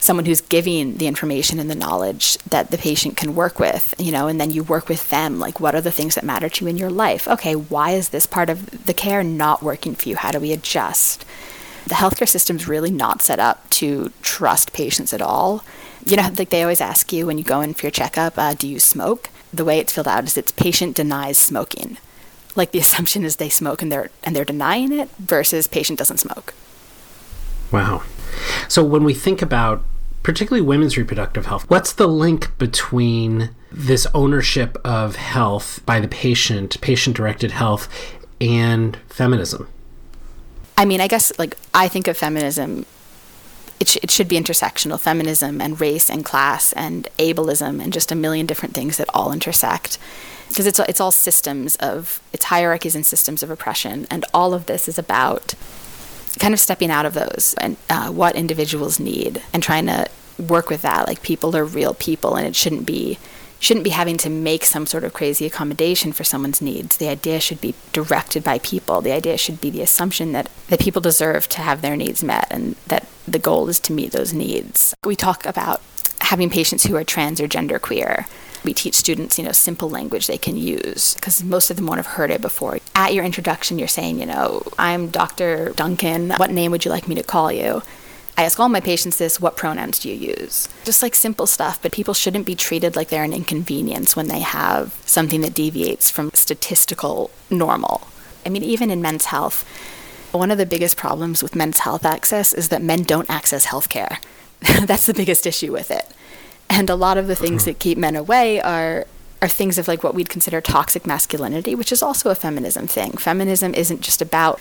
someone 0.00 0.24
who's 0.24 0.40
giving 0.40 0.96
the 0.96 1.06
information 1.06 1.58
and 1.58 1.70
the 1.70 1.74
knowledge 1.74 2.38
that 2.38 2.70
the 2.70 2.78
patient 2.78 3.16
can 3.16 3.34
work 3.34 3.58
with, 3.58 3.94
you 3.98 4.10
know, 4.10 4.28
and 4.28 4.40
then 4.40 4.50
you 4.50 4.62
work 4.62 4.88
with 4.88 5.08
them. 5.10 5.38
Like, 5.38 5.60
what 5.60 5.74
are 5.74 5.80
the 5.80 5.90
things 5.90 6.14
that 6.14 6.24
matter 6.24 6.48
to 6.48 6.64
you 6.64 6.70
in 6.70 6.78
your 6.78 6.90
life? 6.90 7.28
Okay, 7.28 7.54
why 7.54 7.90
is 7.90 8.08
this 8.08 8.26
part 8.26 8.48
of 8.48 8.86
the 8.86 8.94
care 8.94 9.22
not 9.22 9.62
working 9.62 9.94
for 9.94 10.08
you? 10.08 10.16
How 10.16 10.30
do 10.30 10.40
we 10.40 10.52
adjust? 10.52 11.24
The 11.86 11.96
healthcare 11.96 12.28
system's 12.28 12.68
really 12.68 12.90
not 12.90 13.22
set 13.22 13.38
up 13.38 13.68
to 13.70 14.12
trust 14.22 14.72
patients 14.72 15.12
at 15.12 15.22
all. 15.22 15.64
You 16.04 16.16
know, 16.16 16.30
like 16.36 16.50
they 16.50 16.62
always 16.62 16.80
ask 16.80 17.12
you 17.12 17.26
when 17.26 17.36
you 17.36 17.44
go 17.44 17.60
in 17.60 17.74
for 17.74 17.86
your 17.86 17.90
checkup, 17.90 18.38
uh, 18.38 18.54
do 18.54 18.66
you 18.66 18.78
smoke? 18.78 19.28
The 19.52 19.64
way 19.64 19.78
it's 19.78 19.92
filled 19.92 20.08
out 20.08 20.24
is 20.24 20.36
it's 20.36 20.52
patient 20.52 20.96
denies 20.96 21.38
smoking. 21.38 21.98
Like 22.56 22.72
the 22.72 22.78
assumption 22.86 23.24
is 23.24 23.36
they 23.36 23.48
smoke 23.48 23.82
and 23.82 23.90
they're 23.90 24.10
and 24.24 24.34
they're 24.34 24.44
denying 24.44 24.92
it 24.92 25.08
versus 25.18 25.66
patient 25.66 25.98
doesn't 25.98 26.18
smoke. 26.18 26.54
Wow. 27.70 28.02
So 28.68 28.84
when 28.84 29.04
we 29.04 29.14
think 29.14 29.42
about 29.42 29.82
particularly 30.22 30.66
women's 30.66 30.96
reproductive 30.96 31.46
health, 31.46 31.68
what's 31.70 31.92
the 31.92 32.08
link 32.08 32.56
between 32.58 33.50
this 33.70 34.06
ownership 34.14 34.76
of 34.84 35.16
health 35.16 35.80
by 35.86 36.00
the 36.00 36.08
patient, 36.08 36.80
patient 36.80 37.16
directed 37.16 37.52
health 37.52 37.88
and 38.40 38.96
feminism? 39.08 39.68
I 40.76 40.84
mean, 40.84 41.00
I 41.00 41.08
guess 41.08 41.32
like 41.38 41.56
I 41.74 41.88
think 41.88 42.08
of 42.08 42.16
feminism 42.16 42.86
it, 43.80 43.88
sh- 43.88 43.98
it 44.02 44.10
should 44.10 44.28
be 44.28 44.38
intersectional 44.38 45.00
feminism 45.00 45.60
and 45.60 45.80
race 45.80 46.08
and 46.10 46.24
class 46.24 46.72
and 46.74 47.08
ableism 47.18 47.82
and 47.82 47.92
just 47.92 48.12
a 48.12 48.14
million 48.14 48.46
different 48.46 48.74
things 48.74 48.98
that 48.98 49.08
all 49.12 49.32
intersect. 49.32 49.98
Because 50.48 50.66
it's, 50.66 50.78
it's 50.80 51.00
all 51.00 51.12
systems 51.12 51.76
of 51.76 52.20
it's 52.32 52.46
hierarchies 52.46 52.94
and 52.94 53.06
systems 53.06 53.42
of 53.42 53.50
oppression 53.50 54.06
and 54.10 54.24
all 54.34 54.52
of 54.52 54.66
this 54.66 54.88
is 54.88 54.98
about 54.98 55.54
kind 56.38 56.54
of 56.54 56.60
stepping 56.60 56.90
out 56.90 57.06
of 57.06 57.14
those 57.14 57.54
and 57.58 57.76
uh, 57.88 58.10
what 58.10 58.36
individuals 58.36 59.00
need 59.00 59.42
and 59.52 59.62
trying 59.62 59.86
to 59.86 60.06
work 60.38 60.68
with 60.68 60.82
that. 60.82 61.06
Like 61.06 61.22
people 61.22 61.56
are 61.56 61.64
real 61.64 61.94
people 61.94 62.36
and 62.36 62.46
it 62.46 62.56
shouldn't 62.56 62.86
be 62.86 63.18
shouldn't 63.60 63.84
be 63.84 63.90
having 63.90 64.16
to 64.16 64.30
make 64.30 64.64
some 64.64 64.86
sort 64.86 65.04
of 65.04 65.12
crazy 65.12 65.46
accommodation 65.46 66.12
for 66.12 66.24
someone's 66.24 66.62
needs. 66.62 66.96
The 66.96 67.08
idea 67.08 67.38
should 67.38 67.60
be 67.60 67.74
directed 67.92 68.42
by 68.42 68.58
people. 68.58 69.02
The 69.02 69.12
idea 69.12 69.36
should 69.36 69.60
be 69.60 69.70
the 69.70 69.82
assumption 69.82 70.32
that, 70.32 70.50
that 70.68 70.80
people 70.80 71.02
deserve 71.02 71.48
to 71.50 71.60
have 71.60 71.82
their 71.82 71.94
needs 71.94 72.24
met 72.24 72.48
and 72.50 72.74
that 72.86 73.06
the 73.28 73.38
goal 73.38 73.68
is 73.68 73.78
to 73.80 73.92
meet 73.92 74.12
those 74.12 74.32
needs. 74.32 74.94
We 75.04 75.14
talk 75.14 75.44
about 75.44 75.82
having 76.22 76.50
patients 76.50 76.84
who 76.84 76.96
are 76.96 77.04
trans 77.04 77.40
or 77.40 77.46
genderqueer. 77.46 78.26
We 78.64 78.74
teach 78.74 78.94
students, 78.94 79.38
you 79.38 79.44
know, 79.44 79.52
simple 79.52 79.88
language 79.88 80.26
they 80.26 80.38
can 80.38 80.56
use 80.56 81.14
because 81.14 81.44
most 81.44 81.70
of 81.70 81.76
them 81.76 81.86
won't 81.86 81.98
have 81.98 82.06
heard 82.06 82.30
it 82.30 82.40
before. 82.40 82.78
At 82.94 83.14
your 83.14 83.24
introduction, 83.24 83.78
you're 83.78 83.88
saying, 83.88 84.20
you 84.20 84.26
know, 84.26 84.62
I'm 84.78 85.08
Dr. 85.08 85.72
Duncan. 85.76 86.30
What 86.30 86.50
name 86.50 86.70
would 86.70 86.84
you 86.84 86.90
like 86.90 87.08
me 87.08 87.14
to 87.14 87.22
call 87.22 87.52
you? 87.52 87.82
I 88.40 88.44
ask 88.44 88.58
all 88.58 88.70
my 88.70 88.80
patients 88.80 89.18
this 89.18 89.38
what 89.38 89.58
pronouns 89.58 89.98
do 89.98 90.08
you 90.08 90.14
use? 90.14 90.66
Just 90.82 91.02
like 91.02 91.14
simple 91.14 91.46
stuff, 91.46 91.78
but 91.82 91.92
people 91.92 92.14
shouldn't 92.14 92.46
be 92.46 92.54
treated 92.54 92.96
like 92.96 93.10
they're 93.10 93.22
an 93.22 93.34
inconvenience 93.34 94.16
when 94.16 94.28
they 94.28 94.40
have 94.40 94.98
something 95.04 95.42
that 95.42 95.52
deviates 95.52 96.10
from 96.10 96.30
statistical 96.32 97.30
normal. 97.50 98.08
I 98.46 98.48
mean, 98.48 98.62
even 98.62 98.90
in 98.90 99.02
men's 99.02 99.26
health, 99.26 99.68
one 100.32 100.50
of 100.50 100.56
the 100.56 100.64
biggest 100.64 100.96
problems 100.96 101.42
with 101.42 101.54
men's 101.54 101.80
health 101.80 102.06
access 102.06 102.54
is 102.54 102.70
that 102.70 102.80
men 102.80 103.02
don't 103.02 103.28
access 103.28 103.66
healthcare. 103.66 104.16
That's 104.86 105.04
the 105.04 105.12
biggest 105.12 105.46
issue 105.46 105.70
with 105.70 105.90
it. 105.90 106.10
And 106.70 106.88
a 106.88 106.94
lot 106.94 107.18
of 107.18 107.26
the 107.26 107.36
things 107.36 107.66
that 107.66 107.78
keep 107.78 107.98
men 107.98 108.16
away 108.16 108.58
are 108.62 109.06
are 109.42 109.48
things 109.48 109.76
of 109.76 109.86
like 109.86 110.02
what 110.02 110.14
we'd 110.14 110.30
consider 110.30 110.62
toxic 110.62 111.06
masculinity, 111.06 111.74
which 111.74 111.92
is 111.92 112.02
also 112.02 112.30
a 112.30 112.34
feminism 112.34 112.86
thing. 112.86 113.12
Feminism 113.12 113.74
isn't 113.74 114.00
just 114.00 114.22
about 114.22 114.58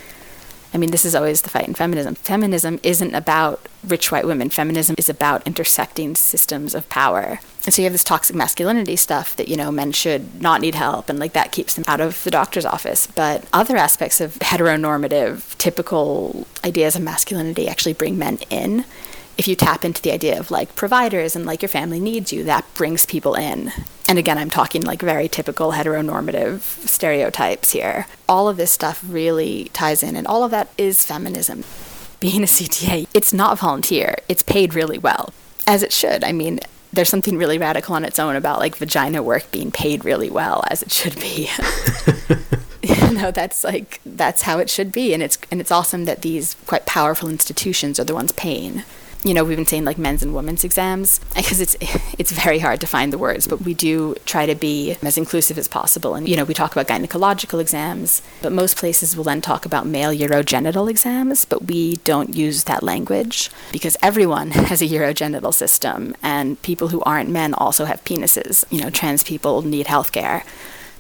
I 0.74 0.78
mean, 0.78 0.92
this 0.92 1.06
is 1.06 1.16
always 1.16 1.42
the 1.42 1.50
fight 1.50 1.68
in 1.68 1.74
feminism. 1.74 2.16
Feminism 2.16 2.80
isn't 2.84 3.16
about 3.16 3.68
rich 3.88 4.12
white 4.12 4.26
women. 4.26 4.50
Feminism 4.50 4.96
is 5.00 5.10
about 5.10 5.46
intersecting 5.48 6.16
systems 6.16 6.76
of 6.76 6.88
power. 6.90 7.40
And 7.66 7.74
so 7.74 7.82
you 7.82 7.86
have 7.86 7.94
this 7.94 8.04
toxic 8.04 8.36
masculinity 8.36 8.96
stuff 8.96 9.36
that, 9.36 9.48
you 9.48 9.56
know, 9.56 9.72
men 9.72 9.92
should 9.92 10.42
not 10.42 10.62
need 10.62 10.76
help 10.76 11.10
and 11.10 11.20
like 11.20 11.34
that 11.34 11.52
keeps 11.52 11.74
them 11.74 11.86
out 11.88 12.00
of 12.00 12.24
the 12.24 12.32
doctor's 12.32 12.66
office. 12.66 13.08
But 13.08 13.46
other 13.52 13.78
aspects 13.78 14.22
of 14.22 14.36
heteronormative, 14.36 15.58
typical 15.58 16.46
ideas 16.64 16.96
of 16.96 17.02
masculinity 17.02 17.68
actually 17.68 17.94
bring 17.94 18.18
men 18.18 18.40
in 18.50 18.86
if 19.40 19.48
you 19.48 19.56
tap 19.56 19.86
into 19.86 20.02
the 20.02 20.12
idea 20.12 20.38
of 20.38 20.52
like 20.52 20.76
providers 20.76 21.34
and 21.34 21.46
like 21.46 21.62
your 21.62 21.70
family 21.70 22.02
needs 22.02 22.34
you, 22.34 22.44
that 22.44 22.66
brings 22.74 23.06
people 23.06 23.36
in. 23.36 23.72
And 24.10 24.20
again, 24.20 24.38
I'm 24.38 24.50
talking 24.50 24.82
like 24.82 25.00
very 25.00 25.30
typical 25.30 25.72
heteronormative 25.72 26.60
stereotypes 26.86 27.72
here. 27.72 28.06
All 28.28 28.50
of 28.50 28.58
this 28.58 28.70
stuff 28.70 29.02
really 29.08 29.70
ties 29.72 30.04
in, 30.04 30.18
and 30.18 30.28
all 30.28 30.44
of 30.44 30.52
that 30.52 30.68
is 30.78 31.06
feminism. 31.06 31.64
Being 32.20 32.44
a 32.44 32.48
CTA, 32.48 33.08
it's 33.14 33.32
not 33.32 33.58
volunteer, 33.60 34.18
it's 34.28 34.44
paid 34.44 34.74
really 34.74 34.98
well, 34.98 35.34
as 35.66 35.84
it 35.84 35.94
should. 35.94 36.26
I 36.26 36.34
mean, 36.34 36.60
there's 36.92 37.08
something 37.08 37.38
really 37.38 37.58
radical 37.58 37.96
on 37.96 38.04
its 38.04 38.20
own 38.20 38.36
about 38.36 38.60
like 38.60 38.76
vagina 38.76 39.24
work 39.24 39.50
being 39.54 39.72
paid 39.72 40.04
really 40.04 40.30
well 40.30 40.66
as 40.70 40.82
it 40.82 40.92
should 40.92 41.18
be. 41.18 41.50
you 42.84 43.14
know, 43.14 43.32
that's 43.32 43.64
like 43.64 44.02
that's 44.06 44.42
how 44.42 44.60
it 44.60 44.70
should 44.70 44.92
be 44.92 45.14
and 45.14 45.24
it's 45.24 45.38
and 45.50 45.62
it's 45.62 45.72
awesome 45.72 46.04
that 46.06 46.24
these 46.24 46.58
quite 46.66 46.86
powerful 46.86 47.30
institutions 47.30 48.02
are 48.02 48.04
the 48.04 48.14
ones 48.14 48.34
paying 48.34 48.84
you 49.24 49.34
know, 49.34 49.44
we've 49.44 49.58
been 49.58 49.66
saying 49.66 49.86
like 49.86 49.98
men's 49.98 50.24
and 50.24 50.34
women's 50.34 50.64
exams 50.64 51.20
because 51.36 51.60
it's 51.60 51.76
it's 52.18 52.32
very 52.32 52.60
hard 52.60 52.80
to 52.82 52.88
find 52.88 53.12
the 53.12 53.18
words, 53.18 53.48
but 53.48 53.62
we 53.62 53.74
do 53.74 54.16
try 54.26 54.46
to 54.46 54.56
be 54.56 54.96
as 55.02 55.18
inclusive 55.18 55.58
as 55.58 55.68
possible. 55.68 56.16
And 56.16 56.28
you 56.28 56.38
know, 56.38 56.46
we 56.46 56.54
talk 56.54 56.72
about 56.72 56.88
gynecological 56.88 57.60
exams, 57.60 58.22
but 58.42 58.52
most 58.52 58.78
places 58.78 59.18
will 59.18 59.26
then 59.26 59.42
talk 59.42 59.66
about 59.66 59.86
male 59.86 60.12
urogenital 60.12 60.90
exams, 60.90 61.46
but 61.46 61.66
we 61.66 61.98
don't 61.98 62.36
use 62.36 62.64
that 62.66 62.84
language 62.84 63.50
because 63.72 63.98
everyone 64.02 64.52
has 64.70 64.82
a 64.82 64.88
urogenital 64.88 65.54
system 65.54 66.16
and 66.24 66.62
people 66.62 66.90
who 66.90 67.02
aren't 67.02 67.30
men 67.30 67.54
also 67.54 67.86
have 67.86 68.04
penises. 68.06 68.64
You 68.70 68.82
know, 68.82 68.90
trans 68.90 69.24
people 69.24 69.62
need 69.62 69.88
health 69.88 70.12
care 70.12 70.44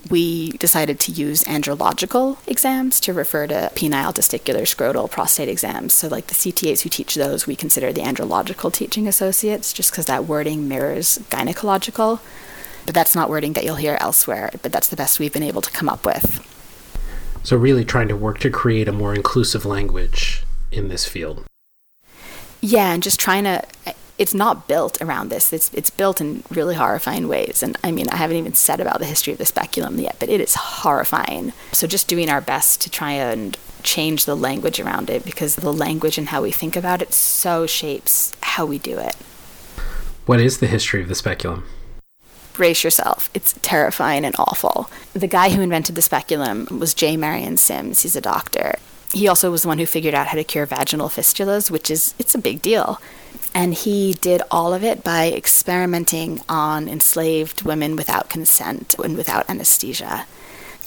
we 0.09 0.51
decided 0.53 0.99
to 1.01 1.11
use 1.11 1.43
andrological 1.43 2.37
exams 2.47 2.99
to 3.01 3.13
refer 3.13 3.47
to 3.47 3.71
penile, 3.75 4.13
testicular, 4.13 4.61
scrotal, 4.61 5.09
prostate 5.09 5.49
exams. 5.49 5.93
So, 5.93 6.07
like 6.07 6.27
the 6.27 6.33
CTAs 6.33 6.81
who 6.81 6.89
teach 6.89 7.15
those, 7.15 7.45
we 7.45 7.55
consider 7.55 7.91
the 7.91 8.01
andrological 8.01 8.71
teaching 8.71 9.07
associates 9.07 9.73
just 9.73 9.91
because 9.91 10.05
that 10.05 10.25
wording 10.25 10.67
mirrors 10.67 11.19
gynecological. 11.29 12.19
But 12.85 12.95
that's 12.95 13.15
not 13.15 13.29
wording 13.29 13.53
that 13.53 13.63
you'll 13.63 13.75
hear 13.75 13.97
elsewhere, 13.99 14.51
but 14.61 14.71
that's 14.71 14.87
the 14.87 14.95
best 14.95 15.19
we've 15.19 15.33
been 15.33 15.43
able 15.43 15.61
to 15.61 15.71
come 15.71 15.89
up 15.89 16.05
with. 16.05 16.45
So, 17.43 17.57
really 17.57 17.85
trying 17.85 18.07
to 18.07 18.15
work 18.15 18.39
to 18.39 18.49
create 18.49 18.87
a 18.87 18.93
more 18.93 19.13
inclusive 19.13 19.65
language 19.65 20.43
in 20.71 20.87
this 20.87 21.05
field. 21.05 21.45
Yeah, 22.61 22.91
and 22.91 23.01
just 23.01 23.19
trying 23.19 23.45
to 23.45 23.63
it's 24.19 24.33
not 24.33 24.67
built 24.67 25.01
around 25.01 25.29
this. 25.29 25.51
It's 25.51 25.71
it's 25.73 25.89
built 25.89 26.21
in 26.21 26.43
really 26.51 26.75
horrifying 26.75 27.27
ways. 27.27 27.63
And 27.63 27.77
I 27.83 27.91
mean, 27.91 28.07
I 28.09 28.17
haven't 28.17 28.37
even 28.37 28.53
said 28.53 28.79
about 28.79 28.99
the 28.99 29.05
history 29.05 29.33
of 29.33 29.39
the 29.39 29.45
speculum 29.45 29.97
yet, 29.97 30.17
but 30.19 30.29
it 30.29 30.41
is 30.41 30.53
horrifying. 30.55 31.53
So 31.71 31.87
just 31.87 32.07
doing 32.07 32.29
our 32.29 32.41
best 32.41 32.81
to 32.81 32.89
try 32.91 33.13
and 33.13 33.57
change 33.81 34.25
the 34.25 34.35
language 34.35 34.79
around 34.79 35.09
it 35.09 35.23
because 35.23 35.55
the 35.55 35.73
language 35.73 36.17
and 36.17 36.27
how 36.27 36.41
we 36.41 36.51
think 36.51 36.75
about 36.75 37.01
it 37.01 37.13
so 37.13 37.65
shapes 37.65 38.33
how 38.41 38.65
we 38.65 38.77
do 38.77 38.99
it. 38.99 39.15
What 40.25 40.41
is 40.41 40.59
the 40.59 40.67
history 40.67 41.01
of 41.01 41.07
the 41.07 41.15
speculum? 41.15 41.63
brace 42.59 42.83
yourself. 42.83 43.29
It's 43.33 43.57
terrifying 43.61 44.25
and 44.25 44.35
awful. 44.37 44.91
The 45.13 45.27
guy 45.27 45.51
who 45.51 45.61
invented 45.61 45.95
the 45.95 46.01
speculum 46.01 46.67
was 46.69 46.93
J. 46.93 47.15
Marion 47.15 47.55
Sims. 47.55 48.01
He's 48.01 48.17
a 48.17 48.21
doctor. 48.21 48.75
He 49.13 49.29
also 49.29 49.49
was 49.49 49.61
the 49.61 49.69
one 49.69 49.77
who 49.77 49.85
figured 49.85 50.13
out 50.13 50.27
how 50.27 50.35
to 50.35 50.43
cure 50.43 50.65
vaginal 50.65 51.07
fistulas, 51.07 51.71
which 51.71 51.89
is 51.89 52.13
it's 52.19 52.35
a 52.35 52.37
big 52.37 52.61
deal. 52.61 52.99
And 53.53 53.73
he 53.73 54.13
did 54.13 54.41
all 54.51 54.73
of 54.73 54.83
it 54.83 55.03
by 55.03 55.31
experimenting 55.31 56.41
on 56.47 56.87
enslaved 56.87 57.63
women 57.63 57.95
without 57.95 58.29
consent 58.29 58.95
and 59.03 59.17
without 59.17 59.49
anesthesia. 59.49 60.25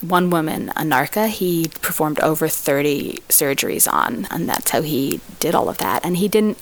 One 0.01 0.31
woman, 0.31 0.69
Anarcha, 0.77 1.29
he 1.29 1.69
performed 1.81 2.19
over 2.21 2.49
30 2.49 3.23
surgeries 3.29 3.91
on, 3.93 4.27
and 4.31 4.49
that's 4.49 4.71
how 4.71 4.83
he 4.83 5.21
did 5.39 5.55
all 5.55 5.69
of 5.69 5.79
that. 5.79 6.05
And 6.05 6.17
he 6.17 6.29
didn't, 6.29 6.59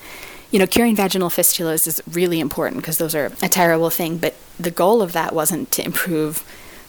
you 0.50 0.58
know, 0.58 0.66
curing 0.66 0.96
vaginal 0.96 1.30
fistulas 1.30 1.86
is 1.86 2.02
really 2.10 2.40
important 2.40 2.82
because 2.82 2.98
those 2.98 3.14
are 3.14 3.32
a 3.42 3.48
terrible 3.48 3.88
thing, 3.88 4.18
but 4.18 4.34
the 4.58 4.70
goal 4.70 5.00
of 5.00 5.12
that 5.12 5.34
wasn't 5.34 5.70
to 5.72 5.84
improve 5.84 6.44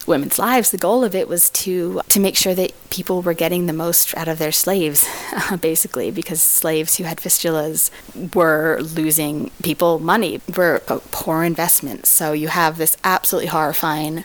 women's 0.08 0.40
lives. 0.40 0.72
The 0.72 0.78
goal 0.78 1.04
of 1.04 1.16
it 1.16 1.28
was 1.28 1.50
to 1.52 2.02
to 2.10 2.20
make 2.20 2.36
sure 2.36 2.54
that 2.56 2.74
people 2.90 3.22
were 3.22 3.34
getting 3.34 3.66
the 3.66 3.74
most 3.74 4.16
out 4.18 4.28
of 4.28 4.40
their 4.40 4.52
slaves, 4.52 5.08
basically, 5.62 6.12
because 6.12 6.42
slaves 6.42 6.98
who 6.98 7.04
had 7.04 7.18
fistulas 7.18 7.90
were 8.36 8.80
losing 8.82 9.52
people 9.64 10.00
money, 10.00 10.42
were 10.56 10.82
poor 11.12 11.44
investments. 11.44 12.10
So 12.10 12.34
you 12.34 12.50
have 12.50 12.78
this 12.78 12.98
absolutely 13.04 13.48
horrifying 13.48 14.24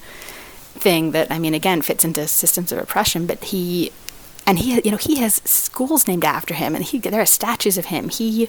thing 0.74 1.12
that 1.12 1.30
I 1.30 1.38
mean, 1.38 1.54
again, 1.54 1.82
fits 1.82 2.04
into 2.04 2.26
systems 2.28 2.72
of 2.72 2.78
oppression. 2.78 3.26
But 3.26 3.44
he 3.44 3.92
and 4.46 4.60
he, 4.60 4.80
you 4.82 4.92
know, 4.92 4.96
he 4.96 5.16
has 5.16 5.36
schools 5.44 6.06
named 6.06 6.24
after 6.24 6.54
him, 6.54 6.74
and 6.74 6.84
he 6.84 6.98
there 6.98 7.20
are 7.20 7.26
statues 7.26 7.78
of 7.78 7.86
him. 7.86 8.08
He 8.08 8.48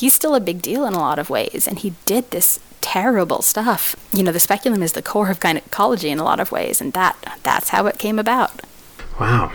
he's 0.00 0.14
still 0.14 0.34
a 0.34 0.40
big 0.40 0.62
deal 0.62 0.86
in 0.86 0.94
a 0.94 0.98
lot 0.98 1.18
of 1.18 1.30
ways, 1.30 1.68
and 1.68 1.78
he 1.78 1.92
did 2.06 2.30
this 2.30 2.58
terrible 2.80 3.42
stuff. 3.42 3.94
You 4.12 4.22
know, 4.22 4.32
the 4.32 4.40
speculum 4.40 4.82
is 4.82 4.94
the 4.94 5.02
core 5.02 5.30
of 5.30 5.40
gynecology 5.40 6.08
in 6.08 6.18
a 6.18 6.24
lot 6.24 6.40
of 6.40 6.50
ways, 6.50 6.80
and 6.80 6.92
that 6.94 7.16
that's 7.42 7.68
how 7.68 7.86
it 7.86 7.98
came 7.98 8.18
about. 8.18 8.62
Wow. 9.20 9.52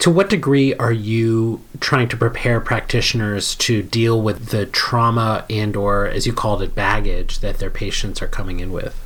To 0.00 0.10
what 0.10 0.28
degree 0.28 0.74
are 0.74 0.92
you 0.92 1.62
trying 1.78 2.08
to 2.08 2.16
prepare 2.16 2.60
practitioners 2.60 3.54
to 3.56 3.82
deal 3.82 4.20
with 4.20 4.48
the 4.48 4.66
trauma 4.66 5.46
and 5.48 5.76
or 5.76 6.06
as 6.06 6.26
you 6.26 6.32
called 6.32 6.60
it 6.60 6.74
baggage 6.74 7.38
that 7.38 7.58
their 7.58 7.70
patients 7.70 8.20
are 8.20 8.26
coming 8.26 8.60
in 8.60 8.72
with? 8.72 8.98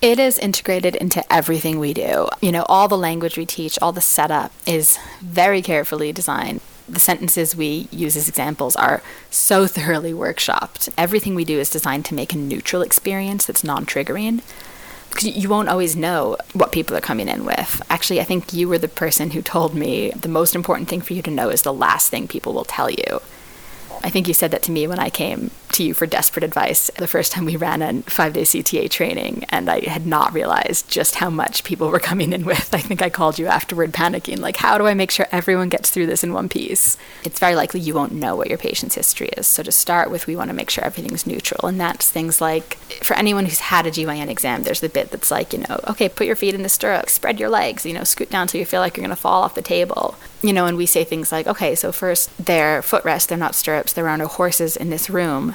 It 0.00 0.18
is 0.18 0.38
integrated 0.38 0.96
into 0.96 1.30
everything 1.32 1.78
we 1.78 1.94
do. 1.94 2.28
You 2.40 2.52
know, 2.52 2.64
all 2.68 2.88
the 2.88 2.98
language 2.98 3.36
we 3.36 3.46
teach, 3.46 3.78
all 3.82 3.92
the 3.92 4.00
setup 4.00 4.52
is 4.66 4.98
very 5.20 5.62
carefully 5.62 6.12
designed 6.12 6.60
the 6.88 7.00
sentences 7.00 7.56
we 7.56 7.88
use 7.90 8.16
as 8.16 8.28
examples 8.28 8.76
are 8.76 9.02
so 9.30 9.66
thoroughly 9.66 10.12
workshopped. 10.12 10.88
Everything 10.96 11.34
we 11.34 11.44
do 11.44 11.58
is 11.58 11.70
designed 11.70 12.04
to 12.06 12.14
make 12.14 12.32
a 12.32 12.38
neutral 12.38 12.82
experience 12.82 13.46
that's 13.46 13.64
non 13.64 13.86
triggering. 13.86 14.42
Because 15.10 15.36
you 15.36 15.50
won't 15.50 15.68
always 15.68 15.94
know 15.94 16.38
what 16.54 16.72
people 16.72 16.96
are 16.96 17.00
coming 17.02 17.28
in 17.28 17.44
with. 17.44 17.82
Actually, 17.90 18.20
I 18.20 18.24
think 18.24 18.54
you 18.54 18.66
were 18.66 18.78
the 18.78 18.88
person 18.88 19.32
who 19.32 19.42
told 19.42 19.74
me 19.74 20.10
the 20.12 20.28
most 20.28 20.54
important 20.54 20.88
thing 20.88 21.02
for 21.02 21.12
you 21.12 21.20
to 21.20 21.30
know 21.30 21.50
is 21.50 21.62
the 21.62 21.72
last 21.72 22.08
thing 22.08 22.26
people 22.26 22.54
will 22.54 22.64
tell 22.64 22.90
you. 22.90 23.20
I 24.02 24.08
think 24.08 24.26
you 24.26 24.32
said 24.32 24.50
that 24.52 24.62
to 24.62 24.72
me 24.72 24.86
when 24.86 24.98
I 24.98 25.10
came 25.10 25.50
to 25.72 25.84
you 25.84 25.94
for 25.94 26.06
desperate 26.06 26.44
advice 26.44 26.90
the 26.98 27.06
first 27.06 27.32
time 27.32 27.44
we 27.44 27.56
ran 27.56 27.82
a 27.82 28.02
five 28.02 28.32
day 28.32 28.42
CTA 28.42 28.90
training, 28.90 29.44
and 29.48 29.68
I 29.68 29.80
had 29.88 30.06
not 30.06 30.32
realized 30.32 30.88
just 30.88 31.16
how 31.16 31.30
much 31.30 31.64
people 31.64 31.88
were 31.88 31.98
coming 31.98 32.32
in 32.32 32.44
with. 32.44 32.74
I 32.74 32.78
think 32.78 33.02
I 33.02 33.10
called 33.10 33.38
you 33.38 33.46
afterward 33.46 33.92
panicking, 33.92 34.38
like, 34.38 34.56
how 34.56 34.78
do 34.78 34.86
I 34.86 34.94
make 34.94 35.10
sure 35.10 35.26
everyone 35.32 35.68
gets 35.68 35.90
through 35.90 36.06
this 36.06 36.24
in 36.24 36.32
one 36.32 36.48
piece? 36.48 36.96
It's 37.24 37.38
very 37.38 37.54
likely 37.54 37.80
you 37.80 37.94
won't 37.94 38.12
know 38.12 38.36
what 38.36 38.48
your 38.48 38.58
patient's 38.58 38.94
history 38.94 39.28
is. 39.36 39.46
So 39.46 39.62
to 39.62 39.72
start 39.72 40.10
with, 40.10 40.26
we 40.26 40.36
want 40.36 40.50
to 40.50 40.54
make 40.54 40.70
sure 40.70 40.84
everything's 40.84 41.26
neutral. 41.26 41.68
And 41.68 41.80
that's 41.80 42.10
things 42.10 42.40
like 42.40 42.74
for 43.02 43.14
anyone 43.14 43.46
who's 43.46 43.60
had 43.60 43.86
a 43.86 43.90
GYN 43.90 44.28
exam, 44.28 44.62
there's 44.62 44.80
the 44.80 44.88
bit 44.88 45.10
that's 45.10 45.30
like, 45.30 45.52
you 45.52 45.60
know, 45.60 45.80
okay, 45.88 46.08
put 46.08 46.26
your 46.26 46.36
feet 46.36 46.54
in 46.54 46.62
the 46.62 46.68
stirrup, 46.68 47.08
spread 47.08 47.40
your 47.40 47.48
legs, 47.48 47.86
you 47.86 47.94
know, 47.94 48.04
scoot 48.04 48.30
down 48.30 48.46
till 48.46 48.60
you 48.60 48.66
feel 48.66 48.80
like 48.80 48.96
you're 48.96 49.04
going 49.06 49.16
to 49.16 49.20
fall 49.20 49.42
off 49.42 49.54
the 49.54 49.62
table. 49.62 50.16
You 50.42 50.52
know, 50.52 50.66
and 50.66 50.76
we 50.76 50.86
say 50.86 51.04
things 51.04 51.30
like, 51.30 51.46
okay, 51.46 51.74
so 51.74 51.92
first 51.92 52.30
they're 52.44 52.82
footrest, 52.82 53.28
they're 53.28 53.38
not 53.38 53.54
stirrups, 53.54 53.92
there 53.92 54.08
are 54.08 54.18
no 54.18 54.26
horses 54.26 54.76
in 54.76 54.90
this 54.90 55.08
room 55.08 55.54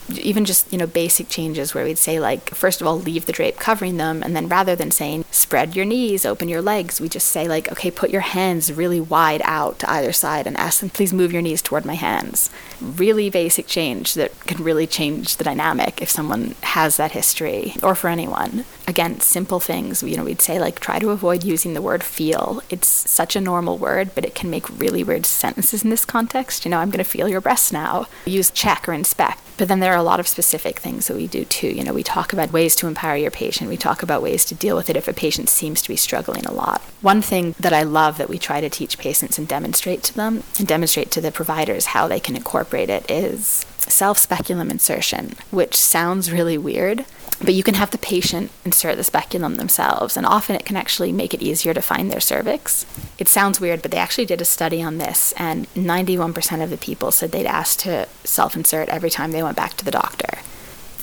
even 0.09 0.45
just 0.45 0.71
you 0.71 0.77
know 0.77 0.87
basic 0.87 1.29
changes 1.29 1.73
where 1.73 1.83
we'd 1.83 1.97
say 1.97 2.19
like 2.19 2.49
first 2.53 2.81
of 2.81 2.87
all 2.87 2.97
leave 2.99 3.25
the 3.25 3.31
drape 3.31 3.57
covering 3.57 3.97
them 3.97 4.21
and 4.23 4.35
then 4.35 4.47
rather 4.47 4.75
than 4.75 4.91
saying 4.91 5.23
spread 5.31 5.75
your 5.75 5.85
knees 5.85 6.25
open 6.25 6.49
your 6.49 6.61
legs 6.61 6.99
we 6.99 7.07
just 7.07 7.27
say 7.27 7.47
like 7.47 7.71
okay 7.71 7.91
put 7.91 8.09
your 8.09 8.21
hands 8.21 8.71
really 8.71 8.99
wide 8.99 9.41
out 9.45 9.79
to 9.79 9.89
either 9.89 10.11
side 10.11 10.47
and 10.47 10.57
ask 10.57 10.79
them 10.79 10.89
please 10.89 11.13
move 11.13 11.31
your 11.31 11.41
knees 11.41 11.61
toward 11.61 11.85
my 11.85 11.95
hands 11.95 12.49
really 12.81 13.29
basic 13.29 13.67
change 13.67 14.13
that 14.15 14.37
can 14.41 14.63
really 14.63 14.87
change 14.87 15.37
the 15.37 15.43
dynamic 15.43 16.01
if 16.01 16.09
someone 16.09 16.55
has 16.61 16.97
that 16.97 17.11
history 17.11 17.75
or 17.83 17.95
for 17.95 18.09
anyone. 18.09 18.65
Again 18.87 19.19
simple 19.19 19.59
things 19.59 20.03
you 20.03 20.17
know 20.17 20.23
we'd 20.23 20.41
say 20.41 20.59
like 20.59 20.79
try 20.79 20.99
to 20.99 21.11
avoid 21.11 21.43
using 21.43 21.73
the 21.73 21.81
word 21.81 22.03
feel. 22.03 22.61
It's 22.69 22.87
such 22.87 23.35
a 23.35 23.41
normal 23.41 23.77
word 23.77 24.11
but 24.15 24.25
it 24.25 24.35
can 24.35 24.49
make 24.49 24.79
really 24.79 25.03
weird 25.03 25.25
sentences 25.25 25.83
in 25.83 25.89
this 25.89 26.05
context. 26.05 26.65
You 26.65 26.71
know 26.71 26.79
i'm 26.79 26.89
going 26.89 27.03
to 27.03 27.09
feel 27.09 27.29
your 27.29 27.41
breasts 27.41 27.71
now. 27.71 28.07
Use 28.25 28.51
check 28.51 28.87
or 28.87 28.93
inspect 28.93 29.41
but 29.61 29.67
then 29.67 29.79
there 29.79 29.90
are 29.91 29.97
a 29.97 30.03
lot 30.03 30.19
of 30.19 30.27
specific 30.27 30.79
things 30.79 31.07
that 31.07 31.17
we 31.17 31.27
do 31.27 31.45
too. 31.45 31.67
You 31.67 31.83
know, 31.83 31.93
we 31.93 32.03
talk 32.03 32.33
about 32.33 32.51
ways 32.51 32.75
to 32.77 32.87
empower 32.87 33.15
your 33.15 33.31
patient. 33.31 33.69
We 33.69 33.77
talk 33.77 34.03
about 34.03 34.21
ways 34.21 34.45
to 34.45 34.55
deal 34.55 34.75
with 34.75 34.89
it 34.89 34.95
if 34.95 35.07
a 35.07 35.13
patient 35.13 35.49
seems 35.49 35.81
to 35.81 35.89
be 35.89 35.95
struggling 35.95 36.45
a 36.45 36.51
lot. 36.51 36.81
One 37.01 37.21
thing 37.21 37.55
that 37.59 37.73
I 37.73 37.83
love 37.83 38.17
that 38.17 38.29
we 38.29 38.37
try 38.37 38.61
to 38.61 38.69
teach 38.69 38.97
patients 38.97 39.37
and 39.37 39.47
demonstrate 39.47 40.03
to 40.03 40.15
them 40.15 40.43
and 40.57 40.67
demonstrate 40.67 41.11
to 41.11 41.21
the 41.21 41.31
providers 41.31 41.87
how 41.87 42.07
they 42.07 42.19
can 42.19 42.35
incorporate 42.35 42.89
it 42.89 43.09
is 43.09 43.65
self 43.89 44.17
speculum 44.17 44.69
insertion, 44.69 45.35
which 45.49 45.75
sounds 45.75 46.31
really 46.31 46.57
weird, 46.57 47.05
but 47.39 47.53
you 47.53 47.63
can 47.63 47.73
have 47.75 47.91
the 47.91 47.97
patient 47.97 48.51
insert 48.63 48.97
the 48.97 49.03
speculum 49.03 49.55
themselves, 49.55 50.15
and 50.15 50.25
often 50.25 50.55
it 50.55 50.65
can 50.65 50.77
actually 50.77 51.11
make 51.11 51.33
it 51.33 51.41
easier 51.41 51.73
to 51.73 51.81
find 51.81 52.11
their 52.11 52.19
cervix. 52.19 52.85
It 53.17 53.27
sounds 53.27 53.59
weird, 53.59 53.81
but 53.81 53.91
they 53.91 53.97
actually 53.97 54.25
did 54.25 54.41
a 54.41 54.45
study 54.45 54.81
on 54.81 54.97
this, 54.97 55.33
and 55.37 55.67
91% 55.73 56.63
of 56.63 56.69
the 56.69 56.77
people 56.77 57.11
said 57.11 57.31
they'd 57.31 57.45
asked 57.45 57.79
to 57.81 58.07
self 58.23 58.55
insert 58.55 58.89
every 58.89 59.09
time 59.09 59.31
they 59.31 59.43
went 59.43 59.57
back 59.57 59.75
to 59.77 59.85
the 59.85 59.91
doctor. 59.91 60.39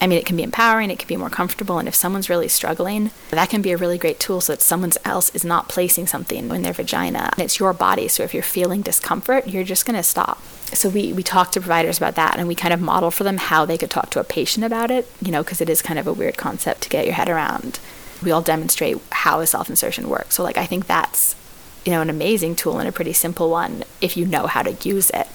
I 0.00 0.06
mean, 0.06 0.18
it 0.18 0.26
can 0.26 0.36
be 0.36 0.42
empowering, 0.42 0.90
it 0.90 0.98
can 0.98 1.08
be 1.08 1.16
more 1.16 1.30
comfortable, 1.30 1.78
and 1.78 1.88
if 1.88 1.94
someone's 1.94 2.30
really 2.30 2.48
struggling, 2.48 3.10
that 3.30 3.50
can 3.50 3.62
be 3.62 3.72
a 3.72 3.76
really 3.76 3.98
great 3.98 4.20
tool 4.20 4.40
so 4.40 4.52
that 4.52 4.62
someone 4.62 4.92
else 5.04 5.34
is 5.34 5.44
not 5.44 5.68
placing 5.68 6.06
something 6.06 6.50
in 6.50 6.62
their 6.62 6.72
vagina. 6.72 7.30
And 7.32 7.44
it's 7.44 7.58
your 7.58 7.72
body, 7.72 8.06
so 8.06 8.22
if 8.22 8.32
you're 8.32 8.42
feeling 8.42 8.82
discomfort, 8.82 9.48
you're 9.48 9.64
just 9.64 9.86
going 9.86 9.96
to 9.96 10.02
stop. 10.02 10.40
So 10.72 10.88
we, 10.88 11.12
we 11.12 11.22
talk 11.22 11.50
to 11.52 11.60
providers 11.60 11.96
about 11.96 12.14
that 12.16 12.36
and 12.36 12.46
we 12.46 12.54
kind 12.54 12.74
of 12.74 12.80
model 12.80 13.10
for 13.10 13.24
them 13.24 13.38
how 13.38 13.64
they 13.64 13.78
could 13.78 13.90
talk 13.90 14.10
to 14.10 14.20
a 14.20 14.24
patient 14.24 14.64
about 14.64 14.90
it, 14.90 15.10
you 15.20 15.32
know, 15.32 15.42
because 15.42 15.60
it 15.60 15.70
is 15.70 15.80
kind 15.80 15.98
of 15.98 16.06
a 16.06 16.12
weird 16.12 16.36
concept 16.36 16.82
to 16.82 16.88
get 16.88 17.06
your 17.06 17.14
head 17.14 17.28
around. 17.28 17.80
We 18.22 18.30
all 18.30 18.42
demonstrate 18.42 18.98
how 19.10 19.40
a 19.40 19.46
self 19.46 19.70
insertion 19.70 20.08
works. 20.08 20.34
So, 20.34 20.42
like, 20.42 20.58
I 20.58 20.66
think 20.66 20.86
that's, 20.86 21.34
you 21.84 21.92
know, 21.92 22.02
an 22.02 22.10
amazing 22.10 22.56
tool 22.56 22.78
and 22.78 22.88
a 22.88 22.92
pretty 22.92 23.12
simple 23.12 23.48
one 23.50 23.84
if 24.00 24.16
you 24.16 24.26
know 24.26 24.46
how 24.46 24.62
to 24.62 24.72
use 24.86 25.10
it. 25.10 25.26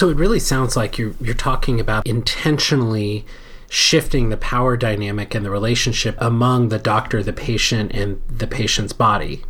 So 0.00 0.08
it 0.08 0.16
really 0.16 0.40
sounds 0.40 0.78
like 0.78 0.96
you're 0.96 1.12
you're 1.20 1.34
talking 1.34 1.78
about 1.78 2.06
intentionally 2.06 3.26
shifting 3.68 4.30
the 4.30 4.38
power 4.38 4.74
dynamic 4.74 5.34
and 5.34 5.44
the 5.44 5.50
relationship 5.50 6.16
among 6.16 6.70
the 6.70 6.78
doctor, 6.78 7.22
the 7.22 7.34
patient, 7.34 7.92
and 7.92 8.22
the 8.26 8.46
patient's 8.46 8.94
body. 8.94 9.44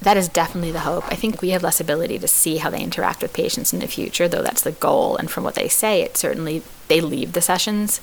That 0.00 0.16
is 0.16 0.26
definitely 0.26 0.72
the 0.72 0.88
hope. 0.88 1.04
I 1.08 1.16
think 1.16 1.42
we 1.42 1.50
have 1.50 1.62
less 1.62 1.82
ability 1.82 2.18
to 2.18 2.28
see 2.28 2.56
how 2.56 2.70
they 2.70 2.80
interact 2.80 3.20
with 3.20 3.34
patients 3.34 3.74
in 3.74 3.80
the 3.80 3.86
future, 3.86 4.26
though 4.26 4.40
that's 4.40 4.62
the 4.62 4.72
goal. 4.72 5.18
And 5.18 5.30
from 5.30 5.44
what 5.44 5.54
they 5.54 5.68
say, 5.68 6.00
it 6.00 6.16
certainly 6.16 6.62
they 6.88 7.02
leave 7.02 7.34
the 7.34 7.42
sessions 7.42 8.00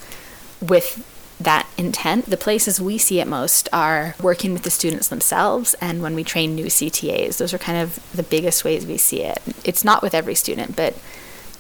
with 0.62 1.04
that 1.40 1.68
intent. 1.80 2.28
The 2.28 2.38
places 2.38 2.80
we 2.80 3.00
see 3.00 3.20
it 3.20 3.28
most 3.28 3.70
are 3.74 4.14
working 4.22 4.54
with 4.54 4.62
the 4.62 4.70
students 4.70 5.08
themselves 5.08 5.74
and 5.82 6.04
when 6.04 6.14
we 6.14 6.24
train 6.24 6.54
new 6.54 6.66
CTAs. 6.66 7.40
Those 7.40 7.56
are 7.56 7.58
kind 7.58 7.80
of 7.80 8.00
the 8.16 8.22
biggest 8.22 8.64
ways 8.64 8.86
we 8.86 8.98
see 8.98 9.24
it. 9.24 9.40
It's 9.64 9.84
not 9.84 10.04
with 10.04 10.14
every 10.14 10.36
student, 10.36 10.76
but 10.76 10.96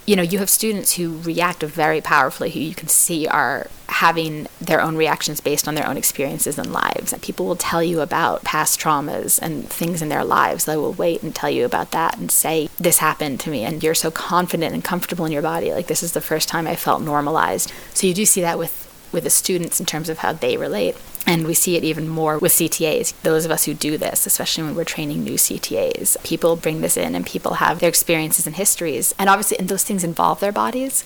you 0.07 0.15
know, 0.15 0.23
you 0.23 0.39
have 0.39 0.49
students 0.49 0.95
who 0.95 1.19
react 1.19 1.61
very 1.61 1.99
powerfully, 1.99 2.49
who 2.49 2.61
you 2.61 2.73
can 2.73 2.87
see 2.87 3.27
are 3.27 3.67
having 3.89 4.47
their 4.61 4.81
own 4.81 4.95
reactions 4.95 5.41
based 5.41 5.67
on 5.67 5.75
their 5.75 5.85
own 5.85 5.97
experiences 5.97 6.57
and 6.57 6.71
lives. 6.71 7.11
And 7.11 7.21
people 7.21 7.45
will 7.45 7.57
tell 7.57 7.83
you 7.83 7.99
about 7.99 8.45
past 8.45 8.79
traumas 8.79 9.37
and 9.41 9.69
things 9.69 10.01
in 10.01 10.07
their 10.07 10.23
lives. 10.23 10.63
They 10.63 10.77
will 10.77 10.93
wait 10.93 11.23
and 11.23 11.35
tell 11.35 11.49
you 11.49 11.65
about 11.65 11.91
that 11.91 12.17
and 12.17 12.31
say, 12.31 12.69
This 12.79 12.99
happened 12.99 13.41
to 13.41 13.49
me. 13.49 13.65
And 13.65 13.83
you're 13.83 13.93
so 13.93 14.09
confident 14.09 14.73
and 14.73 14.83
comfortable 14.83 15.25
in 15.25 15.33
your 15.33 15.41
body. 15.41 15.73
Like, 15.73 15.87
this 15.87 16.03
is 16.03 16.13
the 16.13 16.21
first 16.21 16.47
time 16.47 16.67
I 16.67 16.77
felt 16.77 17.01
normalized. 17.01 17.73
So 17.93 18.07
you 18.07 18.13
do 18.13 18.25
see 18.25 18.41
that 18.41 18.57
with 18.57 18.85
with 19.11 19.23
the 19.23 19.29
students 19.29 19.79
in 19.79 19.85
terms 19.85 20.09
of 20.09 20.19
how 20.19 20.33
they 20.33 20.57
relate. 20.57 20.95
And 21.27 21.45
we 21.45 21.53
see 21.53 21.75
it 21.75 21.83
even 21.83 22.07
more 22.07 22.39
with 22.39 22.53
CTAs. 22.53 23.13
Those 23.21 23.43
of 23.43 23.51
us 23.51 23.65
who 23.65 23.73
do 23.73 23.97
this, 23.97 24.25
especially 24.25 24.63
when 24.63 24.75
we're 24.75 24.85
training 24.85 25.25
new 25.25 25.33
CTAs, 25.33 26.15
people 26.23 26.55
bring 26.55 26.79
this 26.79 26.95
in 26.95 27.15
and 27.15 27.25
people 27.25 27.55
have 27.55 27.79
their 27.79 27.89
experiences 27.89 28.47
and 28.47 28.55
histories. 28.55 29.13
And 29.19 29.29
obviously, 29.29 29.59
and 29.59 29.67
those 29.67 29.83
things 29.83 30.05
involve 30.05 30.39
their 30.39 30.53
bodies. 30.53 31.03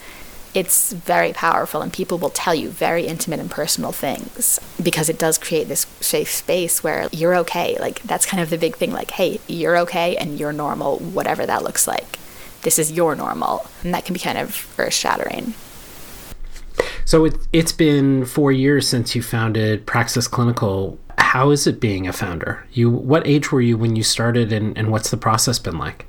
It's 0.53 0.91
very 0.91 1.31
powerful, 1.31 1.81
and 1.81 1.93
people 1.93 2.17
will 2.17 2.29
tell 2.29 2.53
you 2.53 2.69
very 2.69 3.07
intimate 3.07 3.39
and 3.39 3.49
personal 3.49 3.93
things 3.93 4.59
because 4.83 5.07
it 5.07 5.17
does 5.17 5.37
create 5.37 5.69
this 5.69 5.87
safe 6.01 6.29
space 6.29 6.83
where 6.83 7.07
you're 7.13 7.37
okay. 7.37 7.77
Like, 7.79 8.03
that's 8.03 8.25
kind 8.25 8.43
of 8.43 8.49
the 8.49 8.57
big 8.57 8.75
thing 8.75 8.91
like, 8.91 9.11
hey, 9.11 9.39
you're 9.47 9.77
okay 9.77 10.17
and 10.17 10.37
you're 10.37 10.51
normal, 10.51 10.97
whatever 10.99 11.45
that 11.45 11.63
looks 11.63 11.87
like. 11.87 12.19
This 12.63 12.77
is 12.77 12.91
your 12.91 13.15
normal. 13.15 13.65
And 13.81 13.93
that 13.93 14.03
can 14.03 14.13
be 14.13 14.19
kind 14.19 14.37
of 14.37 14.67
earth 14.77 14.93
shattering. 14.93 15.53
So 17.05 17.25
it, 17.25 17.35
it's 17.51 17.71
been 17.71 18.25
four 18.25 18.51
years 18.51 18.87
since 18.87 19.15
you 19.15 19.21
founded 19.21 19.85
Praxis 19.85 20.27
Clinical. 20.27 20.99
How 21.17 21.51
is 21.51 21.67
it 21.67 21.79
being 21.79 22.07
a 22.07 22.13
founder? 22.13 22.65
You, 22.71 22.89
what 22.89 23.25
age 23.27 23.51
were 23.51 23.61
you 23.61 23.77
when 23.77 23.95
you 23.95 24.03
started, 24.03 24.51
and, 24.51 24.77
and 24.77 24.91
what's 24.91 25.09
the 25.09 25.17
process 25.17 25.59
been 25.59 25.77
like? 25.77 26.05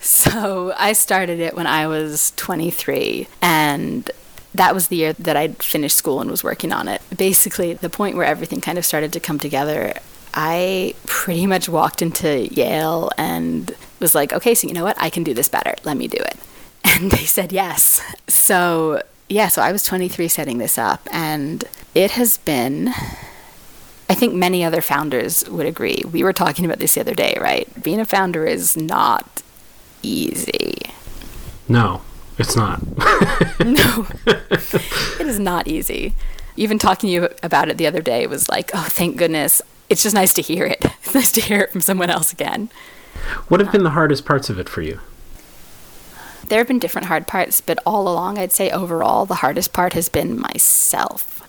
So 0.00 0.72
I 0.76 0.92
started 0.92 1.40
it 1.40 1.54
when 1.54 1.66
I 1.66 1.86
was 1.86 2.32
23, 2.36 3.26
and 3.42 4.10
that 4.54 4.74
was 4.74 4.88
the 4.88 4.96
year 4.96 5.12
that 5.14 5.36
I'd 5.36 5.62
finished 5.62 5.96
school 5.96 6.20
and 6.20 6.30
was 6.30 6.44
working 6.44 6.72
on 6.72 6.88
it. 6.88 7.02
Basically, 7.16 7.74
the 7.74 7.90
point 7.90 8.16
where 8.16 8.26
everything 8.26 8.60
kind 8.60 8.78
of 8.78 8.84
started 8.84 9.12
to 9.12 9.20
come 9.20 9.38
together, 9.38 9.94
I 10.34 10.94
pretty 11.06 11.46
much 11.46 11.68
walked 11.68 12.02
into 12.02 12.46
Yale 12.54 13.10
and 13.18 13.74
was 14.00 14.14
like, 14.14 14.32
okay, 14.32 14.54
so 14.54 14.68
you 14.68 14.74
know 14.74 14.84
what? 14.84 15.00
I 15.00 15.10
can 15.10 15.24
do 15.24 15.34
this 15.34 15.48
better. 15.48 15.74
Let 15.84 15.96
me 15.96 16.08
do 16.08 16.18
it. 16.18 16.36
And 16.84 17.10
they 17.10 17.26
said 17.26 17.52
yes. 17.52 18.00
So 18.28 19.02
yeah, 19.28 19.48
so 19.48 19.62
I 19.62 19.72
was 19.72 19.84
23 19.84 20.28
setting 20.28 20.58
this 20.58 20.78
up, 20.78 21.06
and 21.12 21.64
it 21.94 22.12
has 22.12 22.38
been. 22.38 22.88
I 24.10 24.14
think 24.14 24.32
many 24.32 24.64
other 24.64 24.80
founders 24.80 25.46
would 25.50 25.66
agree. 25.66 26.02
We 26.10 26.24
were 26.24 26.32
talking 26.32 26.64
about 26.64 26.78
this 26.78 26.94
the 26.94 27.02
other 27.02 27.14
day, 27.14 27.36
right? 27.38 27.68
Being 27.82 28.00
a 28.00 28.06
founder 28.06 28.46
is 28.46 28.74
not 28.74 29.42
easy. 30.02 30.80
No, 31.68 32.00
it's 32.38 32.56
not. 32.56 32.80
no, 33.60 34.06
it 34.26 35.26
is 35.26 35.38
not 35.38 35.68
easy. 35.68 36.14
Even 36.56 36.78
talking 36.78 37.08
to 37.08 37.12
you 37.12 37.28
about 37.42 37.68
it 37.68 37.76
the 37.76 37.86
other 37.86 38.00
day 38.00 38.26
was 38.26 38.48
like, 38.48 38.70
oh, 38.72 38.86
thank 38.88 39.18
goodness. 39.18 39.60
It's 39.90 40.02
just 40.02 40.14
nice 40.14 40.32
to 40.34 40.42
hear 40.42 40.64
it. 40.64 40.84
It's 41.08 41.14
nice 41.14 41.32
to 41.32 41.40
hear 41.40 41.60
it 41.60 41.72
from 41.72 41.80
someone 41.80 42.10
else 42.10 42.34
again. 42.34 42.68
What 43.48 43.60
have 43.60 43.70
uh, 43.70 43.72
been 43.72 43.82
the 43.82 43.90
hardest 43.90 44.26
parts 44.26 44.50
of 44.50 44.58
it 44.58 44.68
for 44.68 44.82
you? 44.82 45.00
There 46.48 46.58
have 46.58 46.68
been 46.68 46.78
different 46.78 47.08
hard 47.08 47.26
parts, 47.26 47.60
but 47.60 47.78
all 47.84 48.08
along, 48.08 48.38
I'd 48.38 48.52
say 48.52 48.70
overall, 48.70 49.26
the 49.26 49.36
hardest 49.36 49.74
part 49.74 49.92
has 49.92 50.08
been 50.08 50.40
myself. 50.40 51.42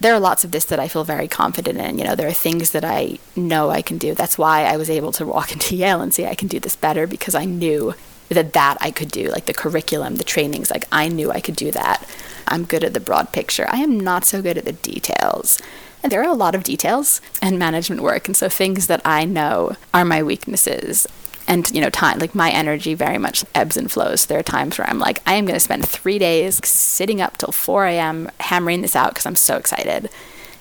There 0.00 0.14
are 0.14 0.20
lots 0.20 0.44
of 0.44 0.50
this 0.50 0.64
that 0.64 0.80
I 0.80 0.88
feel 0.88 1.04
very 1.04 1.28
confident 1.28 1.78
in. 1.78 1.98
You 1.98 2.04
know, 2.04 2.14
there 2.14 2.28
are 2.28 2.32
things 2.32 2.70
that 2.70 2.84
I 2.84 3.18
know 3.36 3.68
I 3.68 3.82
can 3.82 3.98
do. 3.98 4.14
That's 4.14 4.38
why 4.38 4.64
I 4.64 4.78
was 4.78 4.88
able 4.88 5.12
to 5.12 5.26
walk 5.26 5.52
into 5.52 5.76
Yale 5.76 6.00
and 6.00 6.14
say 6.14 6.26
I 6.26 6.34
can 6.34 6.48
do 6.48 6.58
this 6.58 6.74
better 6.74 7.06
because 7.06 7.34
I 7.34 7.44
knew 7.44 7.94
that 8.30 8.54
that 8.54 8.78
I 8.80 8.90
could 8.90 9.10
do, 9.10 9.28
like 9.28 9.44
the 9.44 9.52
curriculum, 9.52 10.16
the 10.16 10.24
trainings, 10.24 10.70
like 10.70 10.86
I 10.90 11.08
knew 11.08 11.30
I 11.30 11.40
could 11.40 11.56
do 11.56 11.70
that. 11.72 12.08
I'm 12.48 12.64
good 12.64 12.84
at 12.84 12.94
the 12.94 13.00
broad 13.00 13.32
picture. 13.32 13.66
I 13.68 13.78
am 13.78 14.00
not 14.00 14.24
so 14.24 14.40
good 14.40 14.56
at 14.56 14.64
the 14.64 14.72
details. 14.72 15.60
And 16.02 16.10
there 16.10 16.22
are 16.22 16.30
a 16.30 16.34
lot 16.34 16.54
of 16.54 16.62
details 16.62 17.20
and 17.42 17.58
management 17.58 18.00
work, 18.00 18.26
and 18.26 18.36
so 18.36 18.48
things 18.48 18.86
that 18.86 19.02
I 19.04 19.26
know 19.26 19.76
are 19.92 20.04
my 20.04 20.22
weaknesses 20.22 21.06
and 21.50 21.68
you 21.72 21.80
know 21.80 21.90
time 21.90 22.20
like 22.20 22.34
my 22.34 22.48
energy 22.50 22.94
very 22.94 23.18
much 23.18 23.44
ebbs 23.54 23.76
and 23.76 23.90
flows. 23.90 24.24
There 24.26 24.38
are 24.38 24.42
times 24.42 24.78
where 24.78 24.88
i'm 24.88 25.00
like 25.00 25.20
i 25.26 25.34
am 25.34 25.44
going 25.44 25.56
to 25.56 25.60
spend 25.60 25.86
three 25.86 26.18
days 26.18 26.60
sitting 26.66 27.20
up 27.20 27.36
till 27.36 27.52
4 27.52 27.86
a.m 27.86 28.30
hammering 28.38 28.80
this 28.80 28.96
out 28.96 29.10
because 29.10 29.26
i'm 29.26 29.36
so 29.36 29.56
excited. 29.56 30.08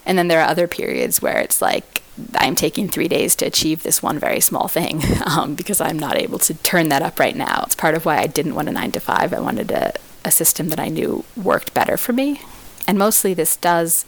And 0.06 0.17
then 0.17 0.28
there 0.28 0.41
are 0.41 0.49
other 0.49 0.67
periods 0.67 1.21
where 1.21 1.38
it's 1.38 1.62
like 1.62 2.02
i'm 2.36 2.56
taking 2.56 2.89
three 2.89 3.08
days 3.08 3.36
to 3.36 3.45
achieve 3.45 3.84
this 3.84 4.02
one 4.04 4.17
very 4.19 4.41
small 4.41 4.67
thing 4.67 5.02
um, 5.25 5.54
because 5.54 5.80
i'm 5.80 5.99
not 5.99 6.17
able 6.17 6.39
to 6.39 6.56
turn 6.56 6.89
that 6.89 7.04
up 7.04 7.19
right 7.19 7.36
now. 7.36 7.63
It's 7.65 7.75
part 7.75 7.95
of 7.95 8.06
why 8.06 8.17
i 8.17 8.28
didn't 8.28 8.56
want 8.56 8.67
a 8.67 8.71
nine 8.71 8.91
to 8.93 8.99
five. 8.99 9.32
I 9.32 9.39
wanted 9.39 9.71
a, 9.71 9.93
a 10.25 10.32
system 10.32 10.69
that 10.69 10.80
i 10.80 10.88
knew 10.88 11.23
worked 11.38 11.73
better 11.73 11.97
for 11.97 12.13
me. 12.13 12.41
And 12.88 12.97
mostly 12.97 13.36
this 13.36 13.56
does 13.56 14.06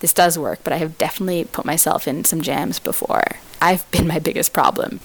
this 0.00 0.14
does 0.14 0.38
work 0.38 0.60
but 0.64 0.72
i 0.72 0.78
have 0.78 0.96
definitely 0.96 1.44
put 1.44 1.66
myself 1.66 2.08
in 2.08 2.24
some 2.24 2.40
jams 2.40 2.78
before. 2.78 3.24
I've 3.60 3.88
been 3.90 4.08
my 4.08 4.18
biggest 4.18 4.54
problem 4.54 5.00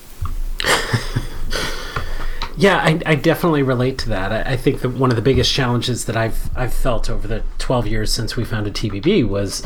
yeah, 2.58 2.77
I, 2.77 2.99
I, 3.06 3.15
definitely 3.15 3.63
relate 3.63 3.97
to 3.99 4.10
that. 4.10 4.32
I, 4.32 4.53
I, 4.53 4.58
think 4.58 4.82
that 4.82 4.89
one 4.89 5.10
of 5.10 5.15
the 5.15 5.21
biggest 5.21 5.53
challenges 5.53 6.06
that 6.06 6.17
I've 6.17 6.49
I've 6.58 6.73
felt 6.73 7.10
over 7.10 7.27
the 7.27 7.43
twelve 7.58 7.88
years 7.88 8.12
since 8.12 8.36
we 8.36 8.43
founded 8.43 8.73
TBB 8.73 9.27
was 9.27 9.62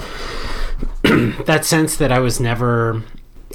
that 1.03 1.65
sense 1.65 1.95
that 1.97 2.11
I 2.11 2.19
was 2.19 2.39
never 2.39 3.03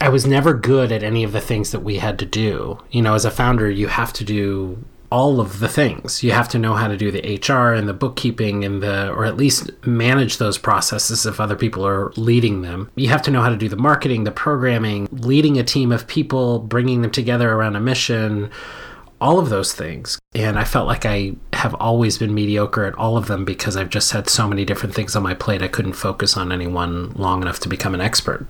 I 0.00 0.08
was 0.08 0.26
never 0.26 0.54
good 0.54 0.92
at 0.92 1.02
any 1.02 1.24
of 1.24 1.32
the 1.32 1.40
things 1.40 1.70
that 1.72 1.80
we 1.80 1.96
had 1.96 2.18
to 2.18 2.26
do. 2.26 2.82
You 2.90 3.02
know, 3.02 3.14
as 3.14 3.24
a 3.24 3.30
founder, 3.30 3.70
you 3.70 3.88
have 3.88 4.12
to 4.14 4.24
do 4.24 4.84
all 5.10 5.40
of 5.40 5.60
the 5.60 5.68
things. 5.68 6.22
You 6.22 6.32
have 6.32 6.48
to 6.50 6.58
know 6.58 6.74
how 6.74 6.88
to 6.88 6.96
do 6.96 7.10
the 7.10 7.40
HR 7.40 7.72
and 7.72 7.88
the 7.88 7.94
bookkeeping 7.94 8.64
and 8.64 8.82
the, 8.82 9.10
or 9.10 9.24
at 9.24 9.36
least 9.36 9.70
manage 9.86 10.38
those 10.38 10.58
processes 10.58 11.26
if 11.26 11.40
other 11.40 11.56
people 11.56 11.86
are 11.86 12.12
leading 12.16 12.62
them. 12.62 12.90
You 12.96 13.08
have 13.08 13.22
to 13.22 13.30
know 13.30 13.42
how 13.42 13.50
to 13.50 13.56
do 13.56 13.68
the 13.68 13.76
marketing, 13.76 14.24
the 14.24 14.32
programming, 14.32 15.08
leading 15.10 15.58
a 15.58 15.64
team 15.64 15.92
of 15.92 16.06
people, 16.06 16.58
bringing 16.58 17.02
them 17.02 17.10
together 17.10 17.52
around 17.52 17.76
a 17.76 17.80
mission, 17.80 18.50
all 19.20 19.38
of 19.38 19.48
those 19.48 19.72
things. 19.72 20.18
And 20.34 20.58
I 20.58 20.64
felt 20.64 20.86
like 20.86 21.06
I 21.06 21.34
have 21.52 21.74
always 21.74 22.18
been 22.18 22.34
mediocre 22.34 22.84
at 22.84 22.94
all 22.94 23.16
of 23.16 23.26
them 23.26 23.44
because 23.44 23.76
I've 23.76 23.90
just 23.90 24.12
had 24.12 24.28
so 24.28 24.46
many 24.48 24.64
different 24.64 24.94
things 24.94 25.16
on 25.16 25.22
my 25.22 25.34
plate. 25.34 25.62
I 25.62 25.68
couldn't 25.68 25.94
focus 25.94 26.36
on 26.36 26.52
any 26.52 26.66
one 26.66 27.10
long 27.12 27.42
enough 27.42 27.60
to 27.60 27.68
become 27.68 27.94
an 27.94 28.00
expert. 28.00 28.46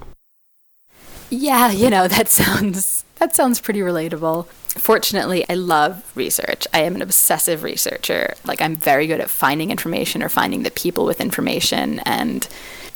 Yeah, 1.30 1.70
you 1.70 1.90
know, 1.90 2.08
that 2.08 2.28
sounds 2.28 3.04
that 3.16 3.34
sounds 3.34 3.60
pretty 3.60 3.80
relatable. 3.80 4.46
Fortunately, 4.78 5.44
I 5.48 5.54
love 5.54 6.10
research. 6.14 6.66
I 6.72 6.80
am 6.80 6.94
an 6.94 7.02
obsessive 7.02 7.62
researcher. 7.62 8.34
Like 8.44 8.60
I'm 8.60 8.76
very 8.76 9.06
good 9.06 9.20
at 9.20 9.30
finding 9.30 9.70
information 9.70 10.22
or 10.22 10.28
finding 10.28 10.62
the 10.62 10.70
people 10.70 11.04
with 11.04 11.20
information 11.20 12.00
and 12.00 12.46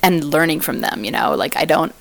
and 0.03 0.25
learning 0.25 0.61
from 0.61 0.81
them, 0.81 1.05
you 1.05 1.11
know? 1.11 1.35
Like 1.35 1.57
I 1.57 1.65
don't 1.65 1.95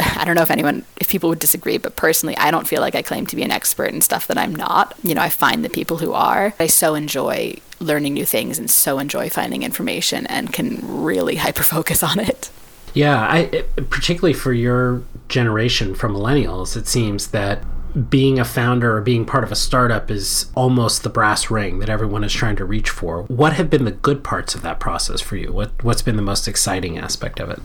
I 0.00 0.24
don't 0.24 0.34
know 0.34 0.42
if 0.42 0.50
anyone 0.50 0.84
if 0.98 1.08
people 1.08 1.28
would 1.28 1.38
disagree, 1.38 1.78
but 1.78 1.96
personally, 1.96 2.36
I 2.36 2.50
don't 2.50 2.66
feel 2.66 2.80
like 2.80 2.94
I 2.94 3.02
claim 3.02 3.26
to 3.26 3.36
be 3.36 3.42
an 3.42 3.50
expert 3.50 3.92
in 3.92 4.00
stuff 4.00 4.26
that 4.28 4.38
I'm 4.38 4.54
not. 4.54 4.94
You 5.02 5.14
know, 5.14 5.20
I 5.20 5.28
find 5.28 5.64
the 5.64 5.70
people 5.70 5.98
who 5.98 6.12
are. 6.12 6.54
I 6.58 6.66
so 6.66 6.94
enjoy 6.94 7.56
learning 7.80 8.14
new 8.14 8.24
things 8.24 8.58
and 8.58 8.70
so 8.70 8.98
enjoy 8.98 9.28
finding 9.28 9.62
information 9.62 10.26
and 10.26 10.52
can 10.52 10.80
really 10.82 11.36
hyper 11.44 11.62
focus 11.62 12.02
on 12.02 12.18
it. 12.18 12.50
Yeah, 12.94 13.18
I 13.18 13.64
particularly 13.90 14.34
for 14.34 14.52
your 14.52 15.02
generation 15.28 15.94
from 15.94 16.14
millennials, 16.14 16.76
it 16.76 16.86
seems 16.86 17.28
that 17.28 17.64
being 18.08 18.38
a 18.38 18.44
founder 18.44 18.96
or 18.96 19.00
being 19.00 19.24
part 19.24 19.44
of 19.44 19.52
a 19.52 19.56
startup 19.56 20.10
is 20.10 20.50
almost 20.54 21.02
the 21.02 21.10
brass 21.10 21.50
ring 21.50 21.78
that 21.78 21.90
everyone 21.90 22.24
is 22.24 22.32
trying 22.32 22.56
to 22.56 22.64
reach 22.64 22.88
for. 22.88 23.24
What 23.24 23.52
have 23.54 23.68
been 23.68 23.84
the 23.84 23.90
good 23.90 24.24
parts 24.24 24.54
of 24.54 24.62
that 24.62 24.80
process 24.80 25.20
for 25.20 25.36
you? 25.36 25.52
What 25.52 25.82
what's 25.82 26.02
been 26.02 26.16
the 26.16 26.22
most 26.22 26.48
exciting 26.48 26.98
aspect 26.98 27.40
of 27.40 27.50
it? 27.50 27.60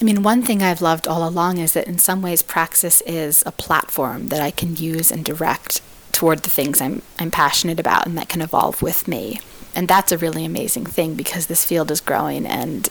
I 0.00 0.04
mean, 0.04 0.22
one 0.22 0.42
thing 0.42 0.62
I've 0.62 0.82
loved 0.82 1.06
all 1.06 1.26
along 1.28 1.58
is 1.58 1.74
that 1.74 1.86
in 1.86 1.98
some 1.98 2.22
ways 2.22 2.42
Praxis 2.42 3.02
is 3.02 3.42
a 3.46 3.52
platform 3.52 4.28
that 4.28 4.40
I 4.40 4.50
can 4.50 4.74
use 4.74 5.12
and 5.12 5.24
direct 5.24 5.80
toward 6.10 6.40
the 6.40 6.50
things 6.50 6.80
I'm 6.80 7.02
I'm 7.18 7.30
passionate 7.30 7.78
about 7.78 8.06
and 8.06 8.18
that 8.18 8.28
can 8.28 8.42
evolve 8.42 8.82
with 8.82 9.06
me. 9.06 9.40
And 9.74 9.88
that's 9.88 10.12
a 10.12 10.18
really 10.18 10.44
amazing 10.44 10.86
thing 10.86 11.14
because 11.14 11.46
this 11.46 11.64
field 11.64 11.90
is 11.90 12.00
growing 12.00 12.46
and 12.46 12.88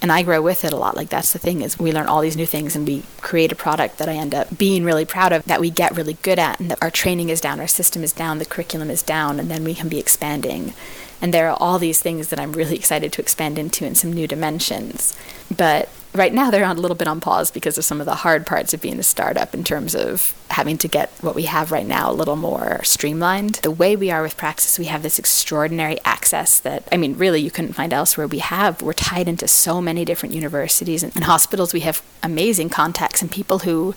and 0.00 0.12
I 0.12 0.22
grow 0.22 0.40
with 0.40 0.64
it 0.64 0.72
a 0.72 0.76
lot. 0.76 0.96
Like 0.96 1.08
that's 1.08 1.32
the 1.32 1.38
thing 1.38 1.60
is 1.60 1.78
we 1.78 1.92
learn 1.92 2.06
all 2.06 2.20
these 2.20 2.36
new 2.36 2.46
things 2.46 2.76
and 2.76 2.86
we 2.86 3.02
create 3.20 3.52
a 3.52 3.56
product 3.56 3.98
that 3.98 4.08
I 4.08 4.14
end 4.14 4.34
up 4.34 4.56
being 4.56 4.84
really 4.84 5.04
proud 5.04 5.32
of 5.32 5.44
that 5.44 5.60
we 5.60 5.70
get 5.70 5.96
really 5.96 6.14
good 6.22 6.38
at 6.38 6.60
and 6.60 6.70
that 6.70 6.82
our 6.82 6.90
training 6.90 7.28
is 7.28 7.40
down, 7.40 7.60
our 7.60 7.66
system 7.66 8.04
is 8.04 8.12
down, 8.12 8.38
the 8.38 8.44
curriculum 8.44 8.90
is 8.90 9.02
down 9.02 9.40
and 9.40 9.50
then 9.50 9.64
we 9.64 9.74
can 9.74 9.88
be 9.88 9.98
expanding. 9.98 10.72
And 11.20 11.34
there 11.34 11.50
are 11.50 11.56
all 11.58 11.78
these 11.78 12.00
things 12.00 12.28
that 12.28 12.38
I'm 12.38 12.52
really 12.52 12.76
excited 12.76 13.12
to 13.12 13.22
expand 13.22 13.58
into 13.58 13.84
in 13.84 13.96
some 13.96 14.12
new 14.12 14.28
dimensions. 14.28 15.16
But 15.54 15.88
right 16.14 16.32
now 16.32 16.50
they're 16.50 16.64
on 16.64 16.76
a 16.76 16.80
little 16.80 16.96
bit 16.96 17.08
on 17.08 17.20
pause 17.20 17.50
because 17.50 17.78
of 17.78 17.84
some 17.84 18.00
of 18.00 18.06
the 18.06 18.16
hard 18.16 18.46
parts 18.46 18.72
of 18.72 18.80
being 18.80 18.98
a 18.98 19.02
startup 19.02 19.54
in 19.54 19.64
terms 19.64 19.94
of 19.94 20.34
having 20.50 20.78
to 20.78 20.88
get 20.88 21.10
what 21.20 21.34
we 21.34 21.42
have 21.44 21.70
right 21.70 21.86
now 21.86 22.10
a 22.10 22.12
little 22.12 22.36
more 22.36 22.80
streamlined. 22.82 23.56
The 23.56 23.70
way 23.70 23.94
we 23.94 24.10
are 24.10 24.22
with 24.22 24.36
Praxis, 24.36 24.78
we 24.78 24.86
have 24.86 25.02
this 25.02 25.18
extraordinary 25.18 25.98
access 26.04 26.58
that 26.60 26.88
I 26.90 26.96
mean, 26.96 27.16
really 27.16 27.40
you 27.40 27.50
couldn't 27.50 27.74
find 27.74 27.92
elsewhere. 27.92 28.26
We 28.26 28.38
have 28.38 28.82
we're 28.82 28.94
tied 28.94 29.28
into 29.28 29.46
so 29.46 29.80
many 29.80 30.04
different 30.04 30.34
universities 30.34 31.02
and, 31.02 31.14
and 31.14 31.24
hospitals. 31.24 31.72
We 31.72 31.80
have 31.80 32.02
amazing 32.22 32.70
contacts 32.70 33.22
and 33.22 33.30
people 33.30 33.60
who 33.60 33.94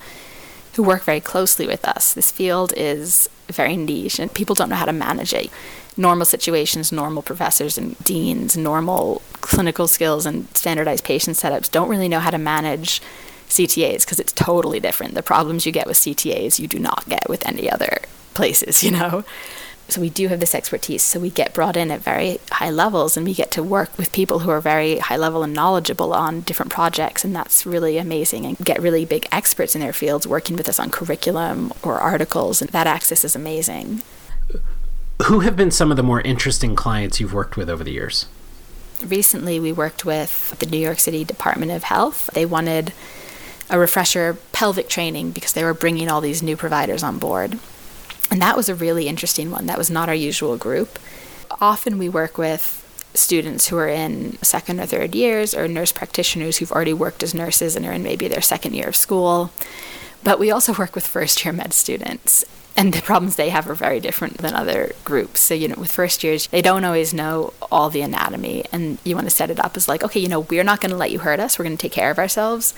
who 0.76 0.84
work 0.84 1.04
very 1.04 1.20
closely 1.20 1.68
with 1.68 1.86
us. 1.86 2.14
This 2.14 2.32
field 2.32 2.74
is 2.78 3.30
very 3.50 3.76
niche 3.76 4.20
and 4.20 4.34
people 4.34 4.56
don't 4.56 4.70
know 4.70 4.76
how 4.76 4.86
to 4.86 4.94
manage 4.94 5.34
it 5.34 5.50
normal 5.98 6.26
situations, 6.26 6.92
normal 6.92 7.22
professors 7.22 7.78
and 7.78 7.98
deans, 8.04 8.58
normal 8.58 9.22
clinical 9.42 9.88
skills 9.88 10.26
and 10.26 10.48
standardized 10.56 11.04
patient 11.04 11.38
setups 11.38 11.70
don't 11.70 11.90
really 11.90 12.08
know 12.08 12.20
how 12.20 12.30
to 12.30 12.38
manage 12.38 13.02
CTAs 13.50 14.06
because 14.06 14.20
it's 14.20 14.34
totally 14.34 14.80
different. 14.80 15.14
The 15.14 15.24
problems 15.24 15.66
you 15.66 15.72
get 15.72 15.88
with 15.88 15.98
CTAs 15.98 16.60
you 16.60 16.68
do 16.68 16.80
not 16.80 17.08
get 17.10 17.28
with 17.28 17.46
any 17.46 17.70
other 17.70 18.00
places, 18.34 18.84
you 18.84 18.92
know. 18.92 19.24
So 19.90 20.00
we 20.00 20.10
do 20.10 20.30
have 20.30 20.40
this 20.40 20.56
expertise. 20.56 21.04
So 21.04 21.20
we 21.20 21.30
get 21.30 21.54
brought 21.54 21.76
in 21.76 21.92
at 21.92 22.00
very 22.00 22.40
high 22.50 22.70
levels 22.70 23.18
and 23.18 23.26
we 23.26 23.34
get 23.34 23.52
to 23.52 23.62
work 23.62 23.98
with 23.98 24.14
people 24.14 24.40
who 24.40 24.50
are 24.50 24.62
very 24.62 25.00
high 25.00 25.18
level 25.18 25.44
and 25.44 25.54
knowledgeable 25.54 26.14
on 26.14 26.42
different 26.42 26.72
projects 26.72 27.26
and 27.26 27.36
that's 27.36 27.66
really 27.66 27.98
amazing 27.98 28.46
and 28.46 28.58
get 28.60 28.82
really 28.82 29.04
big 29.04 29.28
experts 29.34 29.76
in 29.76 29.82
their 29.82 29.92
fields 29.92 30.26
working 30.26 30.56
with 30.56 30.70
us 30.70 30.80
on 30.80 30.92
curriculum 30.92 31.74
or 31.84 32.00
articles 32.00 32.62
and 32.62 32.70
that 32.70 32.88
access 32.88 33.26
is 33.26 33.36
amazing. 33.36 34.02
Who 35.24 35.42
have 35.42 35.58
been 35.58 35.72
some 35.72 35.92
of 35.92 35.98
the 35.98 36.04
more 36.04 36.22
interesting 36.22 36.74
clients 36.74 37.20
you've 37.20 37.34
worked 37.34 37.58
with 37.58 37.70
over 37.70 37.84
the 37.84 37.92
years? 37.92 38.28
Recently, 39.06 39.60
we 39.60 39.72
worked 39.72 40.06
with 40.06 40.58
the 40.60 40.66
New 40.66 40.78
York 40.78 41.00
City 41.00 41.24
Department 41.24 41.72
of 41.72 41.84
Health. 41.84 42.30
They 42.34 42.46
wanted 42.46 42.94
a 43.70 43.80
refresher 43.80 44.38
pelvic 44.52 44.90
training 44.90 45.32
because 45.32 45.54
they 45.54 45.64
were 45.64 45.74
bringing 45.74 46.10
all 46.10 46.22
these 46.22 46.44
new 46.44 46.56
providers 46.56 47.04
on 47.04 47.18
board. 47.18 47.58
And 48.30 48.42
that 48.42 48.56
was 48.56 48.70
a 48.70 48.76
really 48.76 49.08
interesting 49.08 49.50
one. 49.50 49.66
That 49.66 49.78
was 49.78 49.90
not 49.90 50.08
our 50.08 50.16
usual 50.16 50.58
group. 50.58 51.00
Often 51.60 51.98
we 51.98 52.10
work 52.10 52.38
with 52.38 52.78
students 53.14 53.68
who 53.68 53.78
are 53.78 53.90
in 53.90 54.38
second 54.42 54.80
or 54.80 54.86
third 54.86 55.16
years 55.16 55.54
or 55.54 55.68
nurse 55.68 55.92
practitioners 55.92 56.58
who've 56.58 56.72
already 56.72 56.94
worked 56.94 57.24
as 57.24 57.34
nurses 57.34 57.76
and 57.76 57.86
are 57.86 57.92
in 57.92 58.04
maybe 58.04 58.28
their 58.28 58.42
second 58.42 58.74
year 58.74 58.88
of 58.88 58.96
school. 58.96 59.52
But 60.24 60.40
we 60.40 60.52
also 60.52 60.74
work 60.74 60.96
with 60.96 61.08
first 61.08 61.44
year 61.44 61.54
med 61.54 61.74
students 61.74 62.46
and 62.78 62.94
the 62.94 63.02
problems 63.02 63.36
they 63.36 63.50
have 63.50 63.70
are 63.70 63.76
very 63.76 64.00
different 64.00 64.38
than 64.38 64.54
other 64.54 64.94
groups. 65.04 65.42
So, 65.42 65.54
you 65.54 65.68
know, 65.68 65.76
with 65.78 65.92
first 65.92 66.24
years, 66.24 66.48
they 66.48 66.62
don't 66.62 66.86
always 66.86 67.14
know 67.14 67.54
all 67.72 67.90
the 67.90 68.02
anatomy, 68.02 68.66
and 68.72 68.98
you 69.04 69.16
want 69.16 69.28
to 69.28 69.36
set 69.36 69.50
it 69.50 69.60
up 69.60 69.76
as 69.76 69.88
like, 69.88 70.04
okay, 70.04 70.20
you 70.20 70.30
know, 70.30 70.42
we're 70.42 70.64
not 70.64 70.80
going 70.80 70.92
to 70.92 70.98
let 70.98 71.12
you 71.12 71.20
hurt 71.20 71.40
us, 71.40 71.60
we're 71.60 71.66
going 71.66 71.78
to 71.78 71.82
take 71.82 71.92
care 71.92 72.12
of 72.12 72.20
ourselves. 72.20 72.74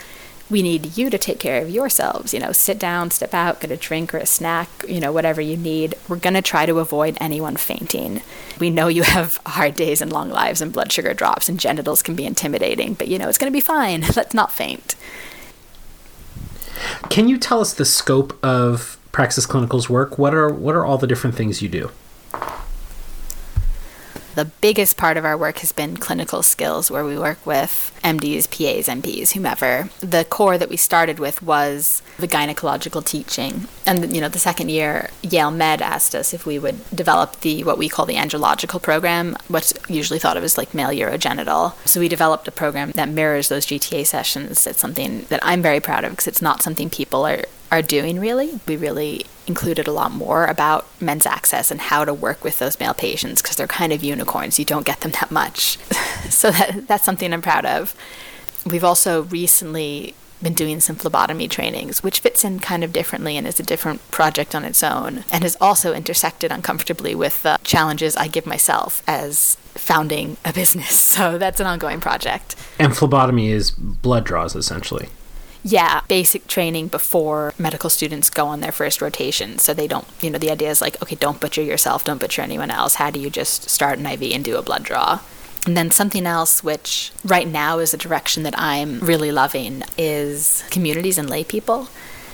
We 0.50 0.62
need 0.62 0.98
you 0.98 1.10
to 1.10 1.18
take 1.18 1.40
care 1.40 1.62
of 1.62 1.70
yourselves. 1.70 2.34
You 2.34 2.40
know, 2.42 2.52
sit 2.52 2.78
down, 2.78 3.12
step 3.12 3.34
out, 3.34 3.62
get 3.62 3.72
a 3.72 3.78
drink 3.78 4.14
or 4.14 4.18
a 4.18 4.26
snack, 4.26 4.70
you 4.88 5.00
know, 5.00 5.12
whatever 5.12 5.40
you 5.40 5.56
need. 5.56 5.96
We're 6.10 6.18
going 6.18 6.34
to 6.34 6.42
try 6.42 6.66
to 6.66 6.80
avoid 6.80 7.18
anyone 7.22 7.56
fainting. 7.56 8.22
We 8.60 8.70
know 8.70 8.88
you 8.90 9.04
have 9.04 9.40
hard 9.46 9.76
days 9.76 10.02
and 10.02 10.12
long 10.12 10.30
lives, 10.30 10.62
and 10.62 10.74
blood 10.74 10.92
sugar 10.92 11.14
drops 11.14 11.48
and 11.48 11.60
genitals 11.60 12.04
can 12.04 12.16
be 12.16 12.26
intimidating, 12.26 12.94
but, 12.94 13.08
you 13.08 13.18
know, 13.18 13.30
it's 13.30 13.38
going 13.38 13.52
to 13.52 13.56
be 13.56 13.62
fine. 13.62 14.02
Let's 14.16 14.34
not 14.34 14.52
faint. 14.52 14.96
Can 17.10 17.30
you 17.30 17.38
tell 17.38 17.62
us 17.62 17.74
the 17.74 17.86
scope 17.86 18.38
of 18.44 19.00
Praxis 19.14 19.46
Clinical's 19.46 19.90
work, 19.90 20.18
what 20.18 20.34
are 20.34 20.50
what 20.50 20.76
are 20.76 20.84
all 20.84 20.98
the 20.98 21.08
different 21.08 21.36
things 21.36 21.62
you 21.62 21.70
do? 21.70 21.92
The 24.34 24.46
biggest 24.46 24.98
part 24.98 25.18
of 25.18 25.26
our 25.26 25.38
work 25.38 25.60
has 25.60 25.72
been 25.72 25.98
clinical 25.98 26.42
skills, 26.42 26.90
where 26.90 27.06
we 27.06 27.20
work 27.20 27.46
with 27.46 27.92
MDs, 28.04 28.50
PAs, 28.50 28.88
NPs, 28.88 29.34
whomever. 29.34 29.90
The 30.00 30.26
core 30.26 30.58
that 30.58 30.70
we 30.70 30.78
started 30.78 31.20
with 31.20 31.44
was 31.44 32.02
the 32.18 32.28
gynecological 32.28 33.06
teaching. 33.06 33.68
And, 33.86 34.12
you 34.16 34.20
know, 34.20 34.30
the 34.30 34.40
second 34.40 34.70
year, 34.70 35.12
Yale 35.22 35.52
Med 35.52 35.84
asked 35.84 36.16
us 36.16 36.34
if 36.34 36.48
we 36.48 36.58
would 36.58 36.80
develop 36.90 37.42
the, 37.42 37.64
what 37.64 37.78
we 37.78 37.88
call 37.88 38.08
the 38.08 38.16
andrological 38.16 38.82
program, 38.82 39.38
what's 39.50 39.72
usually 39.88 40.18
thought 40.18 40.38
of 40.38 40.44
as 40.44 40.58
like 40.58 40.74
male 40.74 40.90
urogenital. 40.90 41.76
So 41.88 42.00
we 42.00 42.08
developed 42.08 42.48
a 42.48 42.52
program 42.52 42.90
that 42.94 43.10
mirrors 43.10 43.50
those 43.50 43.68
GTA 43.68 44.08
sessions. 44.08 44.66
It's 44.66 44.80
something 44.80 45.26
that 45.26 45.42
I'm 45.44 45.62
very 45.62 45.80
proud 45.80 46.04
of 46.04 46.14
because 46.14 46.26
it's 46.26 46.42
not 46.42 46.64
something 46.64 46.90
people 46.90 47.28
are, 47.28 47.44
are 47.74 47.82
doing 47.82 48.20
really. 48.20 48.60
We 48.68 48.78
really 48.78 49.26
included 49.48 49.88
a 49.88 49.92
lot 49.92 50.12
more 50.12 50.46
about 50.46 50.86
men's 51.02 51.26
access 51.26 51.72
and 51.72 51.82
how 51.82 52.06
to 52.06 52.14
work 52.14 52.44
with 52.44 52.60
those 52.60 52.80
male 52.80 52.94
patients 52.94 53.42
because 53.42 53.58
they're 53.58 53.68
kind 53.68 53.92
of 53.92 54.04
unicorns. 54.04 54.60
You 54.60 54.66
don't 54.66 54.86
get 54.86 55.02
them 55.02 55.12
that 55.14 55.32
much. 55.32 55.78
so 56.30 56.52
that, 56.52 56.88
that's 56.88 57.04
something 57.04 57.34
I'm 57.34 57.42
proud 57.42 57.66
of. 57.66 57.96
We've 58.64 58.84
also 58.84 59.24
recently 59.24 60.14
been 60.44 60.54
doing 60.54 60.82
some 60.82 60.96
phlebotomy 60.96 61.48
trainings, 61.48 62.04
which 62.04 62.20
fits 62.20 62.44
in 62.44 62.60
kind 62.60 62.84
of 62.84 62.94
differently 62.94 63.38
and 63.38 63.48
is 63.48 63.60
a 63.60 63.64
different 63.64 64.12
project 64.12 64.54
on 64.54 64.64
its 64.64 64.84
own, 64.84 65.24
and 65.32 65.44
has 65.44 65.58
also 65.60 65.94
intersected 65.94 66.52
uncomfortably 66.52 67.16
with 67.16 67.42
the 67.42 67.58
challenges 67.64 68.16
I 68.16 68.28
give 68.28 68.46
myself 68.46 69.02
as 69.08 69.56
founding 69.74 70.38
a 70.46 70.54
business. 70.54 71.02
So 71.14 71.38
that's 71.38 71.60
an 71.60 71.68
ongoing 71.68 72.00
project. 72.02 72.56
And 72.80 72.98
phlebotomy 72.98 73.52
is 73.52 73.70
blood 73.72 74.26
draws, 74.26 74.56
essentially. 74.56 75.10
Yeah, 75.64 76.02
basic 76.10 76.48
training 76.48 76.90
before 76.90 77.54
medical 77.58 77.90
students 77.90 78.30
go 78.30 78.48
on 78.48 78.60
their 78.60 78.74
first 78.74 79.02
rotation. 79.02 79.58
So 79.60 79.74
they 79.74 79.88
don't, 79.88 80.06
you 80.22 80.30
know, 80.30 80.38
the 80.38 80.52
idea 80.52 80.70
is 80.70 80.82
like, 80.82 81.02
okay, 81.02 81.16
don't 81.16 81.40
butcher 81.40 81.62
yourself, 81.62 82.04
don't 82.04 82.20
butcher 82.20 82.42
anyone 82.42 82.70
else. 82.70 82.96
How 82.96 83.10
do 83.10 83.20
you 83.20 83.30
just 83.30 83.70
start 83.70 83.98
an 83.98 84.06
IV 84.06 84.34
and 84.34 84.44
do 84.44 84.58
a 84.58 84.62
blood 84.62 84.84
draw? 84.84 85.20
And 85.66 85.78
then 85.78 85.92
something 85.92 86.26
else, 86.26 86.62
which 86.64 87.14
right 87.24 87.48
now 87.48 87.80
is 87.80 87.94
a 87.94 87.98
direction 87.98 88.44
that 88.44 88.60
I'm 88.60 89.00
really 89.00 89.32
loving, 89.32 89.84
is 89.98 90.66
communities 90.70 91.18
and 91.18 91.30
lay 91.30 91.46
people. 91.46 91.88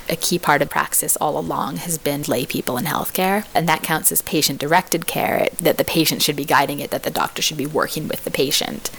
A 0.08 0.16
key 0.16 0.40
part 0.40 0.60
of 0.60 0.68
praxis 0.68 1.16
all 1.18 1.38
along 1.38 1.76
has 1.76 1.96
been 1.96 2.22
lay 2.22 2.44
people 2.44 2.76
in 2.76 2.86
healthcare, 2.86 3.46
and 3.54 3.68
that 3.68 3.84
counts 3.84 4.10
as 4.10 4.22
patient 4.22 4.58
directed 4.58 5.06
care, 5.06 5.46
that 5.60 5.78
the 5.78 5.84
patient 5.84 6.22
should 6.22 6.34
be 6.34 6.44
guiding 6.44 6.80
it, 6.80 6.90
that 6.90 7.04
the 7.04 7.10
doctor 7.10 7.40
should 7.40 7.56
be 7.56 7.66
working 7.66 8.08
with 8.08 8.24
the 8.24 8.30
patient 8.32 8.90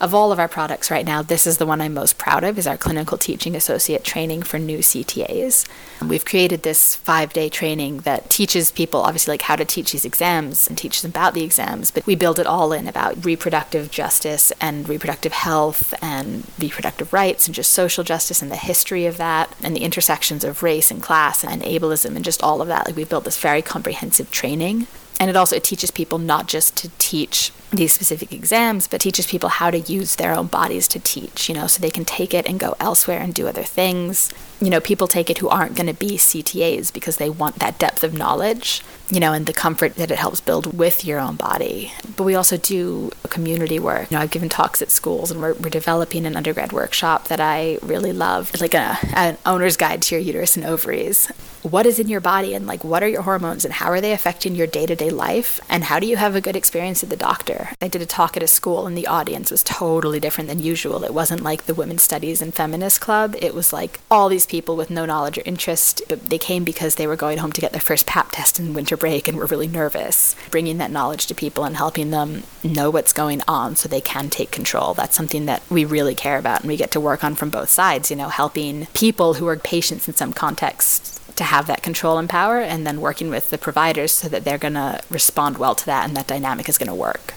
of 0.00 0.14
all 0.14 0.32
of 0.32 0.38
our 0.38 0.48
products 0.48 0.90
right 0.90 1.06
now, 1.06 1.22
this 1.22 1.46
is 1.46 1.58
the 1.58 1.66
one 1.66 1.80
I'm 1.80 1.94
most 1.94 2.18
proud 2.18 2.44
of 2.44 2.58
is 2.58 2.66
our 2.66 2.76
clinical 2.76 3.16
teaching 3.16 3.54
associate 3.56 4.04
training 4.04 4.42
for 4.42 4.58
new 4.58 4.78
CTAs. 4.78 5.66
We've 6.06 6.24
created 6.24 6.62
this 6.62 6.96
5-day 6.96 7.48
training 7.48 7.98
that 7.98 8.28
teaches 8.28 8.70
people 8.70 9.00
obviously 9.00 9.32
like 9.32 9.42
how 9.42 9.56
to 9.56 9.64
teach 9.64 9.92
these 9.92 10.04
exams 10.04 10.68
and 10.68 10.76
teach 10.76 11.02
them 11.02 11.10
about 11.10 11.34
the 11.34 11.44
exams, 11.44 11.90
but 11.90 12.06
we 12.06 12.14
build 12.14 12.38
it 12.38 12.46
all 12.46 12.72
in 12.72 12.86
about 12.86 13.24
reproductive 13.24 13.90
justice 13.90 14.52
and 14.60 14.88
reproductive 14.88 15.32
health 15.32 15.94
and 16.02 16.44
reproductive 16.58 17.12
rights 17.12 17.46
and 17.46 17.54
just 17.54 17.72
social 17.72 18.04
justice 18.04 18.42
and 18.42 18.50
the 18.50 18.56
history 18.56 19.06
of 19.06 19.16
that 19.16 19.54
and 19.62 19.74
the 19.74 19.82
intersections 19.82 20.44
of 20.44 20.62
race 20.62 20.90
and 20.90 21.02
class 21.02 21.42
and 21.42 21.62
ableism 21.62 22.16
and 22.16 22.24
just 22.24 22.42
all 22.42 22.60
of 22.60 22.68
that. 22.68 22.86
Like 22.86 22.96
we 22.96 23.04
built 23.04 23.24
this 23.24 23.40
very 23.40 23.62
comprehensive 23.62 24.30
training 24.30 24.86
and 25.18 25.30
it 25.30 25.36
also 25.36 25.56
it 25.56 25.64
teaches 25.64 25.90
people 25.90 26.18
not 26.18 26.46
just 26.46 26.76
to 26.76 26.90
teach 26.98 27.50
these 27.72 27.92
specific 27.92 28.32
exams 28.32 28.86
but 28.86 29.00
teaches 29.00 29.26
people 29.26 29.48
how 29.48 29.70
to 29.70 29.80
use 29.80 30.16
their 30.16 30.32
own 30.32 30.46
bodies 30.46 30.86
to 30.88 31.00
teach 31.00 31.48
you 31.48 31.54
know 31.54 31.66
so 31.66 31.80
they 31.80 31.90
can 31.90 32.04
take 32.04 32.32
it 32.32 32.46
and 32.46 32.60
go 32.60 32.74
elsewhere 32.78 33.20
and 33.20 33.34
do 33.34 33.48
other 33.48 33.64
things. 33.64 34.32
You 34.60 34.70
know 34.70 34.80
people 34.80 35.08
take 35.08 35.28
it 35.28 35.38
who 35.38 35.48
aren't 35.48 35.76
going 35.76 35.88
to 35.88 35.94
be 35.94 36.16
ctas 36.16 36.92
because 36.92 37.16
they 37.16 37.28
want 37.28 37.58
that 37.58 37.78
depth 37.78 38.04
of 38.04 38.14
knowledge 38.14 38.82
you 39.10 39.20
know 39.20 39.32
and 39.32 39.46
the 39.46 39.52
comfort 39.52 39.96
that 39.96 40.10
it 40.10 40.18
helps 40.18 40.40
build 40.40 40.78
with 40.78 41.04
your 41.04 41.18
own 41.18 41.36
body. 41.36 41.92
But 42.16 42.24
we 42.24 42.34
also 42.34 42.56
do 42.56 43.10
community 43.28 43.78
work. 43.78 44.10
You 44.10 44.16
know 44.16 44.22
i've 44.22 44.30
given 44.30 44.48
talks 44.48 44.80
at 44.80 44.90
schools 44.90 45.30
and 45.30 45.40
we're, 45.40 45.54
we're 45.54 45.70
developing 45.70 46.24
an 46.24 46.36
undergrad 46.36 46.72
workshop 46.72 47.28
that 47.28 47.40
i 47.40 47.78
really 47.82 48.12
love. 48.12 48.50
It's 48.52 48.62
like 48.62 48.74
a, 48.74 48.98
an 49.14 49.38
owner's 49.44 49.76
guide 49.76 50.02
to 50.02 50.14
your 50.14 50.22
uterus 50.22 50.56
and 50.56 50.64
ovaries. 50.64 51.26
What 51.62 51.84
is 51.84 51.98
in 51.98 52.08
your 52.08 52.20
body 52.20 52.54
and 52.54 52.66
like 52.66 52.84
what 52.84 53.02
are 53.02 53.08
your 53.08 53.22
hormones 53.22 53.64
and 53.64 53.74
how 53.74 53.88
are 53.88 54.00
they 54.00 54.12
affecting 54.12 54.54
your 54.54 54.68
day-to-day 54.68 55.10
life? 55.10 55.60
And 55.68 55.84
how 55.84 55.98
do 55.98 56.06
you 56.06 56.16
have 56.16 56.36
a 56.36 56.40
good 56.40 56.54
experience 56.54 57.02
at 57.02 57.10
the 57.10 57.16
doctor 57.16 57.55
year. 57.56 57.72
I 57.80 57.88
did 57.88 58.02
a 58.02 58.06
talk 58.06 58.36
at 58.36 58.42
a 58.42 58.46
school, 58.46 58.86
and 58.86 58.96
the 58.96 59.06
audience 59.06 59.50
was 59.50 59.62
totally 59.62 60.20
different 60.20 60.48
than 60.48 60.60
usual. 60.60 61.04
It 61.04 61.14
wasn't 61.14 61.42
like 61.42 61.64
the 61.64 61.74
Women's 61.74 62.02
Studies 62.02 62.42
and 62.42 62.54
Feminist 62.54 63.00
Club. 63.00 63.34
It 63.38 63.54
was 63.54 63.72
like 63.72 64.00
all 64.10 64.28
these 64.28 64.46
people 64.46 64.76
with 64.76 64.90
no 64.90 65.06
knowledge 65.06 65.38
or 65.38 65.42
interest. 65.44 66.02
They 66.08 66.38
came 66.38 66.64
because 66.64 66.94
they 66.94 67.06
were 67.06 67.16
going 67.16 67.38
home 67.38 67.52
to 67.52 67.60
get 67.60 67.72
their 67.72 67.80
first 67.80 68.06
PAP 68.06 68.30
test 68.32 68.60
in 68.60 68.74
winter 68.74 68.96
break 68.96 69.28
and 69.28 69.38
were 69.38 69.46
really 69.46 69.68
nervous. 69.68 70.36
Bringing 70.50 70.78
that 70.78 70.90
knowledge 70.90 71.26
to 71.26 71.34
people 71.34 71.64
and 71.64 71.76
helping 71.76 72.10
them 72.10 72.42
know 72.62 72.90
what's 72.90 73.12
going 73.12 73.42
on 73.48 73.76
so 73.76 73.88
they 73.88 74.00
can 74.00 74.30
take 74.30 74.50
control. 74.50 74.94
That's 74.94 75.16
something 75.16 75.46
that 75.46 75.62
we 75.70 75.84
really 75.84 76.14
care 76.14 76.38
about 76.38 76.60
and 76.60 76.68
we 76.68 76.76
get 76.76 76.90
to 76.92 77.00
work 77.00 77.24
on 77.24 77.34
from 77.34 77.50
both 77.50 77.70
sides, 77.70 78.10
you 78.10 78.16
know, 78.16 78.28
helping 78.28 78.86
people 78.86 79.34
who 79.34 79.46
are 79.48 79.56
patients 79.56 80.08
in 80.08 80.14
some 80.14 80.32
contexts 80.32 81.20
to 81.36 81.44
have 81.44 81.66
that 81.66 81.82
control 81.82 82.16
and 82.18 82.30
power, 82.30 82.60
and 82.60 82.86
then 82.86 83.00
working 83.00 83.28
with 83.28 83.50
the 83.50 83.58
providers 83.58 84.10
so 84.10 84.26
that 84.28 84.44
they're 84.44 84.56
going 84.56 84.74
to 84.74 84.98
respond 85.10 85.58
well 85.58 85.74
to 85.74 85.84
that 85.86 86.08
and 86.08 86.16
that 86.16 86.26
dynamic 86.26 86.66
is 86.66 86.78
going 86.78 86.88
to 86.88 86.94
work. 86.94 87.34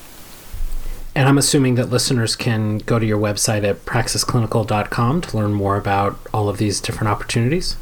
And 1.16 1.28
I'm 1.28 1.38
assuming 1.38 1.76
that 1.76 1.90
listeners 1.90 2.36
can 2.36 2.78
go 2.80 3.00
to 3.00 3.06
your 3.06 3.20
website 3.20 3.64
at 3.64 3.86
praxisclinical.com 3.86 5.22
to 5.22 5.38
learn 5.38 5.54
more 5.54 5.78
about 5.78 6.20
all 6.34 6.50
of 6.50 6.58
these 6.58 6.80
different 6.80 7.10
opportunities. 7.10 7.76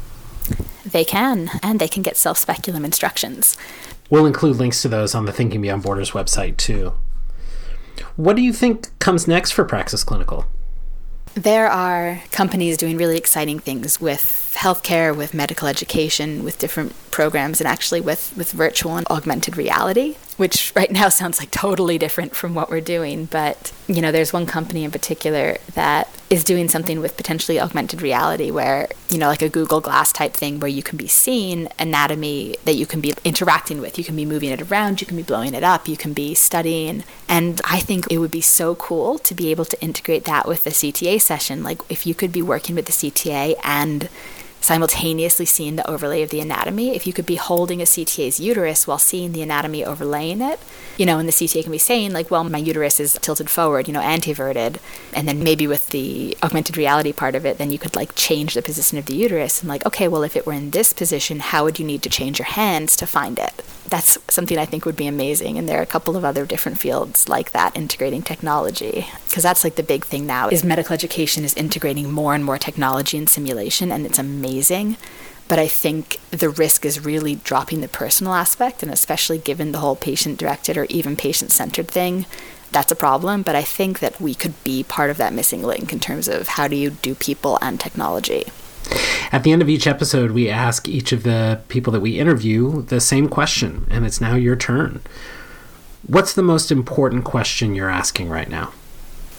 They 0.84 1.04
can, 1.04 1.50
and 1.62 1.78
they 1.78 1.88
can 1.88 2.02
get 2.02 2.16
self 2.16 2.38
speculum 2.38 2.84
instructions. 2.84 3.56
We'll 4.10 4.26
include 4.26 4.56
links 4.56 4.80
to 4.82 4.88
those 4.88 5.14
on 5.14 5.26
the 5.26 5.32
Thinking 5.32 5.60
Beyond 5.60 5.82
Borders 5.82 6.12
website 6.12 6.56
too. 6.56 6.94
What 8.16 8.36
do 8.36 8.42
you 8.42 8.52
think 8.52 8.98
comes 8.98 9.28
next 9.28 9.50
for 9.50 9.64
Praxis 9.64 10.02
Clinical? 10.02 10.46
There 11.34 11.70
are 11.70 12.22
companies 12.32 12.76
doing 12.76 12.96
really 12.96 13.16
exciting 13.16 13.58
things 13.58 14.00
with 14.00 14.56
healthcare, 14.56 15.16
with 15.16 15.34
medical 15.34 15.68
education, 15.68 16.42
with 16.42 16.58
different 16.58 16.94
programs, 17.10 17.60
and 17.60 17.68
actually 17.68 18.00
with, 18.00 18.34
with 18.36 18.50
virtual 18.50 18.96
and 18.96 19.06
augmented 19.08 19.56
reality, 19.56 20.16
which 20.38 20.72
right 20.74 20.90
now 20.90 21.08
sounds 21.08 21.38
like 21.38 21.50
totally 21.50 21.98
different 21.98 22.34
from 22.34 22.54
what 22.54 22.70
we're 22.70 22.80
doing. 22.80 23.26
But, 23.26 23.72
you 23.88 24.00
know, 24.00 24.10
there's 24.10 24.32
one 24.32 24.46
company 24.46 24.84
in 24.84 24.90
particular 24.90 25.58
that 25.74 26.08
is 26.30 26.44
doing 26.44 26.68
something 26.68 27.00
with 27.00 27.16
potentially 27.16 27.60
augmented 27.60 28.00
reality 28.00 28.50
where, 28.50 28.88
you 29.10 29.18
know, 29.18 29.26
like 29.26 29.42
a 29.42 29.48
Google 29.48 29.80
Glass 29.80 30.12
type 30.12 30.34
thing 30.34 30.60
where 30.60 30.70
you 30.70 30.82
can 30.82 30.96
be 30.96 31.08
seeing 31.08 31.68
anatomy 31.78 32.56
that 32.64 32.76
you 32.76 32.86
can 32.86 33.00
be 33.00 33.14
interacting 33.24 33.80
with. 33.80 33.98
You 33.98 34.04
can 34.04 34.14
be 34.14 34.24
moving 34.24 34.50
it 34.50 34.62
around, 34.70 35.00
you 35.00 35.06
can 35.06 35.16
be 35.16 35.24
blowing 35.24 35.54
it 35.54 35.64
up, 35.64 35.88
you 35.88 35.96
can 35.96 36.12
be 36.12 36.34
studying. 36.34 37.02
And 37.28 37.60
I 37.64 37.80
think 37.80 38.06
it 38.10 38.18
would 38.18 38.30
be 38.30 38.40
so 38.40 38.76
cool 38.76 39.18
to 39.18 39.34
be 39.34 39.50
able 39.50 39.64
to 39.64 39.80
integrate 39.82 40.24
that 40.24 40.46
with 40.46 40.62
the 40.62 40.70
CTA 40.70 41.20
session. 41.20 41.64
Like 41.64 41.80
if 41.88 42.06
you 42.06 42.14
could 42.14 42.32
be 42.32 42.42
working 42.42 42.76
with 42.76 42.86
the 42.86 42.92
CTA 42.92 43.56
and 43.64 44.08
simultaneously 44.68 45.46
seeing 45.46 45.76
the 45.76 45.90
overlay 45.90 46.20
of 46.20 46.28
the 46.28 46.40
anatomy. 46.40 46.94
If 46.94 47.06
you 47.06 47.14
could 47.14 47.24
be 47.24 47.36
holding 47.36 47.80
a 47.80 47.84
CTA's 47.84 48.38
uterus 48.38 48.86
while 48.86 48.98
seeing 48.98 49.32
the 49.32 49.40
anatomy 49.40 49.82
overlaying 49.82 50.42
it, 50.42 50.60
you 50.98 51.06
know, 51.06 51.18
and 51.18 51.26
the 51.26 51.32
CTA 51.32 51.62
can 51.62 51.72
be 51.72 51.78
saying, 51.78 52.12
like, 52.12 52.30
well, 52.30 52.44
my 52.44 52.58
uterus 52.58 53.00
is 53.00 53.18
tilted 53.22 53.48
forward, 53.48 53.88
you 53.88 53.94
know, 53.94 54.02
anteverted. 54.02 54.78
And 55.14 55.26
then 55.26 55.42
maybe 55.42 55.66
with 55.66 55.88
the 55.88 56.36
augmented 56.42 56.76
reality 56.76 57.14
part 57.14 57.34
of 57.34 57.46
it, 57.46 57.56
then 57.56 57.72
you 57.72 57.78
could 57.78 57.96
like 57.96 58.14
change 58.14 58.52
the 58.52 58.60
position 58.60 58.98
of 58.98 59.06
the 59.06 59.16
uterus 59.16 59.62
and, 59.62 59.70
like, 59.70 59.86
okay, 59.86 60.06
well, 60.06 60.22
if 60.22 60.36
it 60.36 60.44
were 60.44 60.52
in 60.52 60.70
this 60.70 60.92
position, 60.92 61.40
how 61.40 61.64
would 61.64 61.78
you 61.78 61.86
need 61.86 62.02
to 62.02 62.10
change 62.10 62.38
your 62.38 62.46
hands 62.46 62.94
to 62.96 63.06
find 63.06 63.38
it? 63.38 63.64
That's 63.88 64.18
something 64.28 64.58
I 64.58 64.66
think 64.66 64.84
would 64.84 64.96
be 64.96 65.06
amazing. 65.06 65.58
And 65.58 65.68
there 65.68 65.78
are 65.78 65.82
a 65.82 65.86
couple 65.86 66.16
of 66.16 66.24
other 66.24 66.44
different 66.44 66.78
fields 66.78 67.28
like 67.28 67.52
that 67.52 67.76
integrating 67.76 68.22
technology. 68.22 69.06
Because 69.24 69.42
that's 69.42 69.64
like 69.64 69.76
the 69.76 69.82
big 69.82 70.04
thing 70.04 70.26
now 70.26 70.48
is 70.48 70.62
medical 70.62 70.94
education 70.94 71.44
is 71.44 71.54
integrating 71.54 72.10
more 72.10 72.34
and 72.34 72.44
more 72.44 72.58
technology 72.58 73.16
and 73.16 73.28
simulation, 73.28 73.90
and 73.90 74.04
it's 74.04 74.18
amazing 74.18 74.96
but 75.48 75.58
I 75.58 75.66
think 75.66 76.20
the 76.30 76.50
risk 76.50 76.84
is 76.84 77.04
really 77.04 77.36
dropping 77.36 77.80
the 77.80 77.88
personal 77.88 78.34
aspect, 78.34 78.82
and 78.82 78.92
especially 78.92 79.38
given 79.38 79.72
the 79.72 79.78
whole 79.78 79.96
patient 79.96 80.38
directed 80.38 80.76
or 80.76 80.84
even 80.90 81.16
patient 81.16 81.50
centered 81.50 81.88
thing, 81.88 82.26
that's 82.70 82.92
a 82.92 82.96
problem. 82.96 83.42
But 83.42 83.56
I 83.56 83.62
think 83.62 84.00
that 84.00 84.20
we 84.20 84.34
could 84.34 84.62
be 84.62 84.84
part 84.84 85.10
of 85.10 85.16
that 85.16 85.32
missing 85.32 85.62
link 85.62 85.90
in 85.90 86.00
terms 86.00 86.28
of 86.28 86.48
how 86.48 86.68
do 86.68 86.76
you 86.76 86.90
do 86.90 87.14
people 87.14 87.58
and 87.62 87.80
technology. 87.80 88.44
At 89.30 89.42
the 89.42 89.52
end 89.52 89.62
of 89.62 89.68
each 89.68 89.86
episode, 89.86 90.30
we 90.30 90.48
ask 90.48 90.88
each 90.88 91.12
of 91.12 91.22
the 91.22 91.60
people 91.68 91.92
that 91.92 92.00
we 92.00 92.18
interview 92.18 92.82
the 92.82 93.00
same 93.00 93.28
question, 93.28 93.86
and 93.90 94.06
it's 94.06 94.20
now 94.20 94.34
your 94.34 94.56
turn. 94.56 95.00
What's 96.06 96.32
the 96.32 96.42
most 96.42 96.70
important 96.70 97.24
question 97.24 97.74
you're 97.74 97.90
asking 97.90 98.30
right 98.30 98.48
now? 98.48 98.72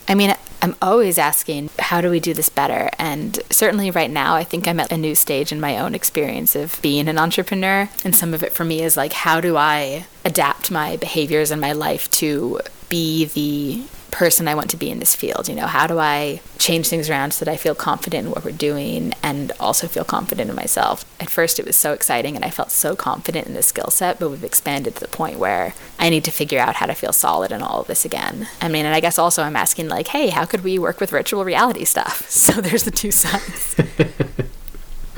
I 0.08 0.16
mean, 0.16 0.36
I'm 0.62 0.76
always 0.82 1.18
asking, 1.18 1.70
how 1.80 2.02
do 2.02 2.10
we 2.10 2.20
do 2.20 2.34
this 2.34 2.50
better? 2.50 2.90
And 3.00 3.40
certainly 3.50 3.92
right 3.92 4.12
now, 4.12 4.36
I 4.36 4.44
think 4.44 4.68
I'm 4.68 4.80
at 4.80 4.92
a 4.92 4.98
new 4.98 5.16
stage 5.16 5.52
in 5.52 5.62
my 5.62 5.78
own 5.78 5.96
experience 5.96 6.56
of 6.56 6.80
being 6.82 7.08
an 7.08 7.18
entrepreneur. 7.18 7.90
And 8.04 8.16
some 8.16 8.34
of 8.34 8.44
it 8.44 8.54
for 8.54 8.66
me 8.66 8.82
is 8.82 8.98
like, 8.98 9.14
how 9.14 9.40
do 9.40 9.56
I 9.56 10.06
adapt 10.26 10.70
my 10.70 10.98
behaviors 10.98 11.50
and 11.50 11.62
my 11.62 11.72
life 11.72 12.12
to 12.12 12.60
be 12.90 13.26
the 13.26 13.84
person 14.12 14.48
I 14.48 14.56
want 14.56 14.70
to 14.72 14.78
be 14.78 14.90
in 14.90 15.00
this 15.00 15.16
field? 15.16 15.48
You 15.48 15.56
know, 15.56 15.68
how 15.68 15.88
do 15.88 16.00
I 16.00 16.42
change 16.58 16.88
things 16.88 17.10
around 17.10 17.34
so 17.34 17.46
that 17.46 17.52
I 17.52 17.58
feel 17.58 17.76
confident 17.76 18.28
in 18.28 18.32
what 18.32 18.44
we're 18.44 18.52
doing 18.52 19.14
and 19.24 19.52
also 19.60 19.88
feel 19.88 20.04
confident 20.04 20.50
in 20.50 20.56
myself? 20.56 21.06
At 21.20 21.30
first, 21.30 21.60
it 21.60 21.66
was 21.66 21.76
so 21.76 21.94
exciting 21.94 22.36
and 22.36 22.44
I 22.44 22.50
felt 22.50 22.72
so 22.72 22.96
confident 22.96 23.48
in 23.48 23.54
this 23.54 23.68
skill 23.68 23.90
set, 23.90 24.20
but 24.20 24.30
we've 24.30 24.44
expanded 24.44 24.96
to 24.96 25.02
the 25.02 25.08
point 25.08 25.40
where 25.40 25.74
I 25.98 26.10
need 26.10 26.24
to 26.26 26.32
figure 26.32 26.60
out 26.60 26.76
how 26.76 26.86
to 26.86 26.94
feel 26.94 27.14
solid 27.14 27.52
in 27.52 27.62
all 27.62 27.82
of 27.82 27.88
this 27.88 28.06
again. 28.06 28.48
I 28.62 28.68
mean, 28.68 28.86
and 28.86 28.96
I 28.96 29.00
guess 29.00 29.20
also 29.20 29.44
I'm 29.44 29.56
asking, 29.56 29.90
like, 29.90 30.08
hey, 30.08 30.30
how 30.30 30.46
could 30.46 30.64
we 30.64 30.80
work 30.80 31.00
with 31.00 31.10
virtual 31.10 31.46
reality 31.46 31.86
stuff? 31.86 32.28
So 32.50 32.62
there's 32.62 32.84
the 32.84 32.92
two 32.92 33.12
sides. 33.12 33.76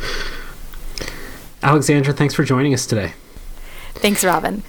Alexandra, 1.63 2.13
thanks 2.13 2.33
for 2.33 2.43
joining 2.43 2.73
us 2.73 2.85
today. 2.85 3.13
Thanks, 3.93 4.25
Robin. 4.25 4.63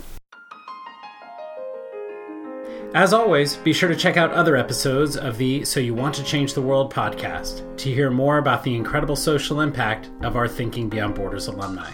As 2.94 3.14
always, 3.14 3.56
be 3.56 3.72
sure 3.72 3.88
to 3.88 3.96
check 3.96 4.18
out 4.18 4.32
other 4.32 4.54
episodes 4.54 5.16
of 5.16 5.38
the 5.38 5.64
So 5.64 5.80
You 5.80 5.94
Want 5.94 6.14
to 6.16 6.22
Change 6.22 6.52
the 6.52 6.60
World 6.60 6.92
podcast 6.92 7.76
to 7.78 7.92
hear 7.92 8.10
more 8.10 8.36
about 8.36 8.62
the 8.62 8.76
incredible 8.76 9.16
social 9.16 9.62
impact 9.62 10.10
of 10.20 10.36
our 10.36 10.46
Thinking 10.46 10.90
Beyond 10.90 11.14
Borders 11.14 11.46
alumni. 11.46 11.90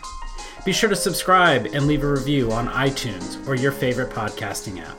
Be 0.64 0.72
sure 0.72 0.90
to 0.90 0.96
subscribe 0.96 1.66
and 1.66 1.86
leave 1.86 2.02
a 2.02 2.10
review 2.10 2.50
on 2.50 2.66
iTunes 2.70 3.46
or 3.46 3.54
your 3.54 3.70
favorite 3.70 4.10
podcasting 4.10 4.84
app. 4.84 4.98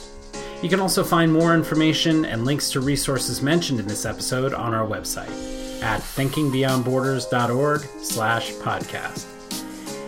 You 0.63 0.69
can 0.69 0.79
also 0.79 1.03
find 1.03 1.33
more 1.33 1.53
information 1.53 2.23
and 2.23 2.45
links 2.45 2.71
to 2.71 2.79
resources 2.79 3.41
mentioned 3.41 3.81
in 3.81 3.87
this 3.87 4.05
episode 4.05 4.53
on 4.53 4.73
our 4.73 4.87
website 4.87 5.83
at 5.83 5.99
thinkingbeyondborders.org 5.99 7.81
slash 8.01 8.51
podcast. 8.53 9.25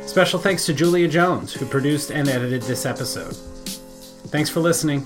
Special 0.07 0.39
thanks 0.39 0.65
to 0.67 0.73
Julia 0.73 1.09
Jones, 1.09 1.53
who 1.53 1.65
produced 1.65 2.11
and 2.11 2.29
edited 2.29 2.61
this 2.61 2.85
episode. 2.85 3.35
Thanks 4.29 4.49
for 4.49 4.61
listening. 4.61 5.05